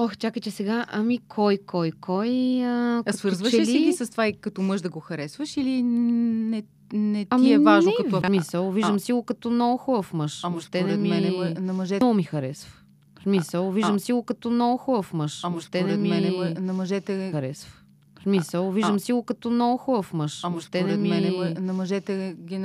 Ох, 0.00 0.16
чакай, 0.16 0.42
че 0.42 0.50
сега, 0.50 0.86
ами 0.88 1.18
кой, 1.18 1.58
кой, 1.58 1.90
кой? 1.92 2.28
А, 2.60 3.02
А 3.06 3.12
свързваш 3.12 3.54
ли 3.54 3.66
си 3.66 3.78
ги 3.78 3.92
с 3.92 4.10
това 4.10 4.26
и 4.26 4.32
като 4.32 4.62
мъж 4.62 4.80
да 4.80 4.88
го 4.88 5.00
харесваш 5.00 5.56
или 5.56 5.82
не, 5.82 6.62
не 6.92 7.24
ти 7.24 7.26
Ами 7.30 7.52
е 7.52 7.58
важно 7.58 7.90
не, 7.90 8.04
като... 8.04 8.20
в 8.20 8.26
смисъл, 8.26 8.70
виждам 8.70 8.94
А. 8.94 8.98
си 8.98 9.12
го 9.12 9.22
като 9.22 9.50
много 9.50 9.76
хубав 9.76 10.12
мъж. 10.12 10.44
Ама 10.44 10.52
Въобще 10.52 10.82
не 10.82 10.96
ми... 10.96 11.08
мен 11.08 11.24
е 11.24 11.60
на 11.60 11.72
мъжете... 11.72 12.04
Много 12.04 12.14
ми 12.14 12.22
харесва. 12.22 12.72
В 13.18 13.22
смисъл, 13.22 13.72
виждам 13.72 13.94
а. 13.94 14.00
си 14.00 14.12
го 14.12 14.22
като 14.22 14.50
много 14.50 14.76
хубав 14.76 15.12
мъж. 15.12 15.44
Ама 15.44 15.52
Въобще 15.52 15.82
не 15.82 15.96
ми 15.96 16.08
мен 16.08 16.24
е 16.24 16.30
мъ- 16.30 16.58
на 16.58 16.72
мъжете... 16.72 17.30
харесва. 17.32 17.72
В 18.18 18.22
смисъл, 18.22 18.72
виждам 18.72 18.94
А. 18.94 19.00
си 19.00 19.12
го 19.12 19.22
като 19.22 19.50
много 19.50 19.76
хубав 19.78 20.12
мъж. 20.12 20.44
Ама 20.44 20.52
Въобще 20.52 20.82
не 20.82 20.96
ми... 20.96 21.08
мен 21.08 21.24
е 21.24 21.30
мъ- 21.30 21.58
на 21.58 21.72
мъжете... 21.72 22.36
ген- 22.40 22.64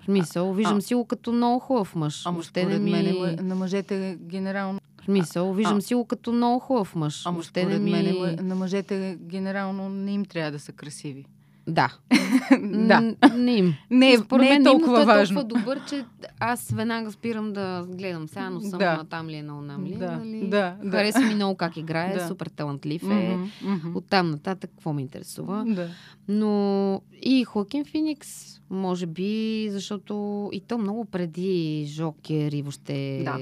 В 0.00 0.04
смисъл, 0.04 0.54
виждам 0.54 0.76
А. 0.76 0.82
си 0.82 0.94
го 0.94 1.04
като 1.04 1.32
много 1.32 1.58
хубав 1.58 1.94
мъж. 1.94 2.26
Ама 2.26 2.34
Въобще 2.34 2.64
не 2.64 2.78
ми... 2.78 2.90
мен 2.90 3.06
е 3.06 3.42
на 3.42 3.54
мъжете 3.54 4.18
генерално... 4.20 4.80
В 5.00 5.04
смисъл, 5.04 5.52
виждам 5.52 5.76
А. 5.76 5.80
си 5.80 5.94
го 5.94 6.04
като 6.04 6.32
много 6.32 6.58
хубав 6.58 6.94
мъж. 6.94 7.26
Ама 7.26 7.34
Въобще 7.34 7.64
не 7.64 7.78
ми... 7.78 7.90
мен 7.90 8.06
е 8.06 8.42
на 8.42 8.54
мъжете 8.54 9.18
генерално 9.20 9.88
не 9.88 10.12
им 10.12 10.24
трябва 10.24 10.52
да 10.52 10.58
са 10.58 10.72
красиви. 10.72 11.24
Да. 11.66 11.96
да. 12.62 13.14
Не 13.30 13.52
им. 13.52 13.74
Не, 13.90 14.12
е- 14.12 14.18
Според 14.18 14.48
не 14.48 14.54
е 14.54 14.62
толкова 14.62 14.94
той 14.94 15.02
е 15.02 15.06
важно. 15.06 15.40
толкова 15.40 15.58
добър, 15.60 15.84
че 15.84 16.04
аз 16.40 16.70
веднага 16.70 17.12
спирам 17.12 17.52
да 17.52 17.86
гледам 17.88 18.28
сега, 18.28 18.50
но 18.50 18.60
съм 18.60 18.78
Да. 18.78 18.96
на 18.96 19.04
там 19.04 19.28
ли 19.28 19.34
е, 19.34 19.42
на 19.42 19.58
онам 19.58 19.84
ли. 19.84 19.94
е, 19.94 19.96
Да, 19.96 20.12
нали? 20.12 20.40
да, 20.40 20.76
да. 20.84 20.90
Харесва 20.90 21.20
ми 21.20 21.34
много 21.34 21.56
как 21.56 21.76
играе, 21.76 22.14
Да. 22.14 22.28
супер 22.28 22.46
талантлив 22.46 23.02
е. 23.02 23.06
Мгм, 23.06 23.44
мгм. 23.64 23.96
Оттам 23.96 24.30
нататък, 24.30 24.70
какво 24.70 24.92
ме 24.92 25.00
интересува. 25.02 25.64
Да. 25.66 25.88
Но 26.28 27.02
и 27.22 27.44
Хоакин 27.44 27.84
Феникс, 27.84 28.28
може 28.70 29.06
би, 29.06 29.30
защото 29.70 30.14
и 30.52 30.60
то 30.60 30.78
много 30.78 31.04
преди 31.04 31.84
Жокер 31.88 32.52
и 32.52 32.62
въобще... 32.62 33.22
Да. 33.24 33.38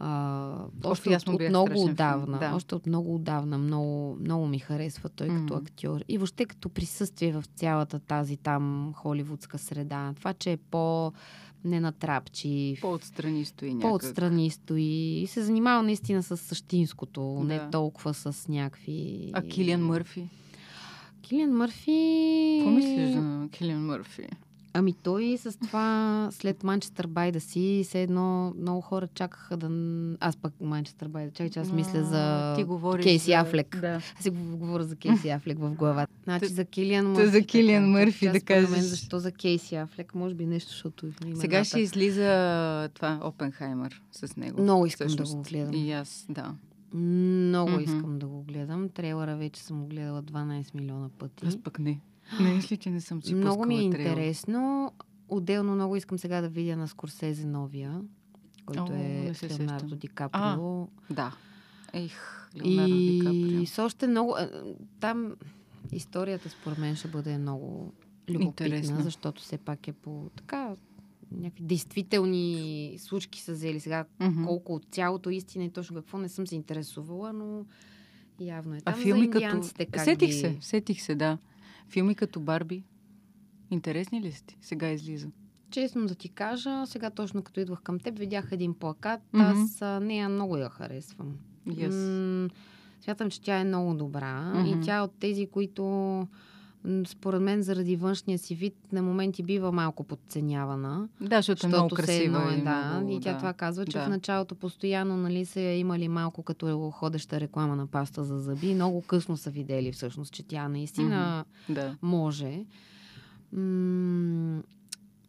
А, 0.00 0.54
Още 0.84 1.08
от, 1.10 1.28
от 1.28 1.40
много 1.40 1.66
страшен 1.66 1.90
отдавна. 1.90 2.38
да. 2.38 2.52
Още 2.54 2.74
от 2.74 2.86
много 2.86 3.14
отдавна. 3.14 3.58
Много, 3.58 4.16
много 4.16 4.46
ми 4.46 4.58
харесва 4.58 5.08
той 5.08 5.26
като 5.28 5.42
Мгм. 5.44 5.54
актьор. 5.56 6.00
И 6.08 6.18
въобще 6.18 6.44
като 6.44 6.68
присъствие 6.68 7.32
в 7.32 7.44
цялата 7.54 7.98
тази 7.98 8.36
там 8.36 8.92
холивудска 8.94 9.58
среда. 9.58 10.12
Това, 10.16 10.32
че 10.32 10.52
е 10.52 10.56
по 10.56 11.12
ненатрапчив, 11.64 12.80
По-отстрани 12.80 13.44
стои 13.44 13.68
някак. 13.68 13.90
по-отстрани 13.90 14.50
стои 14.50 14.82
и 15.20 15.26
се 15.26 15.42
занимава 15.42 15.82
наистина 15.82 16.22
с 16.22 16.36
същинското, 16.36 17.36
Да. 17.38 17.44
не 17.44 17.70
толкова 17.70 18.14
с 18.14 18.48
някакви... 18.48 19.30
А 19.32 19.42
Килиан 19.42 19.82
Мърфи? 19.82 20.28
Килиан 21.22 21.50
Мърфи... 21.52 22.56
Какво 22.58 22.70
мислиш 22.70 23.10
за 23.10 23.48
Килиан 23.50 23.86
Мърфи? 23.86 24.26
Ами 24.78 24.92
той 24.94 25.36
с 25.38 25.58
това 25.58 26.28
след 26.32 26.62
Манчестър 26.64 27.06
бай 27.06 27.32
да 27.32 27.40
си, 27.40 27.82
все 27.84 28.02
едно 28.02 28.54
много 28.58 28.80
хора 28.80 29.06
чакаха 29.08 29.56
да... 29.56 29.68
Аз 30.20 30.36
пък 30.36 30.54
Манчестър 30.60 31.08
бай 31.08 31.24
да 31.24 31.30
чакай, 31.30 31.50
че 31.50 31.60
аз 31.60 31.72
мисля 31.72 32.04
за 32.04 32.54
Ти 32.56 32.64
Кейси 33.02 33.24
за... 33.24 33.36
Афлек. 33.36 33.78
Да. 33.80 33.88
Аз 34.16 34.22
си 34.22 34.30
го- 34.30 34.56
говоря 34.56 34.84
за 34.84 34.96
Кейси 34.96 35.28
Афлек 35.28 35.58
в 35.58 35.70
главата. 35.70 36.12
Значи 36.24 36.46
за 36.46 36.64
Килиан 36.64 37.06
Мърфи. 37.06 37.26
за 37.28 37.42
Килиан. 37.42 37.90
Мърфи 37.90 38.28
да 38.28 38.40
кажеш. 38.40 38.70
Мен, 38.70 38.82
защо 38.82 39.18
за 39.18 39.32
Кейси 39.32 39.74
Афлек? 39.74 40.14
Може 40.14 40.34
би 40.34 40.46
нещо, 40.46 40.70
защото 40.70 41.06
имената. 41.06 41.40
Сега 41.40 41.64
ще 41.64 41.80
излиза 41.80 42.28
това 42.94 43.20
Опенхаймер 43.24 44.02
с 44.12 44.36
него. 44.36 44.62
Много 44.62 44.86
искам 44.86 45.06
да 45.06 45.08
всъщност. 45.08 45.36
го 45.36 45.42
гледам. 45.42 45.74
И 45.74 45.92
аз, 45.92 46.26
да. 46.28 46.54
Много 46.94 47.70
Мгм. 47.70 47.80
искам 47.80 48.18
да 48.18 48.26
го 48.26 48.42
гледам. 48.42 48.88
Трейлера 48.88 49.36
вече 49.36 49.60
съм 49.60 49.80
го 49.80 49.86
гледала 49.86 50.22
12 50.22 50.74
милиона 50.74 51.08
пъти. 51.08 51.46
Аз 51.46 51.56
пък 51.56 51.78
не. 51.78 52.00
Не 52.40 52.54
мисли, 52.54 52.76
че 52.76 52.90
не 52.90 53.00
съм 53.00 53.22
си 53.22 53.34
Много 53.34 53.66
ми 53.66 53.74
е 53.76 53.90
трейлър. 53.90 54.10
интересно. 54.10 54.92
Отделно 55.28 55.74
много 55.74 55.96
искам 55.96 56.18
сега 56.18 56.40
да 56.40 56.48
видя 56.48 56.76
на 56.76 56.88
Скорсезе 56.88 57.46
новия, 57.46 58.00
който 58.66 58.82
О, 58.82 58.94
е 58.94 59.34
се 59.34 59.48
Леонардо. 59.50 59.96
Ди 59.96 60.08
Каприо. 60.08 60.86
Да. 61.10 61.36
Ех, 61.92 62.12
Леонардо 62.56 62.94
Ди 62.94 63.18
Каприо. 63.18 63.60
И 63.60 63.66
с 63.66 63.78
още 63.78 64.06
много... 64.06 64.32
а, 64.32 64.50
Там 65.00 65.34
историята 65.92 66.48
според 66.50 66.78
мен 66.78 66.96
ще 66.96 67.08
бъде 67.08 67.38
много 67.38 67.92
любопитна, 68.28 68.66
Интересна. 68.66 69.02
защото 69.02 69.42
все 69.42 69.58
пак 69.58 69.88
е 69.88 69.92
по 69.92 70.30
така 70.36 70.74
някакви 71.32 71.64
действителни 71.64 72.54
случки 72.98 73.40
са 73.40 73.52
взели 73.52 73.80
сега. 73.80 74.04
Мгм. 74.20 74.44
Колко 74.44 74.74
от 74.74 74.86
цялото 74.90 75.30
истина 75.30 75.64
и 75.64 75.70
точно 75.70 75.96
какво 75.96 76.18
не 76.18 76.28
съм 76.28 76.46
се 76.46 76.56
интересувала, 76.56 77.32
но 77.32 77.64
явно 78.40 78.74
е 78.74 78.78
А 78.78 78.92
там. 78.92 79.02
филми 79.02 79.24
за 79.24 79.30
като... 79.30 79.44
индианците 79.44 79.86
как 79.86 80.04
Сетих 80.04 80.28
ги... 80.28 80.34
се, 80.34 80.56
сетих 80.60 81.02
се, 81.02 81.14
да. 81.14 81.38
Филми 81.88 82.14
като 82.14 82.40
Барби. 82.40 82.84
Интересни 83.70 84.20
ли 84.22 84.32
сте? 84.32 84.56
Сега 84.60 84.90
излиза. 84.90 85.28
Честно 85.70 86.06
да 86.06 86.14
ти 86.14 86.28
кажа, 86.28 86.86
сега 86.86 87.10
точно 87.10 87.42
като 87.42 87.60
идвах 87.60 87.82
към 87.82 87.98
теб, 88.00 88.18
видях 88.18 88.48
един 88.52 88.74
плакат. 88.74 89.20
Мгм. 89.32 89.44
Аз 89.44 89.80
нея 90.02 90.28
много 90.28 90.56
я 90.56 90.68
харесвам. 90.68 91.36
Yes. 91.68 92.44
М, 92.44 92.48
смятам, 93.00 93.30
че 93.30 93.40
тя 93.40 93.56
е 93.56 93.64
много 93.64 93.94
добра. 93.94 94.54
Мгм. 94.54 94.66
И 94.66 94.84
тя 94.84 94.96
е 94.96 95.00
от 95.00 95.12
тези, 95.20 95.46
които 95.46 96.26
според 97.06 97.42
мен 97.42 97.62
заради 97.62 97.96
външния 97.96 98.38
си 98.38 98.54
вид 98.54 98.74
на 98.92 99.02
моменти 99.02 99.42
бива 99.42 99.72
малко 99.72 100.04
подценявана. 100.04 101.08
Да, 101.20 101.36
защото 101.36 101.66
е 101.66 101.68
много 101.68 101.88
красива. 101.88 102.22
едно 102.24 102.50
е, 102.50 102.56
да. 102.64 102.92
много, 102.94 103.12
и 103.12 103.20
тя 103.20 103.32
да. 103.32 103.38
това 103.38 103.52
казва, 103.52 103.86
че 103.86 103.98
Да. 103.98 104.04
в 104.04 104.08
началото 104.08 104.54
постоянно 104.54 105.16
нали, 105.16 105.44
са 105.44 105.60
я 105.60 105.78
имали 105.78 106.08
малко 106.08 106.42
като 106.42 106.90
ходеща 106.90 107.40
реклама 107.40 107.76
на 107.76 107.86
паста 107.86 108.24
за 108.24 108.38
зъби. 108.38 108.74
Много 108.74 109.02
късно 109.02 109.36
са 109.36 109.50
видели 109.50 109.92
всъщност, 109.92 110.32
че 110.32 110.42
тя 110.42 110.68
наистина 110.68 111.44
Да, 111.68 111.96
може. 112.02 112.64
М- 113.52 114.62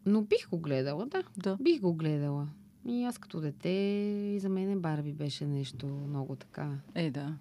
но 0.06 0.22
бих 0.22 0.50
го 0.50 0.60
гледала, 0.60 1.06
да. 1.06 1.24
да. 1.38 1.58
Бих 1.62 1.82
го 1.82 1.94
гледала. 1.94 2.48
И 2.88 3.04
аз 3.04 3.18
като 3.18 3.40
дете, 3.42 3.70
и 4.36 4.40
за 4.40 4.50
мен 4.50 4.80
Барби 4.80 5.14
беше 5.14 5.46
нещо 5.46 5.88
много 5.88 6.36
така 6.36 6.72
Е, 6.96 7.12
да. 7.12 7.34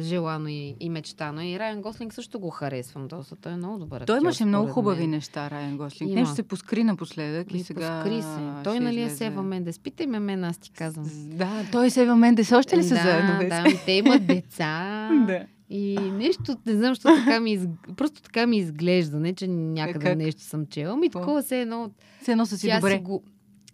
Желано 0.00 0.48
и, 0.48 0.74
и 0.80 0.90
мечтано. 0.90 1.42
И 1.42 1.58
Райан 1.58 1.82
Гослинг 1.82 2.14
също 2.14 2.40
го 2.40 2.50
харесвам 2.50 3.08
доста. 3.08 3.36
Той 3.36 3.52
е 3.52 3.56
много 3.56 3.78
добър. 3.78 4.04
Той 4.06 4.18
имаше 4.18 4.44
много 4.44 4.68
хубави 4.68 5.00
мен. 5.00 5.10
неща, 5.10 5.50
Райан 5.50 5.76
Гослинг. 5.76 6.10
Има. 6.10 6.20
Нещо 6.20 6.34
се 6.34 6.42
поскри 6.42 6.84
напоследък 6.84 7.54
и 7.54 7.56
И 7.56 7.62
сега... 7.62 8.02
поскри 8.04 8.22
се. 8.22 8.62
Той 8.64 8.80
нали 8.80 9.00
е 9.00 9.00
излезе. 9.00 9.16
Сева 9.16 9.42
Мендес. 9.42 9.78
Питай 9.78 10.06
ме 10.06 10.18
мен, 10.18 10.44
аз 10.44 10.58
ти 10.58 10.70
казвам. 10.70 11.06
Да, 11.14 11.64
той 11.72 11.86
и 11.86 11.90
Сева 11.90 12.16
Мендес 12.16 12.52
още 12.52 12.76
ли 12.76 12.82
са 12.82 12.94
да, 12.94 13.00
заедно? 13.02 13.48
Да, 13.48 13.64
те 13.84 13.92
имат 13.92 14.26
деца. 14.26 15.08
да. 15.26 15.46
И 15.70 15.98
нещо, 15.98 16.56
не 16.66 16.72
знам, 16.76 16.94
защо 16.94 17.08
така 17.08 17.40
ми, 17.40 17.52
из... 17.52 17.68
просто 17.96 18.22
така 18.22 18.46
ми 18.46 18.56
изглежда. 18.58 19.20
Не, 19.20 19.34
че 19.34 19.46
някъде 19.48 20.06
как? 20.06 20.18
нещо 20.18 20.42
съм 20.42 20.66
чела. 20.66 20.96
Ми 20.96 21.10
такова 21.10 21.42
се 21.42 21.60
едно. 21.60 21.90
Все 22.22 22.32
едно 22.32 22.46
са 22.46 22.58
си 22.58 22.72
добре. 22.74 22.90
си 22.90 22.98
го... 22.98 23.22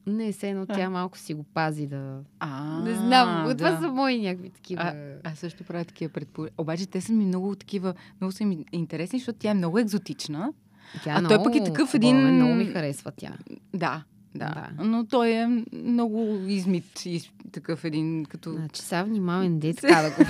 Не, 0.06 0.32
се 0.32 0.50
едно 0.50 0.66
тя 0.66 0.90
малко 0.90 1.18
си 1.18 1.34
го 1.34 1.42
пази 1.42 1.86
да... 1.86 2.20
А, 2.40 2.78
не 2.80 2.94
знам, 2.94 3.56
това 3.56 3.70
да. 3.70 3.80
са 3.80 3.88
мои 3.88 4.18
някакви 4.18 4.50
такива... 4.50 4.82
А, 4.82 5.30
аз 5.30 5.38
също 5.38 5.64
правя 5.64 5.84
такива 5.84 6.12
предположения. 6.12 6.54
Обаче 6.58 6.86
те 6.86 7.00
са 7.00 7.12
ми 7.12 7.24
много 7.24 7.54
такива, 7.54 7.94
много 8.20 8.32
са 8.32 8.44
ми 8.44 8.64
интересни, 8.72 9.18
защото 9.18 9.38
тя 9.38 9.50
е 9.50 9.54
много 9.54 9.78
екзотична. 9.78 10.52
Тя 11.04 11.10
а 11.10 11.28
той 11.28 11.42
пък 11.42 11.54
е 11.54 11.64
такъв 11.64 11.94
един- 11.94 12.34
Много 12.34 12.54
ми 12.54 12.64
харесва 12.64 13.12
тя. 13.16 13.32
Да, 13.74 14.02
да. 14.34 14.46
Да. 14.78 14.84
Но 14.84 15.06
той 15.06 15.28
е 15.30 15.46
много 15.72 16.38
измит 16.48 17.06
и 17.06 17.22
такъв 17.52 17.84
един 17.84 18.24
като... 18.24 18.52
Значи 18.52 18.82
сега 18.82 19.02
внимавен 19.02 19.58
дет, 19.58 19.76
така 19.76 20.02
да 20.02 20.10
го... 20.10 20.16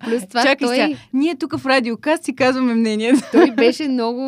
Плюс 0.00 0.28
това 0.28 0.42
Чакай 0.42 0.68
той, 0.68 0.76
сега, 0.76 0.88
ние 1.12 1.36
тук 1.36 1.56
в 1.58 1.66
Радиокаст 1.66 2.24
си 2.24 2.36
казваме 2.36 2.74
мнението. 2.74 3.20
той 3.32 3.50
беше 3.50 3.88
много 3.88 4.22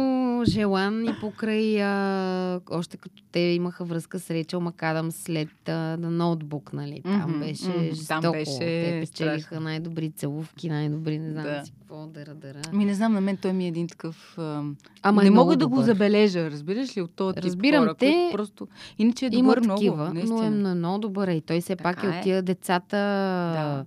желан 0.45 1.05
и 1.05 1.15
покрай... 1.21 1.83
А, 1.83 2.61
още 2.71 2.97
като 2.97 3.23
те 3.33 3.41
имаха 3.41 3.85
връзка 3.85 4.19
с 4.19 4.31
Рейчел 4.31 4.61
Макадам 4.61 5.13
след 5.13 5.69
а, 5.69 5.73
на 5.73 6.11
ноутбук, 6.11 6.73
нали? 6.73 7.01
Там 7.03 7.31
Мгм, 7.31 7.39
беше 7.41 7.69
мгм. 7.69 7.85
жестоко. 7.85 8.21
Там 8.23 8.33
беше 8.33 8.59
те 8.59 9.01
печелиха 9.03 9.61
най-добри 9.61 10.11
целувки, 10.11 10.69
най-добри, 10.69 11.19
не 11.19 11.31
знам 11.31 11.45
Да. 11.45 11.63
си 11.65 11.73
какво, 11.73 12.07
дъра, 12.07 12.35
дъра. 12.35 12.61
Ми 12.73 12.85
не 12.85 12.95
знам, 12.95 13.13
на 13.13 13.21
мен 13.21 13.37
той 13.37 13.53
ми 13.53 13.65
е 13.65 13.69
един 13.69 13.89
такъв... 13.89 14.39
ам, 14.39 14.77
Ама 15.03 15.23
не 15.23 15.29
е 15.29 15.31
мога 15.31 15.57
да 15.57 15.67
го 15.67 15.71
добър. 15.71 15.85
забележа, 15.85 16.51
разбираш 16.51 16.97
ли, 16.97 17.03
от 17.03 17.11
този 17.11 17.37
Разбирам 17.37 17.83
хора, 17.83 17.95
те. 17.95 18.13
които 18.13 18.39
просто... 18.59 18.69
Иначе 18.99 19.27
е 19.27 19.31
Има 19.33 19.43
добър 19.45 19.61
много, 19.61 19.77
такива, 19.77 20.13
но 20.27 20.43
е 20.43 20.51
на- 20.51 20.75
много 20.75 20.99
добър. 20.99 21.29
И 21.29 21.41
той 21.41 21.61
все 21.61 21.77
пак 21.77 21.97
е 21.97 22.01
Така 22.01 22.09
от 22.09 22.15
е. 22.15 22.21
тия 22.21 22.43
децата 22.43 22.97
Да. 22.97 23.85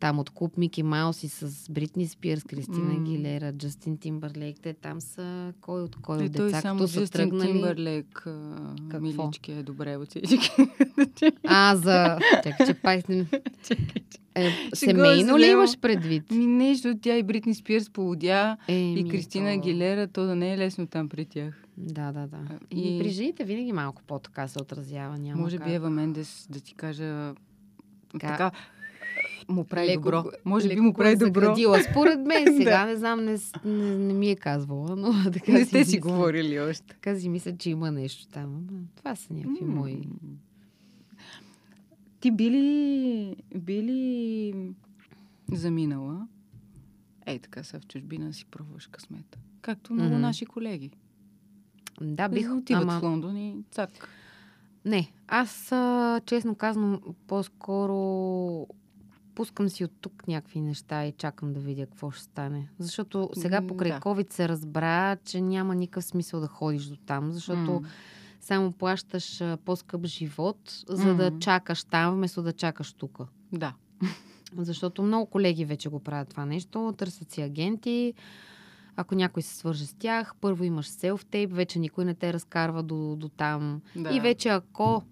там 0.00 0.18
от 0.18 0.30
клуб 0.30 0.52
Мики 0.56 0.82
Маус 0.82 1.22
и 1.22 1.28
с 1.28 1.70
Бритни 1.70 2.06
Спирс, 2.06 2.44
Кристина 2.44 2.78
М. 2.90 3.00
Гилера, 3.02 3.52
Джастин 3.52 3.98
Тимбърлейк. 3.98 4.56
Те 4.62 4.72
там 4.74 5.00
са 5.00 5.52
кой 5.60 5.82
от 5.82 5.96
кой 5.96 6.18
Е, 6.18 6.24
от 6.24 6.32
деца, 6.32 6.60
само 6.60 6.78
като 6.78 6.88
са 6.88 7.00
Джастин 7.00 7.20
тръгнали. 7.20 7.48
Тимбърлейк, 7.48 8.22
а, 8.26 8.58
Какво? 8.90 9.00
милички 9.00 9.52
е 9.52 9.62
добре 9.62 9.96
от 9.96 10.08
всички. 10.10 10.50
А, 11.44 11.76
за... 11.76 12.18
Чакай, 12.34 12.66
че 12.66 12.74
пак... 12.74 13.08
не- 13.08 13.26
Е, 14.34 14.50
семейно 14.74 15.32
се, 15.32 15.40
ли 15.40 15.46
имаш 15.46 15.78
предвид? 15.78 16.30
Ми 16.30 16.46
нещо, 16.46 16.94
тя 17.02 17.16
и 17.16 17.22
Бритни 17.22 17.54
Спирс 17.54 17.90
полудя, 17.90 18.56
Е, 18.68 18.78
и 18.90 19.04
Кристина 19.04 19.46
то- 19.46 19.52
Агилера, 19.52 20.08
то 20.08 20.24
да 20.24 20.34
не 20.36 20.52
е 20.52 20.58
лесно 20.58 20.86
там 20.86 21.08
при 21.08 21.24
тях. 21.24 21.61
Да, 21.76 22.12
да, 22.12 22.26
да. 22.26 22.38
И-. 22.70 22.98
При 22.98 23.08
жените 23.08 23.44
винаги 23.44 23.72
малко 23.72 24.02
по-така 24.02 24.48
се 24.48 24.58
отразява. 24.58 25.18
Няма 25.18 25.40
Може 25.40 25.58
как. 25.58 25.66
би 25.66 25.74
Ева 25.74 25.90
Мендес, 25.90 26.46
да 26.50 26.60
ти 26.60 26.74
кажа, 26.74 27.34
Така, 28.10 28.26
така, 28.28 28.50
му 29.48 29.64
прави 29.64 29.86
леко 29.86 30.02
добро. 30.02 30.24
Може 30.44 30.68
би 30.68 30.74
леко 30.74 30.82
му 30.82 30.90
го 30.90 30.96
прави 30.96 31.12
е 31.12 31.16
добро. 31.16 31.40
заградила. 31.40 31.82
Според 31.82 32.20
мен 32.20 32.46
сега, 32.56 32.78
Да. 32.78 32.86
не 32.86 32.96
знам, 32.96 33.24
не, 33.24 33.36
не, 33.64 33.96
не 33.98 34.12
ми 34.14 34.30
е 34.30 34.36
казвала, 34.36 34.96
но 34.96 35.12
така 35.32 35.52
Не 35.52 35.64
сте 35.64 35.84
си 35.84 35.96
мисля. 35.96 36.00
говорили 36.02 36.60
още. 36.60 36.86
Така 36.86 37.16
си 37.16 37.28
мисля, 37.28 37.56
че 37.56 37.70
има 37.70 37.90
нещо 37.90 38.26
там. 38.28 38.66
Това 38.96 39.16
са 39.16 39.34
някакви 39.34 39.64
М. 39.64 39.74
мои. 39.74 40.08
Ти 42.20 42.30
би 42.30 42.50
ли, 42.50 43.36
би 43.56 43.82
ли 43.82 44.54
заминала? 45.52 46.26
Ей, 47.26 47.38
така 47.38 47.62
са 47.62 47.80
в 47.80 47.86
чужбина 47.86 48.32
си 48.32 48.44
пробваш 48.46 48.86
късмета. 48.86 49.38
Както 49.60 49.92
много 49.94 50.10
Мгм. 50.10 50.20
наши 50.20 50.46
колеги. 50.46 50.90
Да, 52.00 52.28
бих, 52.28 52.52
отиват 52.52 52.82
ама... 52.82 53.00
в 53.00 53.02
Лондон 53.02 53.36
и 53.36 53.56
цак. 53.70 54.08
Не, 54.84 55.12
аз 55.28 55.72
честно 56.26 56.54
казвам, 56.54 57.00
по-скоро 57.26 58.66
пускам 59.34 59.68
си 59.68 59.84
от 59.84 59.92
тук 60.00 60.28
някакви 60.28 60.60
неща 60.60 61.04
и 61.04 61.12
чакам 61.12 61.52
да 61.52 61.60
видя 61.60 61.86
какво 61.86 62.10
ще 62.10 62.24
стане. 62.24 62.68
Защото 62.78 63.30
сега 63.34 63.66
покрай 63.66 63.90
да. 63.90 64.00
COVID 64.00 64.32
се 64.32 64.48
разбра, 64.48 65.16
че 65.16 65.40
няма 65.40 65.74
никакъв 65.74 66.04
смисъл 66.04 66.40
да 66.40 66.46
ходиш 66.46 66.84
до 66.84 66.96
там, 66.96 67.32
защото 67.32 67.82
само 68.40 68.72
плащаш 68.72 69.42
по-скъп 69.64 70.06
живот, 70.06 70.84
за 70.88 71.14
да 71.14 71.38
чакаш 71.38 71.84
там, 71.84 72.14
вместо 72.14 72.42
да 72.42 72.52
чакаш 72.52 72.92
тук. 72.92 73.18
Да. 73.52 73.74
Защото 74.56 75.02
много 75.02 75.26
колеги 75.26 75.64
вече 75.64 75.88
го 75.88 76.00
правят 76.00 76.28
това 76.28 76.46
нещо. 76.46 76.94
Търсят 76.98 77.30
си 77.30 77.42
агенти. 77.42 78.14
Ако 78.96 79.14
някой 79.14 79.42
се 79.42 79.54
свърже 79.56 79.86
с 79.86 79.94
тях, 79.94 80.34
първо 80.36 80.64
имаш 80.64 80.86
селф-тейп, 80.86 81.48
вече 81.48 81.78
никой 81.78 82.04
не 82.04 82.14
те 82.14 82.32
разкарва 82.32 82.82
до, 82.82 83.16
до 83.16 83.28
там. 83.28 83.82
да. 83.96 84.10
И 84.10 84.20
вече 84.20 84.48
ако 84.48 85.02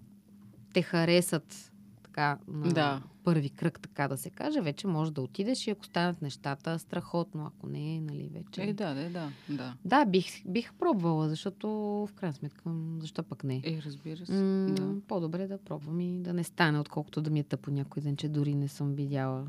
те 0.73 0.81
харесат 0.81 1.71
така 2.03 2.37
на 2.47 2.69
Да. 2.69 3.01
първи 3.23 3.49
кръг, 3.49 3.79
така 3.79 4.07
да 4.07 4.17
се 4.17 4.29
каже, 4.29 4.61
вече 4.61 4.87
можеш 4.87 5.11
да 5.11 5.21
отидеш 5.21 5.67
и 5.67 5.71
ако 5.71 5.85
станат 5.85 6.21
нещата 6.21 6.79
страхотно, 6.79 7.45
ако 7.47 7.67
не, 7.67 8.01
нали, 8.01 8.29
вече... 8.29 8.61
Е, 8.61 8.73
да, 8.73 8.93
да, 8.93 9.09
да. 9.09 9.31
Да, 9.49 9.75
Да, 9.85 10.05
бих, 10.05 10.25
бих 10.47 10.73
пробвала, 10.73 11.29
защото 11.29 11.67
в 12.05 12.13
крайна 12.15 12.33
сметка, 12.33 12.61
защо 12.99 13.23
пък 13.23 13.43
не? 13.43 13.55
е, 13.57 13.79
разбира 13.85 14.25
се. 14.25 14.33
М- 14.33 14.67
Да. 14.69 14.95
По-добре 15.07 15.47
да 15.47 15.57
пробвам 15.57 15.99
и 15.99 16.19
да 16.19 16.33
не 16.33 16.43
стане, 16.43 16.79
отколкото 16.79 17.21
да 17.21 17.29
ми 17.29 17.39
е 17.39 17.43
тъпо 17.43 17.71
някой 17.71 18.03
ден, 18.03 18.17
че 18.17 18.29
дори 18.29 18.55
не 18.55 18.67
съм 18.67 18.93
видяла 18.93 19.47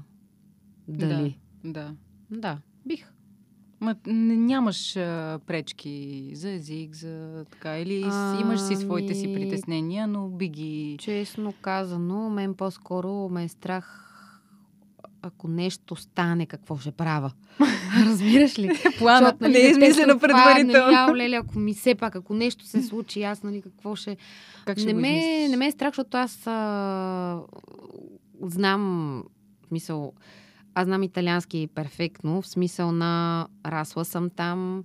дали. 0.88 1.38
Да. 1.64 1.94
Да, 2.30 2.58
бих. 2.86 3.12
Ма, 3.82 3.96
нямаш 4.06 4.96
а, 4.96 5.40
пречки 5.46 6.30
за 6.32 6.50
език, 6.50 6.94
за 6.94 7.44
така, 7.50 7.78
или 7.78 8.02
с- 8.02 8.38
имаш 8.40 8.60
си 8.60 8.76
своите 8.76 9.14
си 9.14 9.24
Ами- 9.24 9.34
притеснения, 9.34 10.06
но 10.06 10.28
би 10.28 10.48
ги... 10.48 10.96
Честно 11.00 11.52
казано, 11.52 12.30
мен 12.30 12.54
по-скоро 12.54 13.28
ме 13.28 13.44
е 13.44 13.48
страх 13.48 14.08
ако 15.22 15.48
нещо 15.48 15.96
стане, 15.96 16.46
какво 16.46 16.76
ще 16.76 16.90
правя. 16.90 17.32
Разбираш 18.06 18.58
ли? 18.58 18.68
Плана 18.98 19.18
Защото, 19.18 19.38
нали, 19.40 19.52
не 19.52 19.58
е 19.58 19.70
измислено 19.70 20.14
детето 20.14 20.28
това, 20.28 20.44
предварително. 20.54 20.92
Нали, 20.92 21.18
леле, 21.18 21.36
ако 21.36 21.58
ми 21.58 21.74
все 21.74 21.94
пак, 21.94 22.16
ако 22.16 22.34
нещо 22.34 22.64
се 22.64 22.82
случи, 22.82 23.22
аз, 23.22 23.42
нали, 23.42 23.62
какво 23.62 23.96
ще... 23.96 24.16
Как 24.64 24.78
ще 24.78 24.92
не, 24.92 25.00
ме, 25.00 25.48
не 25.48 25.56
ме 25.56 25.66
е 25.66 25.70
страх, 25.70 25.88
защото 25.88 26.16
аз 26.16 26.46
а, 26.46 27.40
знам, 28.42 29.22
в 29.62 29.68
смисъл, 29.68 30.12
аз 30.74 30.84
знам 30.84 31.02
италиански 31.02 31.68
перфектно, 31.74 32.42
в 32.42 32.46
смисъл 32.46 32.92
на 32.92 33.46
расла 33.66 34.04
съм 34.04 34.30
там. 34.30 34.84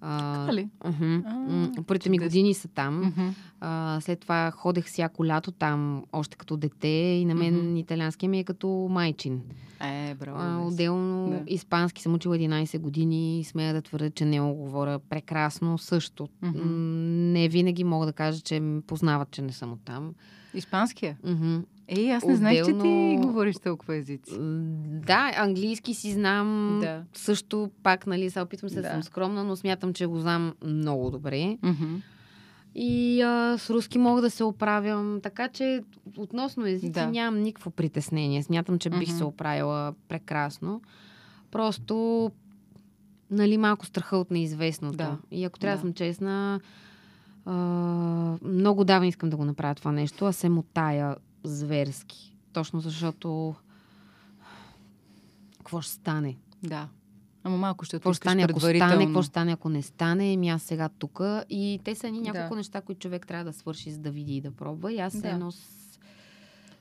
А, 0.00 0.52
ли? 0.52 0.68
А, 0.80 0.90
М, 0.92 1.70
Първите 1.86 2.10
ми 2.10 2.18
години 2.18 2.54
са 2.54 2.68
там. 2.68 2.98
Мгм. 2.98 3.28
А, 3.60 3.98
след 4.00 4.20
това 4.20 4.50
ходех 4.50 4.84
всяко 4.84 5.26
лято 5.26 5.52
там, 5.52 6.04
още 6.12 6.36
като 6.36 6.56
дете 6.56 6.88
и 6.88 7.24
на 7.24 7.34
мен 7.34 7.54
Мгм. 7.58 7.76
италианския 7.76 8.28
ми 8.28 8.38
е 8.38 8.44
като 8.44 8.88
майчин. 8.90 9.40
Е, 9.82 10.14
браво. 10.14 10.38
А, 10.40 10.66
отделно 10.66 11.30
Да. 11.30 11.42
испански 11.46 12.02
съм 12.02 12.14
учила 12.14 12.36
11 12.36 12.78
години 12.78 13.40
и 13.40 13.44
смея 13.44 13.74
да 13.74 13.82
твърдя, 13.82 14.10
че 14.10 14.24
не 14.24 14.40
го 14.40 14.54
говоря 14.54 14.98
прекрасно 15.00 15.78
също. 15.78 16.28
М, 16.42 16.52
Не 17.32 17.48
винаги 17.48 17.84
мога 17.84 18.06
да 18.06 18.12
кажа, 18.12 18.40
че 18.40 18.62
познават, 18.86 19.30
че 19.30 19.42
не 19.42 19.52
съм 19.52 19.72
оттам. 19.72 20.14
Испанския? 20.54 21.16
Мгм. 21.24 21.56
Ей, 21.88 22.12
аз 22.12 22.24
не 22.24 22.36
знаех, 22.36 22.58
че 22.58 22.64
ти 22.64 22.72
Отделно- 22.72 23.20
говориш 23.20 23.56
толкова 23.56 23.96
езици. 23.96 24.34
Да, 25.06 25.32
английски 25.36 25.94
си 25.94 26.12
знам. 26.12 26.78
Да. 26.82 27.02
Също 27.14 27.70
пак, 27.82 28.06
нали, 28.06 28.30
сега 28.30 28.42
опитвам 28.42 28.70
се 28.70 28.80
да. 28.80 28.90
Съм 28.90 29.02
скромна, 29.02 29.44
но 29.44 29.56
смятам, 29.56 29.92
че 29.92 30.06
го 30.06 30.20
знам 30.20 30.54
много 30.64 31.10
добре. 31.10 31.58
И 32.74 33.22
а, 33.22 33.58
с 33.58 33.70
руски 33.70 33.98
мога 33.98 34.22
да 34.22 34.30
се 34.30 34.44
оправям. 34.44 35.20
Така 35.22 35.48
че 35.48 35.82
относно 36.16 36.66
езици 36.66 36.90
Да. 36.90 37.06
нямам 37.06 37.42
никакво 37.42 37.70
притеснение. 37.70 38.42
Смятам, 38.42 38.78
че 38.78 38.90
бих 38.90 39.12
се 39.12 39.24
оправила 39.24 39.94
прекрасно. 40.08 40.80
Просто, 41.50 42.30
нали, 43.30 43.58
малко 43.58 43.86
страха 43.86 44.16
от 44.16 44.30
неизвестното. 44.30 44.96
Да. 44.96 45.18
И 45.30 45.44
ако 45.44 45.58
трябва 45.58 45.76
да 45.76 45.80
съм 45.80 45.92
честна, 45.92 46.60
А, 47.48 47.54
много 48.42 48.84
давно 48.84 49.08
искам 49.08 49.30
да 49.30 49.36
го 49.36 49.44
направя 49.44 49.74
това 49.74 49.92
нещо, 49.92 50.24
а 50.24 50.32
се 50.32 50.48
мутая 50.48 51.16
зверски. 51.48 52.36
Точно 52.52 52.80
защото 52.80 53.54
какво 55.58 55.80
ще 55.80 55.92
стане? 55.92 56.36
Да. 56.62 56.88
Ама 57.44 57.56
малко 57.56 57.84
ще 57.84 57.96
Какво 57.96 58.14
стане, 58.14 58.42
ако 58.50 58.60
стане, 58.60 59.04
какво 59.06 59.22
стане, 59.22 59.52
ако 59.52 59.68
не 59.68 59.82
стане, 59.82 60.32
ами 60.34 60.48
аз 60.48 60.62
сега 60.62 60.88
тук. 60.88 61.20
И 61.50 61.80
те 61.84 61.94
са 61.94 62.10
ни 62.10 62.20
няколко 62.20 62.48
Да. 62.48 62.56
неща, 62.56 62.80
които 62.80 62.98
човек 62.98 63.26
трябва 63.26 63.44
да 63.44 63.52
свърши, 63.52 63.90
за 63.90 63.98
да 63.98 64.10
види 64.10 64.36
и 64.36 64.40
да 64.40 64.50
пробва. 64.50 64.92
И 64.92 64.98
аз 64.98 65.20
Да. 65.20 65.28
едно 65.28 65.52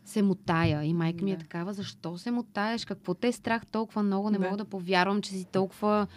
се 0.05 0.21
мутая. 0.21 0.83
И 0.83 0.93
майка 0.93 1.25
ми 1.25 1.31
е 1.31 1.35
Да. 1.35 1.41
такава, 1.41 1.73
защо 1.73 2.17
се 2.17 2.31
мутаеш? 2.31 2.85
Какво 2.85 3.13
те 3.13 3.27
е 3.27 3.31
страх 3.31 3.65
толкова 3.65 4.03
много? 4.03 4.29
Не 4.29 4.37
Да. 4.37 4.43
мога 4.45 4.57
да 4.57 4.65
повярвам, 4.65 5.21
че 5.21 5.31
си 5.31 5.45
толкова 5.51 6.07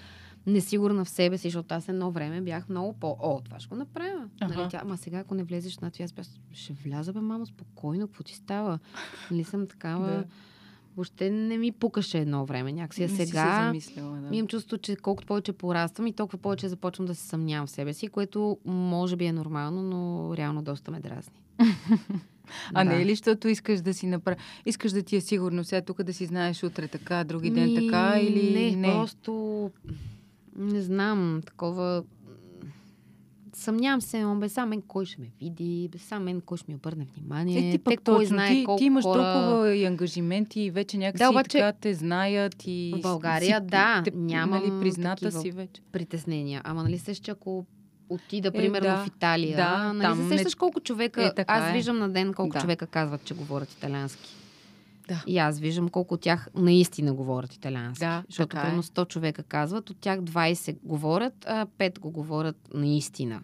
несигурна 0.49 1.05
в 1.05 1.09
себе 1.09 1.39
си, 1.39 1.49
защото 1.49 1.75
аз 1.75 1.89
едно 1.89 2.11
време 2.11 2.41
бях 2.41 2.69
много 2.69 2.93
по... 2.93 3.17
О, 3.21 3.41
това 3.45 3.61
ще 3.61 3.69
го 3.69 3.75
направя. 3.75 4.29
Аха. 4.41 4.55
Нали, 4.55 4.69
тя, 4.71 4.83
ма 4.85 4.97
сега, 4.97 5.19
ако 5.19 5.35
не 5.35 5.45
влезеш 5.45 5.79
на 5.79 5.91
това, 5.91 6.05
аз 6.05 6.13
бях, 6.13 6.27
ще 6.53 6.73
вляза, 6.73 7.13
бе, 7.13 7.21
мамо, 7.21 7.47
спокойно, 7.47 8.07
какво 8.07 8.23
ти 8.23 8.35
става? 8.35 8.79
Нали 9.31 9.45
съм 9.45 9.67
такава... 9.67 10.07
Да. 10.07 10.25
Въобще 10.97 11.31
не 11.31 11.59
ми 11.59 11.73
пукаше 11.73 12.19
едно 12.19 12.47
време. 12.47 12.73
Някакси 12.73 13.01
Не 13.03 13.09
си 13.09 13.17
се 13.17 13.27
сега... 13.27 13.73
да. 13.97 14.37
Имам 14.37 14.49
чувство, 14.49 14.79
че 14.79 14.97
колкото 14.97 15.27
повече 15.27 15.53
пораствам 15.53 16.07
и 16.07 16.13
толкова 16.13 16.39
повече 16.39 16.69
започвам 16.69 17.07
да 17.07 17.15
се 17.15 17.29
съмнявам 17.29 17.67
в 17.67 17.71
себе 17.71 17.93
си, 17.93 18.09
което 18.09 18.59
може 18.65 19.17
би 19.17 19.25
е 19.25 19.33
нормално, 19.33 19.83
но 19.83 20.37
реално 20.37 20.63
доста 20.63 20.91
ме 20.91 21.01
дразни. 21.01 21.43
А 22.75 22.85
Да. 22.85 22.91
не 22.91 23.03
е 23.03 23.07
ли, 23.07 23.11
защото 23.11 23.49
искаш 23.49 23.81
да 23.81 23.95
си 23.95 24.07
направи... 24.07 24.37
Искаш 24.67 24.93
да 24.93 25.03
ти 25.03 25.17
е 25.17 25.21
сигурно 25.21 25.65
сега 25.65 25.83
тук 25.83 26.03
да 26.03 26.15
си 26.15 26.27
знаеш 26.27 26.63
утре 26.63 26.89
така, 26.89 27.25
други 27.25 27.51
ден 27.51 27.69
Ми, 27.69 27.75
така 27.75 28.21
или 28.21 28.77
не? 28.77 28.93
просто 28.93 29.71
не 30.59 30.81
знам, 30.81 31.41
такова... 31.47 32.03
Съмнявам 33.55 34.01
се, 34.01 34.23
но 34.23 34.37
бе, 34.37 34.49
сам 34.49 34.69
мен 34.69 34.83
кой 34.83 35.07
ще 35.07 35.21
ме 35.21 35.27
види, 35.41 35.89
бе, 35.93 35.99
сам 35.99 36.25
мен 36.25 36.41
кой 36.41 36.59
ще 36.59 36.71
ми 36.71 36.75
обърне 36.75 37.07
внимание. 37.13 37.59
Е, 37.59 37.63
ти 37.63 37.79
Те 37.79 37.85
пък 37.85 37.95
кой 37.95 38.15
точно, 38.15 38.27
знае 38.27 38.49
ти, 38.49 38.65
колко 38.65 38.79
ти 38.79 38.85
имаш 38.85 39.03
хора... 39.03 39.35
толкова 39.35 39.75
и 39.75 39.85
ангажименти 39.85 40.61
и 40.61 40.71
вече 40.71 40.99
някакси 40.99 41.19
Да, 41.19 41.31
обаче- 41.31 41.59
така 41.59 41.73
те 41.73 41.95
знаят 41.95 42.55
и... 42.59 42.95
В 42.97 43.01
България, 43.01 43.61
си, 43.61 43.67
да, 43.67 44.03
те, 44.05 44.11
нямам 44.11 44.61
нали, 44.61 44.81
призната 44.81 45.33
си 45.33 45.51
вече. 45.51 45.83
притеснения. 45.93 46.61
Ама 46.65 46.83
нали 46.83 46.99
се, 46.99 47.15
че 47.15 47.31
ако 47.31 47.67
отида, 48.09 48.49
Е, 48.49 48.53
примерно, 48.53 48.87
да. 48.87 48.97
в 48.97 49.07
Италия, 49.07 49.57
Да, 49.57 49.93
нали 49.93 50.03
там 50.03 50.23
се 50.23 50.29
сещаш 50.29 50.55
колко 50.55 50.81
човека... 50.81 51.33
Е, 51.37 51.45
аз 51.47 51.71
е. 51.71 51.73
виждам 51.73 51.99
на 51.99 52.09
ден 52.09 52.35
колко 52.35 52.53
Да. 52.53 52.61
човека 52.61 52.87
казват, 52.87 53.25
че 53.25 53.35
говорят 53.35 53.73
италиански. 53.73 54.35
Да. 55.09 55.25
И 55.27 55.39
аз 55.39 55.59
виждам 55.59 55.89
колко 55.89 56.15
от 56.15 56.21
тях 56.21 56.49
наистина 56.55 57.15
говорят 57.15 57.55
италиански. 57.55 58.01
Да, 58.01 58.23
Защото 58.29 58.57
е. 58.57 58.61
примерно 58.61 58.83
100 58.83 59.09
човека 59.09 59.43
казват, 59.43 59.91
от 59.91 59.97
тях 59.99 60.21
20 60.21 60.79
говорят, 60.83 61.45
а 61.47 61.67
5 61.69 61.99
го 61.99 62.11
говорят 62.11 62.57
наистина. 62.75 63.41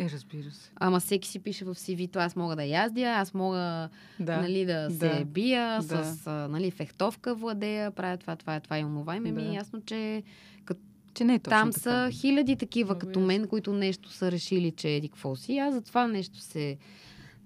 Е, 0.00 0.10
разбира 0.10 0.50
се. 0.50 0.70
Ама 0.76 1.00
всеки 1.00 1.28
си 1.28 1.38
пише 1.38 1.64
в 1.64 1.74
CV-то, 1.74 2.18
аз 2.18 2.36
мога 2.36 2.56
да 2.56 2.64
яздя, 2.64 3.00
аз 3.02 3.34
мога 3.34 3.88
Да. 4.20 4.40
нали, 4.40 4.64
да 4.64 4.88
се 4.90 4.96
Да. 4.98 5.24
бия, 5.24 5.82
Да. 5.82 6.04
с 6.04 6.24
нали, 6.50 6.70
фехтовка 6.70 7.34
владея, 7.34 7.90
правя 7.90 8.16
това, 8.16 8.36
това, 8.36 8.60
това 8.60 8.78
и 8.78 8.84
онова. 8.84 9.16
И 9.16 9.20
ми 9.20 9.32
Да. 9.32 9.42
е 9.42 9.46
ясно, 9.46 9.80
че 9.80 10.22
Че 11.14 11.24
не 11.24 11.34
е 11.34 11.38
точно 11.38 11.50
там 11.50 11.70
така. 11.70 11.80
са 11.80 12.08
хиляди 12.12 12.56
такива 12.56 12.86
Много 12.86 12.98
като 13.00 13.18
ясно. 13.20 13.26
мен, 13.26 13.46
които 13.46 13.72
нещо 13.72 14.12
са 14.12 14.32
решили, 14.32 14.70
че 14.70 14.88
еди 14.88 15.08
какво 15.08 15.36
си. 15.36 15.58
Аз 15.58 15.74
за 15.74 15.82
това 15.82 16.06
нещо 16.06 16.38
се 16.38 16.76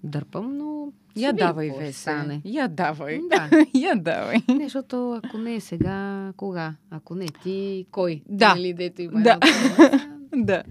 дърпам, 0.03 0.57
но... 0.57 0.91
Я 1.15 1.31
видим 1.31 1.47
давай, 1.47 1.93
стане. 1.93 2.41
Я 2.45 2.67
давай. 2.67 3.19
Да. 3.29 3.49
Я 3.79 3.95
давай. 3.95 4.37
Не, 4.49 4.63
защото 4.63 5.19
ако 5.23 5.37
не 5.37 5.55
е 5.55 5.59
сега, 5.59 6.31
кога? 6.37 6.75
Ако 6.89 7.15
не 7.15 7.27
ти, 7.43 7.85
кой? 7.91 8.21
Да. 8.29 8.55
Нали, 8.55 8.73
дето 8.73 9.01
има 9.01 9.21
Да. 9.21 9.39
Да. 10.35 10.63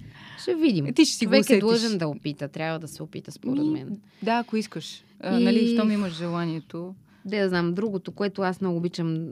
Ще 0.43 0.55
видим. 0.55 0.95
Ти 0.95 1.05
ще 1.05 1.17
си 1.17 1.25
Човек 1.25 1.51
е 1.51 1.59
длъжен 1.61 1.99
да 1.99 2.09
опита. 2.09 2.49
Трябва 2.49 2.79
да 2.79 2.89
се 2.89 3.03
опита, 3.03 3.33
според 3.33 3.67
мен. 3.67 4.01
Да, 4.23 4.39
ако 4.39 4.57
искаш. 4.57 5.05
А, 5.21 5.41
И- 5.41 5.45
Нали, 5.45 5.75
щом 5.75 5.91
имаш 5.91 6.13
желанието. 6.13 6.95
Да, 7.25 7.37
я 7.37 7.49
знам. 7.49 7.75
Другото, 7.75 8.13
което 8.13 8.43
аз 8.43 8.61
много 8.61 8.77
обичам 8.77 9.27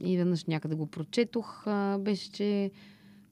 и 0.00 0.16
веднъж 0.16 0.44
някъде 0.44 0.74
го 0.74 0.86
прочетох, 0.86 1.66
а, 1.66 1.98
беше, 1.98 2.32
че 2.32 2.70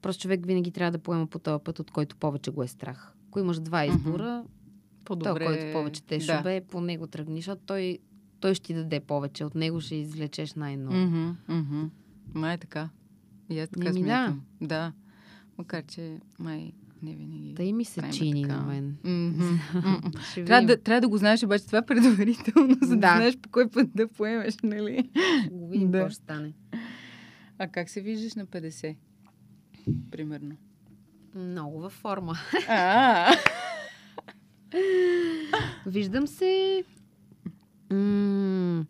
просто 0.01 0.21
човек 0.21 0.45
винаги 0.45 0.71
трябва 0.71 0.91
да 0.91 0.97
поема 0.97 1.27
по 1.27 1.39
този 1.39 1.63
път, 1.63 1.79
от 1.79 1.91
който 1.91 2.15
повече 2.15 2.51
го 2.51 2.63
е 2.63 2.67
страх. 2.67 3.13
Ако 3.29 3.39
имаш 3.39 3.59
два 3.59 3.85
избора, 3.85 4.43
По-добре. 5.05 5.45
той, 5.45 5.55
който 5.55 5.71
повече 5.71 6.03
те 6.03 6.17
да. 6.17 6.23
шубе, 6.37 6.61
по 6.61 6.81
него 6.81 7.07
тръгни, 7.07 7.35
защото 7.35 7.61
той, 7.65 7.99
той 8.39 8.55
ще 8.55 8.63
ти 8.63 8.73
даде 8.73 8.99
повече. 8.99 9.45
От 9.45 9.55
него 9.55 9.81
ще 9.81 9.95
извлечеш 9.95 10.53
най-много. 10.53 10.95
Мгм, 10.97 11.29
мгм. 11.49 11.83
Май 12.33 12.53
е 12.53 12.57
така. 12.57 12.89
И 13.49 13.59
аз 13.59 13.69
така 13.69 13.87
Еми, 13.89 13.99
да. 13.99 14.05
смятам. 14.05 14.41
Да. 14.61 14.93
Макар, 15.57 15.83
че 15.83 16.19
май 16.39 16.71
не 17.01 17.15
винаги. 17.15 17.53
Та 17.55 17.63
и 17.63 17.73
ми 17.73 17.85
се 17.85 18.01
чини 18.11 18.41
така. 18.41 18.57
на 18.57 18.63
мен. 18.63 18.97
Ще 20.31 20.45
Трябва 20.45 20.67
да, 20.67 20.77
трябва 20.77 21.01
да 21.01 21.07
го 21.09 21.17
знаеш 21.17 21.43
обаче 21.43 21.65
това 21.65 21.81
предварително, 21.85 22.77
за 22.81 22.89
да, 22.89 22.95
Да. 22.95 23.15
знаеш 23.15 23.37
по 23.37 23.49
кой 23.49 23.69
път 23.69 23.89
да 23.95 24.07
поемеш, 24.07 24.55
нали? 24.63 25.09
Го 25.51 25.69
видим 25.69 25.91
Да. 25.91 25.97
какво 25.97 26.09
ще 26.09 26.23
стане. 26.23 26.53
А 27.59 27.67
как 27.67 27.89
се 27.89 28.01
виждаш 28.01 28.35
на 28.35 28.45
50? 28.45 28.95
Примерно. 30.11 30.55
Много 31.35 31.79
във 31.79 31.93
форма. 31.93 32.33
Виждам 35.85 36.27
се 36.27 36.83
м- 37.91 38.85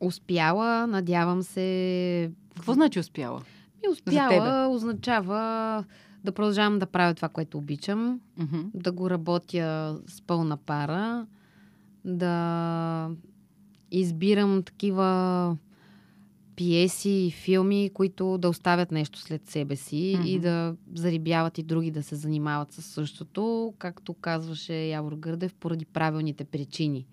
успяла, 0.00 0.86
надявам 0.86 1.42
се. 1.42 2.30
какво 2.56 2.72
значи 2.72 2.98
успяла? 3.00 3.42
И 3.86 3.88
успяла 3.88 4.68
означава 4.68 5.84
да 6.24 6.32
продължавам 6.32 6.78
да 6.78 6.86
правя 6.86 7.14
това, 7.14 7.28
което 7.28 7.58
обичам, 7.58 8.20
Мгм. 8.38 8.60
да 8.74 8.92
го 8.92 9.10
работя 9.10 9.98
с 10.06 10.22
пълна 10.22 10.56
пара, 10.56 11.26
да 12.04 13.10
избирам 13.90 14.62
такива 14.62 15.56
пиеси 16.56 17.10
и 17.10 17.30
филми, 17.30 17.90
които 17.94 18.38
да 18.38 18.48
оставят 18.48 18.92
нещо 18.92 19.20
след 19.20 19.46
себе 19.50 19.76
си 19.76 20.14
Мгм. 20.18 20.26
и 20.26 20.38
да 20.38 20.76
зарибяват 20.94 21.58
и 21.58 21.62
други 21.62 21.90
да 21.90 22.02
се 22.02 22.14
занимават 22.14 22.72
с 22.72 22.82
същото, 22.82 23.74
както 23.78 24.14
казваше 24.14 24.74
Явор 24.74 25.12
Гърдев, 25.14 25.54
поради 25.54 25.84
правилните 25.84 26.44
причини 26.44 27.06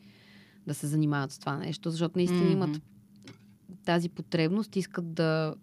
да 0.67 0.73
се 0.73 0.87
занимават 0.87 1.31
с 1.31 1.39
това 1.39 1.57
нещо, 1.57 1.89
защото 1.89 2.17
наистина 2.17 2.41
Мгм. 2.43 2.51
имат 2.51 2.81
тази 3.85 4.09
потребност, 4.09 4.75
искат 4.75 5.13
да 5.13 5.55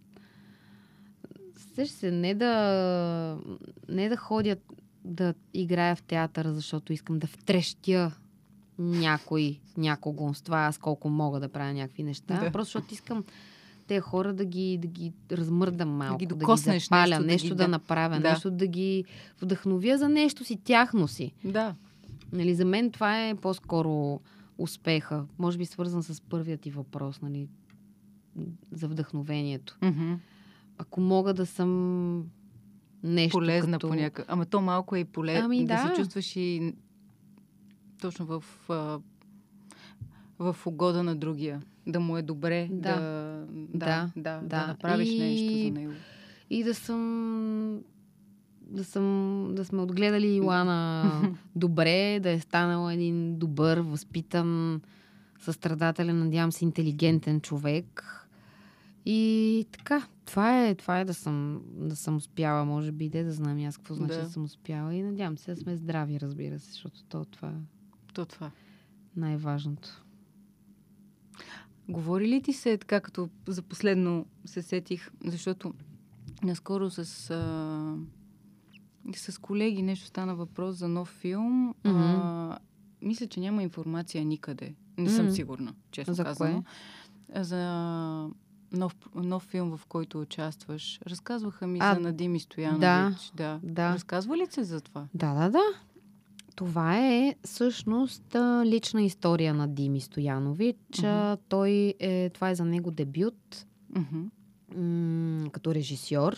Сеш 1.75 1.89
се, 1.89 2.11
не 2.11 2.35
да, 2.35 3.39
не 3.89 4.09
да 4.09 4.17
ходят 4.17 4.73
да 5.05 5.35
играя 5.55 5.97
в 5.97 6.03
театъра, 6.03 6.53
защото 6.53 6.93
искам 6.93 7.19
да 7.19 7.27
втрещя 7.27 8.13
някой, 8.79 9.61
някого 9.77 10.35
с 10.35 10.43
това, 10.43 10.59
аз 10.59 10.79
колко 10.79 11.09
мога 11.09 11.41
да 11.41 11.49
правя 11.49 11.73
някакви 11.73 12.03
неща. 12.03 12.41
Да. 12.41 12.51
Просто 12.51 12.69
защото 12.79 12.95
искам 12.95 13.25
тези 13.91 14.01
хора 14.01 14.35
да 14.35 14.45
ги, 14.45 14.79
да 14.79 14.89
ги 14.89 15.13
размърдам 15.33 15.89
малко, 15.89 16.19
да 16.19 16.19
ги, 16.19 16.27
докоснеш 16.27 16.85
запаля, 16.85 17.09
нещо, 17.11 17.27
нещо, 17.27 17.49
да 17.49 17.55
да, 17.55 17.65
ги- 17.65 17.67
да. 17.67 17.69
направя, 17.69 18.21
Да. 18.21 18.31
нещо 18.31 18.51
да 18.51 18.67
ги 18.67 19.05
вдъхновя 19.41 19.99
за 19.99 20.09
нещо 20.09 20.45
си, 20.45 20.57
тяхно 20.57 21.09
си. 21.09 21.33
Да. 21.45 21.75
Нали, 22.33 22.55
за 22.55 22.65
мен 22.65 22.91
това 22.91 23.29
е 23.29 23.35
по-скоро 23.35 24.21
успеха. 24.59 25.25
Може 25.39 25.59
би 25.59 25.67
свързан 25.67 26.03
с 26.03 26.21
първият 26.21 26.61
ти 26.61 26.71
въпрос, 26.71 27.23
нали, 27.23 27.49
за 28.73 28.89
вдъхновението. 28.89 29.79
Мгм. 29.83 30.15
Ако 30.79 31.01
мога 31.01 31.35
да 31.35 31.47
съм 31.47 32.25
нещо 33.03 33.39
Полезна 33.39 33.73
като... 33.73 33.89
по 33.89 33.95
някакъв. 33.95 34.25
Ама 34.29 34.47
то 34.47 34.61
малко 34.61 34.97
е 34.97 34.99
и 34.99 35.05
полезно. 35.05 35.45
Ами 35.45 35.65
да. 35.65 35.83
да. 35.83 35.89
се 35.89 36.03
чувстваш 36.03 36.37
и 36.37 36.75
точно 38.01 38.27
в, 38.27 38.45
а, 38.69 38.99
в 40.41 40.57
угода 40.67 41.03
на 41.03 41.17
другия. 41.17 41.63
Да 41.87 42.01
му 42.01 42.17
е 42.17 42.23
добре. 42.23 42.69
Да. 42.71 42.95
Да, 42.95 43.47
да, 43.75 44.11
Да, 44.17 44.41
да, 44.41 44.47
да, 44.59 44.67
направиш 44.67 45.09
И- 45.09 45.19
нещо 45.19 45.65
за 45.65 45.81
него. 45.81 45.93
И 46.51 46.65
да 46.65 46.75
съм... 46.75 47.81
Да, 48.63 48.85
съм, 48.85 49.05
да 49.53 49.65
сме 49.65 49.83
отгледали 49.83 50.27
Илана 50.27 51.13
добре, 51.57 52.21
да 52.21 52.31
е 52.31 52.41
станал 52.41 52.91
един 52.91 53.39
добър, 53.39 53.79
възпитан, 53.79 54.81
състрадателен, 55.41 56.19
надявам 56.19 56.53
се, 56.53 56.65
интелигентен 56.65 57.41
човек. 57.41 58.05
И 59.07 59.67
така, 59.73 60.07
това 60.27 60.67
е, 60.67 60.75
това 60.75 61.01
е 61.01 61.05
да, 61.05 61.15
съм, 61.15 61.63
да 61.69 61.97
съм 61.97 62.17
успяла, 62.17 62.65
може 62.65 62.93
би, 62.93 63.09
де 63.09 63.25
да 63.25 63.33
знам 63.33 63.59
и 63.59 63.67
аз 63.67 63.77
какво 63.77 63.95
значи 63.95 64.09
да. 64.09 64.19
Да. 64.19 64.25
да 64.25 64.31
съм 64.31 64.45
успяла. 64.45 64.95
И 64.95 65.03
надявам 65.03 65.39
се 65.39 65.55
да 65.55 65.61
сме 65.61 65.77
здрави, 65.77 66.21
разбира 66.21 66.59
се, 66.59 66.71
защото 66.71 67.05
то, 67.05 67.25
това 67.25 67.49
е 67.49 67.61
То 68.15 68.25
това. 68.27 68.51
най-важното. 69.17 70.05
Говори 71.91 72.29
ли 72.29 72.43
ти 72.43 72.53
се 72.53 72.77
така, 72.79 73.01
като 73.01 73.29
за 73.49 73.63
последно 73.63 74.27
се 74.45 74.63
сетих, 74.63 75.11
защото 75.25 75.75
наскоро 76.43 76.91
с, 76.91 77.31
а, 77.31 77.97
с 79.17 79.39
колеги 79.39 79.83
нещо 79.83 80.07
стана 80.07 80.35
въпрос 80.35 80.77
за 80.77 80.89
нов 80.89 81.09
филм. 81.09 81.75
А, 81.85 82.59
мисля, 83.03 83.27
че 83.27 83.41
няма 83.41 83.63
информация 83.63 84.25
никъде. 84.25 84.75
Не 84.99 85.11
съм 85.11 85.25
Мгм. 85.27 85.35
сигурна, 85.35 85.75
честно 85.91 86.15
За 86.15 86.25
казано. 86.25 86.65
За 87.37 87.59
нов, 88.73 88.97
нов 89.15 89.43
филм, 89.43 89.77
в 89.77 89.87
който 89.87 90.21
участваш. 90.21 91.01
Разказваха 91.07 91.67
ми 91.67 91.79
А, 91.83 91.95
за 91.95 92.01
Надим 92.01 92.35
и 92.35 92.41
Стоянович. 92.41 93.31
Да. 93.35 93.61
Да. 93.63 93.95
Разказва 93.95 94.37
ли 94.37 94.47
се 94.51 94.65
за 94.65 94.81
това? 94.81 95.07
Да, 95.15 95.35
да, 95.35 95.51
да. 95.51 95.63
Това 96.61 96.99
е 96.99 97.35
всъщност 97.45 98.35
а, 98.35 98.63
лична 98.67 99.03
история 99.03 99.55
на 99.55 99.69
Дими 99.69 100.01
Стоянович. 100.01 100.77
Uh-huh. 100.93 101.39
Той 101.49 101.95
е, 101.99 102.31
това 102.31 102.51
е 102.51 102.55
за 102.55 102.65
него 102.65 102.91
дебют 102.91 103.67
Мгм. 103.97 104.21
м- 104.77 105.51
като 105.51 105.75
режисьор, 105.75 106.37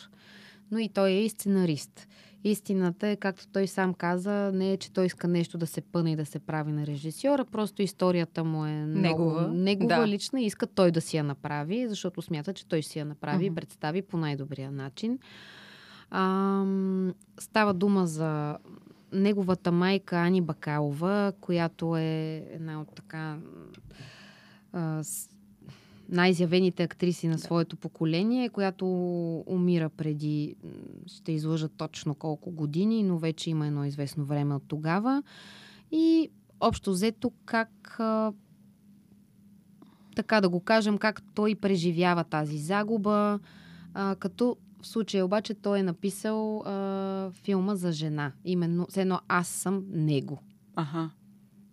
но 0.70 0.79
и 0.79 0.89
той 0.89 1.11
е 1.11 1.25
и 1.25 1.29
сценарист. 1.29 2.09
Истината 2.45 3.09
е, 3.09 3.16
както 3.16 3.49
той 3.53 3.66
сам 3.66 3.95
каза, 3.95 4.51
не 4.55 4.73
е, 4.73 4.77
че 4.77 4.93
той 4.93 5.07
иска 5.07 5.29
нещо 5.29 5.59
да 5.59 5.66
се 5.66 5.81
пъне 5.81 6.12
и 6.12 6.16
да 6.16 6.27
се 6.27 6.39
прави 6.39 6.73
на 6.73 6.87
режисьора, 6.87 7.45
просто 7.45 7.83
историята 7.83 8.45
му 8.45 8.66
е 8.66 8.87
много 8.87 9.01
Негова, 9.01 9.49
негова 9.49 9.97
да. 9.97 10.09
лична 10.09 10.41
и 10.41 10.47
иска 10.47 10.66
той 10.66 10.91
да 10.91 11.01
си 11.01 11.16
я 11.16 11.25
направи, 11.25 11.89
защото 11.89 12.23
смята, 12.23 12.53
че 12.53 12.66
той 12.66 12.83
си 12.83 12.99
я 12.99 13.05
направи 13.05 13.45
и 13.45 13.51
Мгм. 13.51 13.55
представи 13.55 14.03
по 14.03 14.16
най-добрия 14.16 14.70
начин. 14.70 15.18
Ам, 16.11 17.14
става 17.41 17.75
дума 17.75 18.07
за 18.07 18.57
неговата 19.13 19.73
майка 19.73 20.17
Ани 20.17 20.41
Бакалова, 20.41 21.33
която 21.41 21.97
е 21.97 22.45
една 22.51 22.81
от 22.81 22.89
така 22.95 23.39
а, 24.73 25.03
най-изявените 26.09 26.83
актриси 26.83 27.29
на 27.29 27.39
своето 27.39 27.77
поколение, 27.77 28.49
която 28.49 28.87
умира 29.47 29.89
преди, 29.89 30.57
ще 31.07 31.33
излъжа 31.33 31.69
точно 31.69 32.15
колко 32.15 32.51
години, 32.51 33.03
но 33.03 33.19
вече 33.19 33.51
има 33.51 33.67
едно 33.67 33.85
известно 33.85 34.25
време 34.25 34.55
от 34.55 34.63
тогава. 34.69 35.23
И 35.93 36.31
общо 36.61 36.91
взето 36.91 37.33
как 37.45 37.97
а, 38.01 38.33
така 40.17 40.41
да 40.41 40.49
го 40.49 40.61
кажем, 40.61 40.99
как 40.99 41.23
той 41.35 41.55
преживява 41.55 42.25
тази 42.25 42.59
загуба, 42.59 43.39
а, 43.95 44.17
като 44.17 44.57
в 44.83 44.87
случая 44.87 45.24
обаче 45.24 45.55
той 45.55 45.78
е 45.78 45.83
написал 45.83 46.61
а, 46.61 47.30
филма 47.30 47.74
за 47.74 47.93
жена. 47.93 48.33
Именно, 48.45 48.87
все 48.91 49.01
едно 49.01 49.20
аз 49.28 49.49
съм 49.49 49.85
него. 49.91 50.39
Аха. 50.76 51.11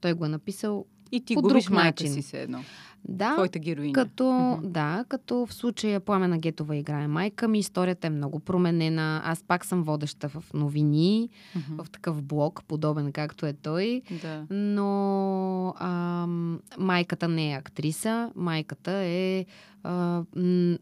Той 0.02 0.14
го 0.14 0.26
е 0.26 0.30
написал 0.30 0.86
И 1.12 1.22
ти 1.26 1.34
По 1.34 1.42
друг 1.42 1.70
начин. 1.70 2.14
си 2.14 2.22
се 2.22 2.42
едно. 2.42 2.64
Да, 3.06 3.34
Твоята 3.34 3.60
героиня. 3.60 3.94
като, 3.94 4.32
Мгм. 4.32 4.70
да, 4.70 5.06
като 5.08 5.46
в 5.46 5.54
случая 5.54 6.00
Пламена 6.00 6.38
Гетова 6.38 6.76
играе 6.76 7.08
майка 7.08 7.48
ми, 7.48 7.60
историята 7.60 8.08
е 8.08 8.12
много 8.12 8.40
променена. 8.40 9.22
Аз 9.26 9.44
пак 9.44 9.66
съм 9.66 9.84
водеща 9.84 10.30
в 10.30 10.44
новини, 10.54 11.30
Мгм. 11.56 11.76
в 11.78 11.90
такъв 11.90 12.24
блог, 12.24 12.64
подобен 12.64 13.12
както 13.12 13.46
е 13.46 13.54
той. 13.54 14.02
Да. 14.22 14.46
Но 14.50 15.74
ам, 15.80 16.60
майката 16.80 17.28
не 17.28 17.52
е 17.52 17.56
актриса. 17.56 18.32
Майката 18.36 18.92
е 18.94 19.46
а, 19.84 20.24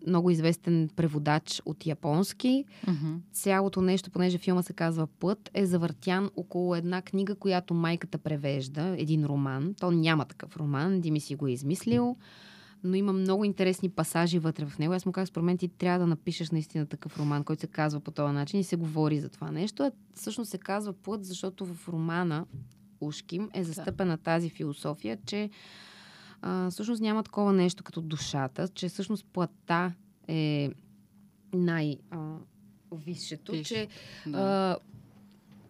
много 0.07 0.29
известен 0.29 0.89
преводач 0.95 1.61
от 1.65 1.85
японски. 1.85 2.65
Мгм. 2.87 3.13
Цялото 3.33 3.81
нещо, 3.81 4.11
понеже 4.11 4.37
филма 4.37 4.61
се 4.61 4.73
казва 4.73 5.07
Път, 5.09 5.49
е 5.53 5.65
завъртян 5.65 6.29
около 6.35 6.75
една 6.75 7.01
книга, 7.01 7.35
която 7.35 7.73
майката 7.73 8.17
превежда, 8.17 8.95
един 8.97 9.25
роман. 9.25 9.73
То 9.79 9.91
няма 9.91 10.25
такъв 10.25 10.57
роман, 10.57 11.01
Дими 11.01 11.19
си 11.19 11.35
го 11.35 11.47
е 11.47 11.51
измислил, 11.51 12.06
но 12.83 12.95
има 12.95 13.13
много 13.13 13.43
интересни 13.43 13.89
пасажи 13.89 14.39
вътре 14.39 14.65
в 14.65 14.79
него. 14.79 14.93
Аз 14.93 15.05
му 15.05 15.11
казах, 15.11 15.27
според 15.27 15.45
мен 15.45 15.57
ти 15.57 15.67
трябва 15.67 15.99
да 15.99 16.07
напишеш 16.07 16.51
наистина 16.51 16.85
такъв 16.85 17.19
роман, 17.19 17.43
който 17.43 17.59
се 17.59 17.67
казва 17.67 17.99
по 17.99 18.11
този 18.11 18.33
начин 18.33 18.59
и 18.59 18.63
се 18.63 18.75
говори 18.75 19.19
за 19.19 19.29
това 19.29 19.51
нещо. 19.51 19.83
А 19.83 19.91
всъщност 20.13 20.51
се 20.51 20.57
казва 20.57 20.93
Път, 20.93 21.25
защото 21.25 21.65
в 21.65 21.89
романа 21.89 22.45
Ушким 23.01 23.49
е 23.53 23.63
застъпена 23.63 24.17
тази 24.17 24.49
философия, 24.49 25.17
че 25.25 25.49
а, 26.41 26.69
всъщност 26.69 27.01
няма 27.01 27.23
такова 27.23 27.53
нещо 27.53 27.83
като 27.83 28.01
душата, 28.01 28.67
че 28.67 28.89
всъщност 28.89 29.25
плътта 29.25 29.93
е 30.27 30.71
най- 31.53 31.97
а, 32.11 32.35
висшето, 32.91 33.51
Висше. 33.51 33.73
че 33.73 33.87
Да. 34.29 34.37
а, 34.37 34.77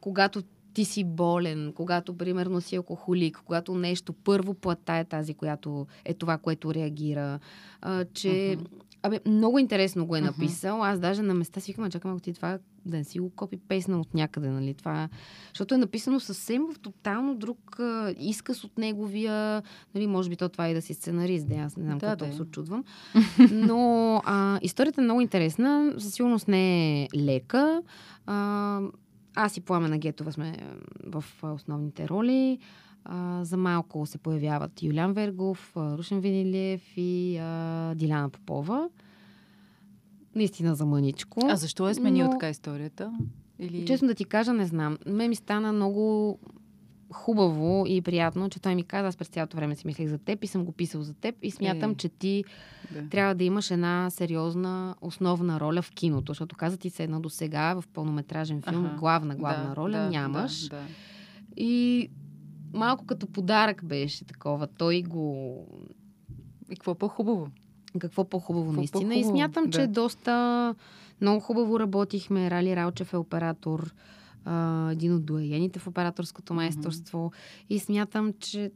когато 0.01 0.43
ти 0.77 0.85
си 0.85 1.03
болен, 1.03 1.73
когато 1.75 2.17
примерно 2.17 2.61
си 2.61 2.75
алкохолик, 2.75 3.41
когато 3.45 3.75
нещо 3.75 4.13
първо 4.13 4.53
плата 4.53 4.93
е 4.93 5.05
тази, 5.05 5.33
която 5.33 5.87
е 6.05 6.13
това, 6.13 6.37
което 6.37 6.73
реагира, 6.73 7.39
а, 7.81 8.05
че... 8.05 8.57
Мгм. 8.59 8.65
Абе, 9.03 9.19
много 9.25 9.59
интересно 9.59 10.05
го 10.05 10.15
е 10.15 10.21
написал. 10.21 10.83
Аз 10.83 10.99
даже 10.99 11.21
на 11.21 11.33
места 11.33 11.59
си 11.59 11.71
викам, 11.71 11.91
чакам, 11.91 12.11
ако 12.11 12.19
ти 12.19 12.33
това 12.33 12.59
да 12.85 12.97
не 12.97 13.03
си 13.03 13.19
го 13.19 13.29
копи 13.29 13.57
песна 13.57 13.99
от 13.99 14.13
някъде, 14.13 14.49
нали? 14.49 14.73
Това, 14.73 15.09
защото 15.53 15.75
е 15.75 15.77
написано 15.77 16.19
съвсем 16.19 16.65
в 16.73 16.79
тотално 16.79 17.35
друг 17.35 17.79
а, 17.79 18.13
изказ 18.19 18.63
от 18.63 18.77
неговия, 18.77 19.63
нали, 19.95 20.07
може 20.07 20.29
би 20.29 20.35
то 20.35 20.49
това 20.49 20.67
е 20.67 20.73
да 20.73 20.81
си 20.81 20.93
сценарист, 20.93 21.47
да, 21.47 21.55
аз 21.55 21.77
не 21.77 21.83
знам 21.83 21.97
Да, 21.97 22.07
какво 22.07 22.25
да 22.25 22.33
се 22.33 22.41
очудвам. 22.41 22.83
Но 23.51 24.21
а, 24.25 24.59
историята 24.61 25.01
е 25.01 25.03
много 25.03 25.21
интересна, 25.21 25.93
със 25.97 26.13
сигурност 26.13 26.47
не 26.47 27.03
е 27.03 27.07
лека. 27.15 27.81
А, 28.25 28.81
аз 29.37 29.57
и 29.57 29.61
Пламена 29.61 29.97
Гетова 29.97 30.31
сме 30.31 30.57
в 31.05 31.23
основните 31.43 32.09
роли. 32.09 32.59
А, 33.05 33.43
за 33.43 33.57
малко 33.57 34.05
се 34.05 34.17
появяват 34.17 34.83
Юлян 34.83 35.13
Вергов, 35.13 35.73
Рушен 35.77 36.19
Винилиев 36.19 36.81
и 36.97 37.37
а, 37.37 37.93
Диляна 37.95 38.29
Попова. 38.29 38.89
Наистина 40.35 40.75
за 40.75 40.85
мъничко. 40.85 41.39
А 41.43 41.55
защо 41.55 41.89
е 41.89 41.93
сменил 41.93 42.25
но- 42.25 42.31
така 42.31 42.49
историята? 42.49 43.13
Или... 43.59 43.85
Честно 43.85 44.07
да 44.07 44.13
ти 44.15 44.25
кажа, 44.25 44.53
не 44.53 44.65
знам. 44.65 44.97
Ме 45.05 45.27
ми 45.27 45.35
стана 45.35 45.73
много 45.73 46.39
хубаво 47.11 47.85
и 47.87 48.01
приятно, 48.01 48.49
че 48.49 48.59
той 48.59 48.75
ми 48.75 48.83
каза, 48.83 49.07
аз 49.07 49.17
през 49.17 49.27
цялото 49.27 49.57
време 49.57 49.75
си 49.75 49.87
мислех 49.87 50.07
за 50.07 50.17
теб 50.17 50.43
и 50.43 50.47
съм 50.47 50.65
го 50.65 50.71
писал 50.71 51.01
за 51.01 51.13
теб 51.13 51.35
и 51.41 51.51
смятам, 51.51 51.91
Е. 51.91 51.95
че 51.95 52.09
ти 52.09 52.43
Да. 52.93 53.09
трябва 53.09 53.35
да 53.35 53.43
имаш 53.43 53.71
една 53.71 54.09
сериозна 54.09 54.95
основна 55.01 55.59
роля 55.59 55.81
в 55.81 55.91
киното, 55.91 56.31
защото 56.31 56.55
каза 56.55 56.77
ти 56.77 56.89
се 56.89 57.03
едно 57.03 57.19
до 57.19 57.29
сега 57.29 57.73
в 57.81 57.83
пълнометражен 57.93 58.61
филм, 58.61 58.85
Аха. 58.85 58.95
главна, 58.95 59.35
главна 59.35 59.69
да, 59.69 59.75
роля 59.75 59.97
да, 59.97 60.09
нямаш. 60.09 60.67
Да, 60.67 60.75
да. 60.75 60.81
И 61.57 62.09
малко 62.73 63.05
като 63.05 63.27
подарък 63.27 63.85
беше 63.85 64.25
такова. 64.25 64.67
Той 64.67 65.01
го... 65.01 65.57
И 66.71 66.75
какво 66.75 66.95
по-хубаво? 66.95 67.47
Какво 67.99 68.23
по-хубаво 68.23 68.65
Какво 68.65 68.79
наистина. 68.79 69.15
И 69.15 69.17
по-хубаво, 69.17 69.37
смятам, 69.37 69.71
че 69.71 69.81
да. 69.81 69.87
доста 69.87 70.75
много 71.21 71.39
хубаво 71.39 71.79
работихме. 71.79 72.51
Рали 72.51 72.75
Ралчев 72.75 73.13
е 73.13 73.17
оператор, 73.17 73.93
а, 74.47 74.89
един 74.91 75.13
от 75.13 75.25
доаените 75.25 75.79
в 75.79 75.87
операторското 75.87 76.53
майсторство. 76.53 77.31
И 77.69 77.79
смятам, 77.79 78.33
че 78.39 78.71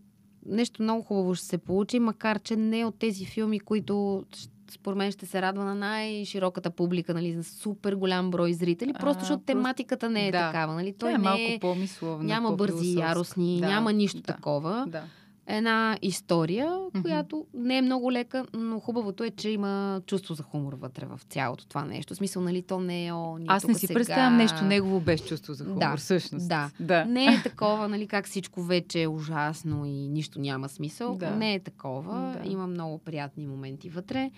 нещо 0.46 0.84
много 0.84 1.02
хубаво 1.02 1.36
ще 1.36 1.46
се 1.46 1.58
получи, 1.58 2.00
макар 2.00 2.40
че 2.40 2.56
не 2.56 2.86
от 2.86 3.00
тези 3.00 3.26
филми, 3.26 3.60
които 3.60 4.24
според 4.72 4.98
мен 4.98 5.12
ще 5.12 5.26
се 5.26 5.42
радва 5.42 5.66
на 5.66 5.76
най-широката 5.76 6.70
публика, 6.70 7.14
нали, 7.14 7.34
за 7.34 7.44
супер 7.44 7.96
голям 7.96 8.32
брой 8.32 8.54
зрители, 8.54 8.94
просто 8.94 9.18
А, 9.18 9.20
защото 9.20 9.40
просто- 9.40 9.46
тематиката 9.46 10.10
не 10.10 10.28
е 10.28 10.32
да. 10.32 10.38
такава. 10.38 10.74
Нали? 10.74 10.94
Той 10.94 10.98
Той 10.98 11.10
е 11.10 11.18
не 11.18 11.24
малко 11.24 11.42
е, 11.42 11.58
по-мисловна, 11.62 12.24
няма 12.24 12.52
бързи 12.56 12.94
яростни, 12.94 13.60
Да, 13.62 13.68
няма 13.68 13.94
нищо 13.94 14.22
да, 14.22 14.34
такова. 14.34 14.86
Да. 14.88 15.04
Една 15.48 15.98
история, 16.02 16.72
Мгм. 16.88 17.02
която 17.02 17.46
не 17.54 17.78
е 17.78 17.82
много 17.82 18.12
лека, 18.12 18.46
но 18.54 18.80
хубавото 18.80 19.24
е, 19.24 19.30
че 19.30 19.50
има 19.50 20.02
чувство 20.06 20.34
за 20.34 20.44
хумор 20.44 20.74
вътре 20.74 21.06
в 21.06 21.20
цялото 21.24 21.68
това 21.68 21.86
нещо. 21.86 22.14
В 22.14 22.18
смисъл, 22.18 22.42
нали, 22.44 22.62
то 22.62 22.80
не 22.80 23.06
е 23.06 23.14
о, 23.14 23.38
ние 23.38 23.46
Аз 23.50 23.68
не 23.68 23.74
си 23.74 23.88
сега... 23.88 23.94
представям 23.94 24.38
нещо 24.38 24.64
негово 24.64 25.00
без 25.00 25.22
чувство 25.22 25.54
за 25.54 25.64
хумор, 25.66 25.80
Да, 25.80 25.96
всъщност. 25.98 26.48
да. 26.50 26.72
да. 26.80 27.06
Не 27.06 27.26
е 27.26 27.42
такова, 27.44 27.88
нали, 27.88 28.08
как 28.08 28.26
всичко 28.26 28.64
вече 28.64 29.02
е 29.02 29.08
ужасно 29.08 29.86
и 29.86 30.10
нищо 30.10 30.40
няма 30.40 30.70
смисъл. 30.70 31.16
Да. 31.16 31.32
Не 31.32 31.54
е 31.54 31.60
такова. 31.60 32.38
Да. 32.44 32.50
Има 32.50 32.68
много 32.68 32.98
приятни 32.98 33.48
моменти 33.48 33.90
вътре. 33.90 34.32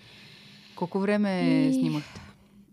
Колко 0.76 0.98
време 0.98 1.42
И- 1.68 1.74
снимахте? 1.74 2.20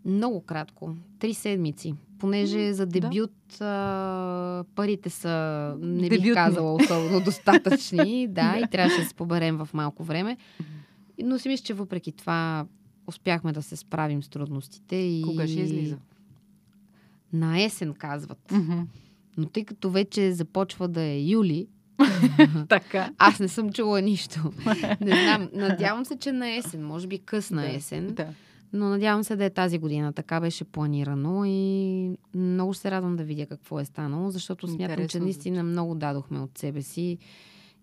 Много 0.05 0.41
кратко. 0.41 0.89
Три 1.19 1.34
седмици. 1.34 1.95
Понеже 2.22 2.74
за 2.74 2.86
да. 2.86 2.99
дебют 2.99 3.61
а, 3.61 4.63
парите 4.76 5.09
са, 5.09 5.30
не 5.80 6.01
бих 6.01 6.09
Дебютни. 6.09 6.34
казала, 6.34 6.74
особено 6.74 7.19
достатъчни. 7.26 8.28
да, 8.28 8.57
и 8.57 8.69
трябваше 8.72 9.01
да 9.01 9.05
се 9.05 9.13
поберем 9.13 9.57
в 9.57 9.69
малко 9.74 10.03
време. 10.03 10.38
Но 11.24 11.39
си 11.39 11.47
мисля, 11.47 11.63
че 11.63 11.74
въпреки 11.74 12.11
това 12.11 12.65
успяхме 13.07 13.51
да 13.51 13.61
се 13.61 13.76
справим 13.76 14.24
с 14.24 14.30
трудностите. 14.30 14.95
И... 14.95 15.22
Кога 15.22 15.47
ще 15.47 15.59
излиза? 15.59 15.97
На 17.34 17.61
есен, 17.61 17.93
казват. 17.93 18.53
Но 19.38 19.45
тъй 19.45 19.65
като 19.65 19.89
вече 19.89 20.32
започва 20.32 20.88
да 20.88 21.01
е 21.01 21.19
юли, 21.19 21.67
Така. 22.69 23.09
аз 23.17 23.39
не 23.39 23.47
съм 23.47 23.72
чула 23.74 24.01
нищо. 24.01 24.51
Не 25.01 25.24
знам. 25.24 25.49
Надявам 25.53 26.05
се, 26.05 26.17
че 26.17 26.32
на 26.32 26.49
есен. 26.49 26.86
Може 26.86 27.07
би 27.07 27.19
късна 27.19 27.61
Да, 27.61 27.69
есен. 27.76 28.07
Да. 28.07 28.28
Но 28.74 28.89
надявам 28.89 29.24
се 29.24 29.36
да 29.36 29.45
е 29.45 29.49
тази 29.49 29.78
година. 29.78 30.13
Така 30.13 30.39
беше 30.39 30.63
планирано 30.63 31.43
и 31.45 32.17
много 32.36 32.74
ще 32.74 32.82
се 32.82 32.91
радвам 32.91 33.15
да 33.15 33.24
видя 33.24 33.45
какво 33.45 33.80
е 33.80 33.86
станало, 33.86 34.32
защото 34.32 34.67
смятам, 34.67 34.82
Интересно 34.82 35.07
че 35.07 35.19
наистина 35.19 35.63
много 35.63 35.95
дадохме 35.95 36.39
от 36.39 36.57
себе 36.57 36.82
си 36.82 37.17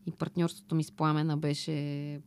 и 0.07 0.11
партньорството 0.11 0.74
ми 0.74 0.84
с 0.84 0.93
Пламена 0.93 1.36
беше 1.36 2.20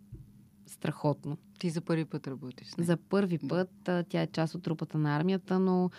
страхотно. 0.66 1.38
Ти 1.60 1.70
за 1.70 1.82
първи 1.82 2.06
път 2.06 2.28
работиш. 2.28 2.68
с 2.68 2.78
нея. 2.78 2.86
За 2.86 2.98
първи 2.98 3.38
път 3.38 3.90
тя 4.10 4.22
е 4.22 4.28
част 4.28 4.56
от 4.56 4.64
трупата 4.64 4.98
на 4.98 5.16
армията, 5.16 5.60
но 5.60 5.90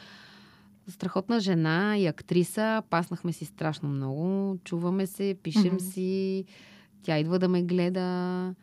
страхотна 0.88 1.40
жена 1.40 1.98
и 1.98 2.06
актриса. 2.06 2.82
Паснахме 2.90 3.32
си 3.32 3.44
страшно 3.44 3.88
много. 3.88 4.58
Чуваме 4.64 5.06
се, 5.06 5.36
пишем 5.42 5.80
си. 5.80 6.44
Тя 7.02 7.18
идва 7.18 7.38
да 7.38 7.48
ме 7.48 7.62
гледа. 7.62 8.54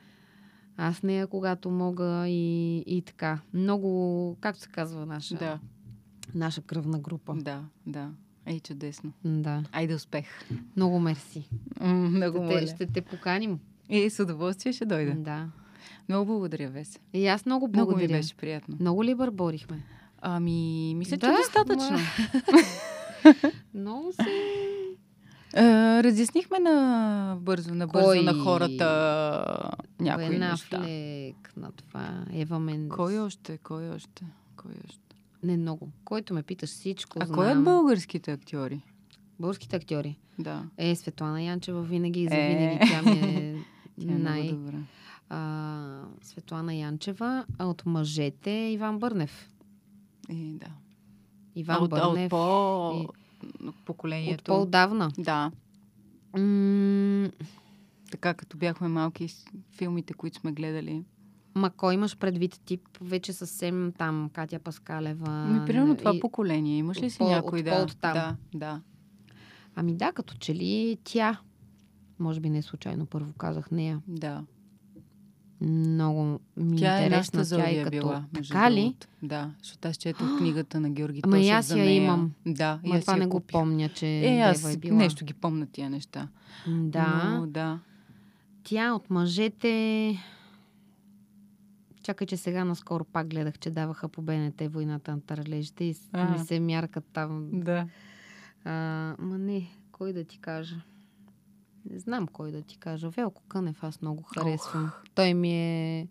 Аз 0.82 1.04
нея, 1.04 1.28
когато 1.28 1.72
мога 1.72 2.28
и, 2.28 2.78
и 2.88 3.02
така. 3.02 3.40
Много, 3.54 4.38
както 4.42 4.62
се 4.62 4.70
казва, 4.70 5.06
наша, 5.06 5.36
Да, 5.36 5.60
наша 6.36 6.62
кръвна 6.62 7.00
група. 7.00 7.34
да, 7.36 7.64
да. 7.86 8.10
Ей, 8.46 8.60
чудесно. 8.60 9.12
Да. 9.26 9.64
Айде 9.72 9.96
успех. 9.96 10.26
Много 10.76 11.00
мерси. 11.00 11.50
М, 11.80 11.94
много 11.94 12.46
Ще 12.46 12.60
те, 12.60 12.68
ще 12.68 12.86
те 12.86 13.02
поканим. 13.02 13.60
И 13.90 14.10
с 14.10 14.24
удоволствие 14.24 14.74
ще 14.74 14.86
дойда. 14.86 15.14
Да. 15.16 15.48
Много 16.10 16.26
благодаря, 16.26 16.70
Веса. 16.70 17.00
И 17.14 17.28
аз 17.28 17.46
много 17.46 17.68
Много 17.68 17.90
благодаря. 17.92 18.14
ми 18.14 18.20
беше 18.20 18.36
приятно. 18.36 18.78
Много 18.80 19.04
ли 19.04 19.16
бърборихме? 19.16 19.84
Ами, 20.22 20.94
мисля, 20.98 21.18
че 21.18 21.26
Да, 21.26 21.38
достатъчно. 21.38 21.98
Много 23.74 24.12
се... 24.14 24.24
А, 25.56 25.62
разяснихме 26.04 26.60
на 26.60 27.38
бързо, 27.41 27.76
на 27.76 27.88
бързо 27.88 28.06
Кой? 28.06 28.22
на 28.24 28.34
хората 28.34 29.70
някои 30.00 30.30
Бен 30.30 30.39
неща. 30.41 30.78
Афлек, 30.78 31.54
на 31.58 31.72
това, 31.72 32.26
Ева 32.34 32.60
Мендес. 32.60 32.95
Кой 32.95 33.20
още? 33.20 33.58
Кой 33.58 33.89
още? 33.89 34.26
Кой 34.56 34.72
още? 34.86 35.16
Не 35.43 35.58
много. 35.58 35.89
Който 36.06 36.34
ме 36.34 36.43
питаш 36.43 36.70
всичко, 36.70 37.18
А 37.22 37.26
знам. 37.26 37.38
кой 37.38 37.52
от 37.52 37.64
българските 37.64 38.32
актьори? 38.32 38.82
Българските 39.39 39.76
актьори. 39.76 40.20
Да. 40.39 40.64
Е, 40.78 40.95
Светлана 40.95 41.41
Янчева 41.43 41.82
винаги 41.82 42.22
и 42.22 42.26
Е. 42.26 42.30
завинаги. 42.30 42.80
Тя 42.82 43.02
ми 43.02 43.20
е 43.20 43.56
Тя 44.02 44.12
е 44.12 44.18
най... 44.18 44.50
добра. 44.50 44.78
А, 45.30 46.02
Светлана 46.22 46.74
Янчева, 46.76 47.45
а 47.58 47.66
от 47.66 47.86
мъжете 47.86 48.52
Иван 48.52 49.00
Бърнев. 49.00 49.50
И, 50.30 50.54
да. 50.54 50.68
Иван 51.56 51.76
а 51.76 51.80
от, 51.80 51.93
а 51.93 51.95
от 51.97 52.14
Бърнев. 52.14 52.30
по... 52.30 52.91
и- 52.95 53.18
поколението. 53.86 54.42
От 54.42 54.46
по-отдавна. 54.48 55.12
Да. 55.18 55.52
М- 56.34 57.30
Така 58.12 58.34
като 58.34 58.58
бяхме 58.58 58.88
малки, 58.88 59.28
филмите, 59.72 60.14
които 60.14 60.40
сме 60.40 60.52
гледали. 60.52 61.04
Ма 61.56 61.70
кой 61.70 61.94
имаш 61.94 62.18
предвид 62.18 62.60
тип? 62.66 62.82
Вече 63.02 63.34
съвсем 63.34 63.94
там 63.98 64.30
Катя 64.34 64.60
Паскалева. 64.60 65.46
Ми, 65.46 65.66
примерно 65.66 65.96
това 65.96 66.16
и- 66.16 66.20
поколение. 66.20 66.78
Имаш 66.78 67.02
ли 67.02 67.10
си 67.10 67.18
по- 67.18 67.30
някой 67.30 67.60
от 67.60 67.66
да? 67.66 67.72
по-оттам. 67.78 68.14
Да, 68.14 68.36
да. 68.54 68.82
Ами 69.76 69.94
да, 69.96 70.12
като 70.12 70.34
че 70.34 70.56
ли 70.56 70.98
тя. 71.04 71.40
Може 72.20 72.40
би 72.40 72.50
не 72.50 72.62
случайно 72.62 73.06
първо 73.06 73.34
казах 73.34 73.72
нея. 73.72 74.02
Да. 74.08 74.44
Много 75.62 76.24
ми 76.57 76.78
Тя 76.78 76.93
е 76.93 77.03
интересна. 77.03 77.18
нашата 77.18 77.43
Зодия 77.45 77.82
е 77.82 77.89
била. 77.89 78.26
така 78.34 78.72
ли? 78.72 78.95
Да, 79.24 79.51
защото 79.60 79.88
аз 79.88 79.97
четох 79.97 80.38
книгата 80.38 80.80
на 80.80 80.89
Георги 80.89 81.22
Ама 81.24 81.38
Тошев 81.38 81.51
аз 81.51 81.66
за 81.66 81.78
я 81.78 81.86
нея. 81.86 82.03
имам. 82.03 82.32
Да, 82.45 82.80
Ма 82.84 83.01
това 83.01 83.16
не 83.16 83.26
го 83.26 83.32
купих. 83.32 83.51
помня, 83.51 83.89
че 83.89 84.07
Е, 84.07 84.39
аз 84.39 84.57
Дева 84.57 84.74
е 84.74 84.78
била. 84.78 84.97
нещо 84.97 85.26
ги 85.26 85.34
помня 85.34 85.66
тия 85.66 85.89
неща. 85.89 86.28
Да. 86.68 87.32
Но, 87.32 87.47
да. 87.47 87.80
Тя 88.64 88.93
от 88.93 89.10
мъжете... 89.10 90.18
Чакай, 92.03 92.28
че 92.28 92.38
сега 92.38 92.66
наскоро 92.66 93.03
пак 93.03 93.28
гледах, 93.28 93.60
че 93.60 93.70
даваха 93.72 94.10
по 94.10 94.22
БНТ 94.22 94.62
войната 94.64 95.12
на 95.12 95.22
таралежите 95.22 95.84
и 95.84 95.95
А. 96.14 96.26
ми 96.26 96.39
се 96.39 96.60
мяркат 96.60 97.05
там. 97.14 97.49
Да. 97.53 97.88
А, 98.66 98.72
ма 99.20 99.38
не, 99.38 99.68
кой 99.91 100.14
да 100.14 100.24
ти 100.24 100.38
кажа? 100.38 100.76
Не 101.86 102.00
знам 102.00 102.28
кой 102.28 102.52
да 102.52 102.62
ти 102.62 102.78
кажа. 102.78 103.10
Велко 103.10 103.42
Кънев 103.44 103.84
аз 103.84 104.02
много 104.02 104.24
харесвам. 104.26 104.92
Той 105.16 105.34
ми 105.34 105.52
е 105.52 106.08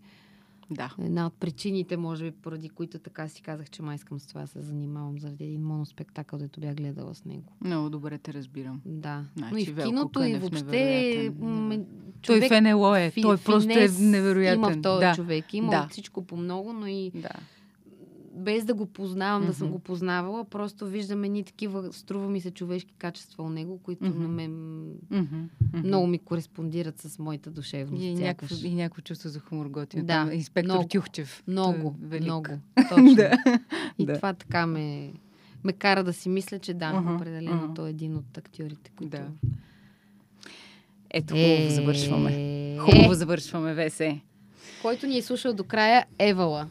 Да. 0.70 0.94
една 0.98 1.26
от 1.26 1.34
причините, 1.34 1.96
може 1.96 2.24
би, 2.24 2.30
поради 2.32 2.68
които 2.68 2.98
така 2.98 3.28
си 3.28 3.42
казах, 3.42 3.70
че 3.70 3.82
май 3.82 3.94
искам 3.94 4.20
с 4.20 4.26
това 4.26 4.46
се 4.46 4.60
занимавам, 4.60 5.18
заради 5.18 5.44
един 5.44 5.62
моноспектакъл, 5.62 6.38
дето 6.38 6.60
бях 6.60 6.74
гледала 6.74 7.14
с 7.14 7.24
него. 7.24 7.52
Много 7.60 7.90
добре 7.90 8.18
те 8.18 8.32
разбирам. 8.32 8.80
Да. 8.84 9.24
Значи, 9.36 9.52
Но 9.52 9.58
и 9.58 9.64
в 9.64 9.68
Велко 9.68 9.88
киното, 9.88 10.20
и 10.20 10.22
Кънев 10.24 10.40
въобще... 10.42 10.64
невероятен, 10.64 11.34
м, 11.40 11.78
човек 12.22 12.48
Той 12.48 12.58
в 12.58 12.62
НЛО 12.62 12.94
е. 12.96 13.10
фи- 13.10 13.22
Той 13.22 13.36
просто 13.36 13.70
е 13.70 13.88
невероятен. 13.90 14.58
Има 14.58 14.70
в 14.70 14.82
този 14.82 15.00
да. 15.00 15.14
човек. 15.14 15.54
Има 15.54 15.70
Да. 15.70 15.88
всичко 15.90 16.24
по 16.24 16.36
много, 16.36 16.72
но 16.72 16.86
и 16.86 17.10
Да. 17.14 17.28
Без 18.38 18.64
да 18.64 18.74
го 18.74 18.86
познавам, 18.86 19.46
да 19.46 19.54
съм 19.54 19.68
го 19.68 19.78
познавала, 19.78 20.44
просто 20.44 20.86
виждаме 20.86 21.28
ни 21.28 21.44
такива, 21.44 21.92
струва 21.92 22.28
ми 22.28 22.40
се, 22.40 22.50
човешки 22.50 22.94
качества 22.94 23.44
у 23.44 23.48
него, 23.48 23.78
които 23.78 24.04
Мгм. 24.04 24.22
на 24.22 24.28
мен 24.28 24.52
мгм. 25.10 25.42
много 25.74 26.06
ми 26.06 26.18
кореспондират 26.18 26.98
с 26.98 27.18
моята 27.18 27.50
душевност. 27.50 28.02
И 28.02 28.14
някакво, 28.14 28.56
и 28.64 28.74
някакво 28.74 29.02
чувство 29.02 29.28
за 29.28 29.40
хумор 29.40 29.66
готино. 29.66 30.02
Да, 30.02 30.12
Там 30.14 30.32
Инспектор 30.32 30.72
много, 30.72 30.88
Тюхчев. 30.88 31.42
Много, 31.48 31.96
е 32.12 32.20
много. 32.20 32.50
Точно. 32.88 33.14
да. 33.14 33.30
И 33.98 34.06
да. 34.06 34.14
това 34.14 34.32
така 34.32 34.66
ме, 34.66 35.12
ме 35.64 35.72
кара 35.72 36.04
да 36.04 36.12
си 36.12 36.28
мисля, 36.28 36.58
че 36.58 36.74
да, 36.74 36.86
Аха, 36.86 37.12
определено 37.12 37.56
аха. 37.56 37.74
той 37.74 37.86
е 37.86 37.90
един 37.90 38.16
от 38.16 38.38
актьорите, 38.38 38.90
които... 38.96 39.10
Да. 39.10 39.26
Ето, 41.10 41.34
хубаво 41.34 41.52
Е, 41.52 41.70
завършваме. 41.70 42.30
е, 42.34 42.78
Хубаво 42.78 43.14
завършваме, 43.14 43.74
Весе. 43.74 44.20
Който 44.82 45.06
ни 45.06 45.18
е 45.18 45.22
слушал 45.22 45.52
до 45.52 45.64
края, 45.64 46.06
Евала. 46.18 46.66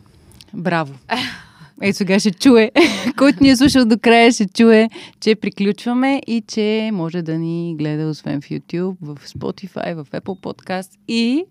Браво. 0.54 0.94
Ето 1.82 1.98
сега 1.98 2.20
ще 2.20 2.32
чуе. 2.32 2.72
Който 3.18 3.44
ни 3.44 3.50
е 3.50 3.56
слушал 3.56 3.86
до 3.86 4.00
края, 4.00 4.32
ще 4.32 4.48
чуе, 4.48 4.90
че 5.20 5.36
приключваме 5.36 6.22
и 6.28 6.44
че 6.48 6.90
може 6.94 7.22
да 7.22 7.38
ни 7.38 7.76
гледа 7.78 8.10
освен 8.10 8.42
в 8.42 8.46
YouTube, 8.46 8.96
в 9.02 9.18
Spotify, 9.28 10.04
в 10.04 10.06
Apple 10.12 10.22
Podcast 10.22 10.90
и. 11.08 11.46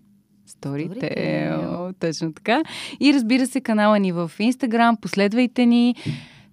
Storytel. 0.49 1.99
Точно 1.99 2.33
така. 2.33 2.63
И 2.99 3.13
разбира 3.13 3.47
се, 3.47 3.61
канала 3.61 3.99
ни 3.99 4.11
в 4.11 4.31
Instagram. 4.39 5.01
Последвайте 5.01 5.65
ни. 5.65 5.95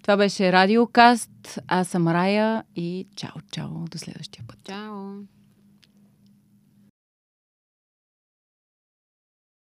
Това 0.03 0.17
беше 0.17 0.53
Радиокаст. 0.53 1.59
Аз 1.69 1.89
съм 1.89 2.09
Рая 2.09 2.63
и 2.77 3.07
чао, 3.17 3.41
чао. 3.53 3.69
До 3.91 3.99
следващия 3.99 4.45
път. 4.49 4.59
Чао! 4.65 5.34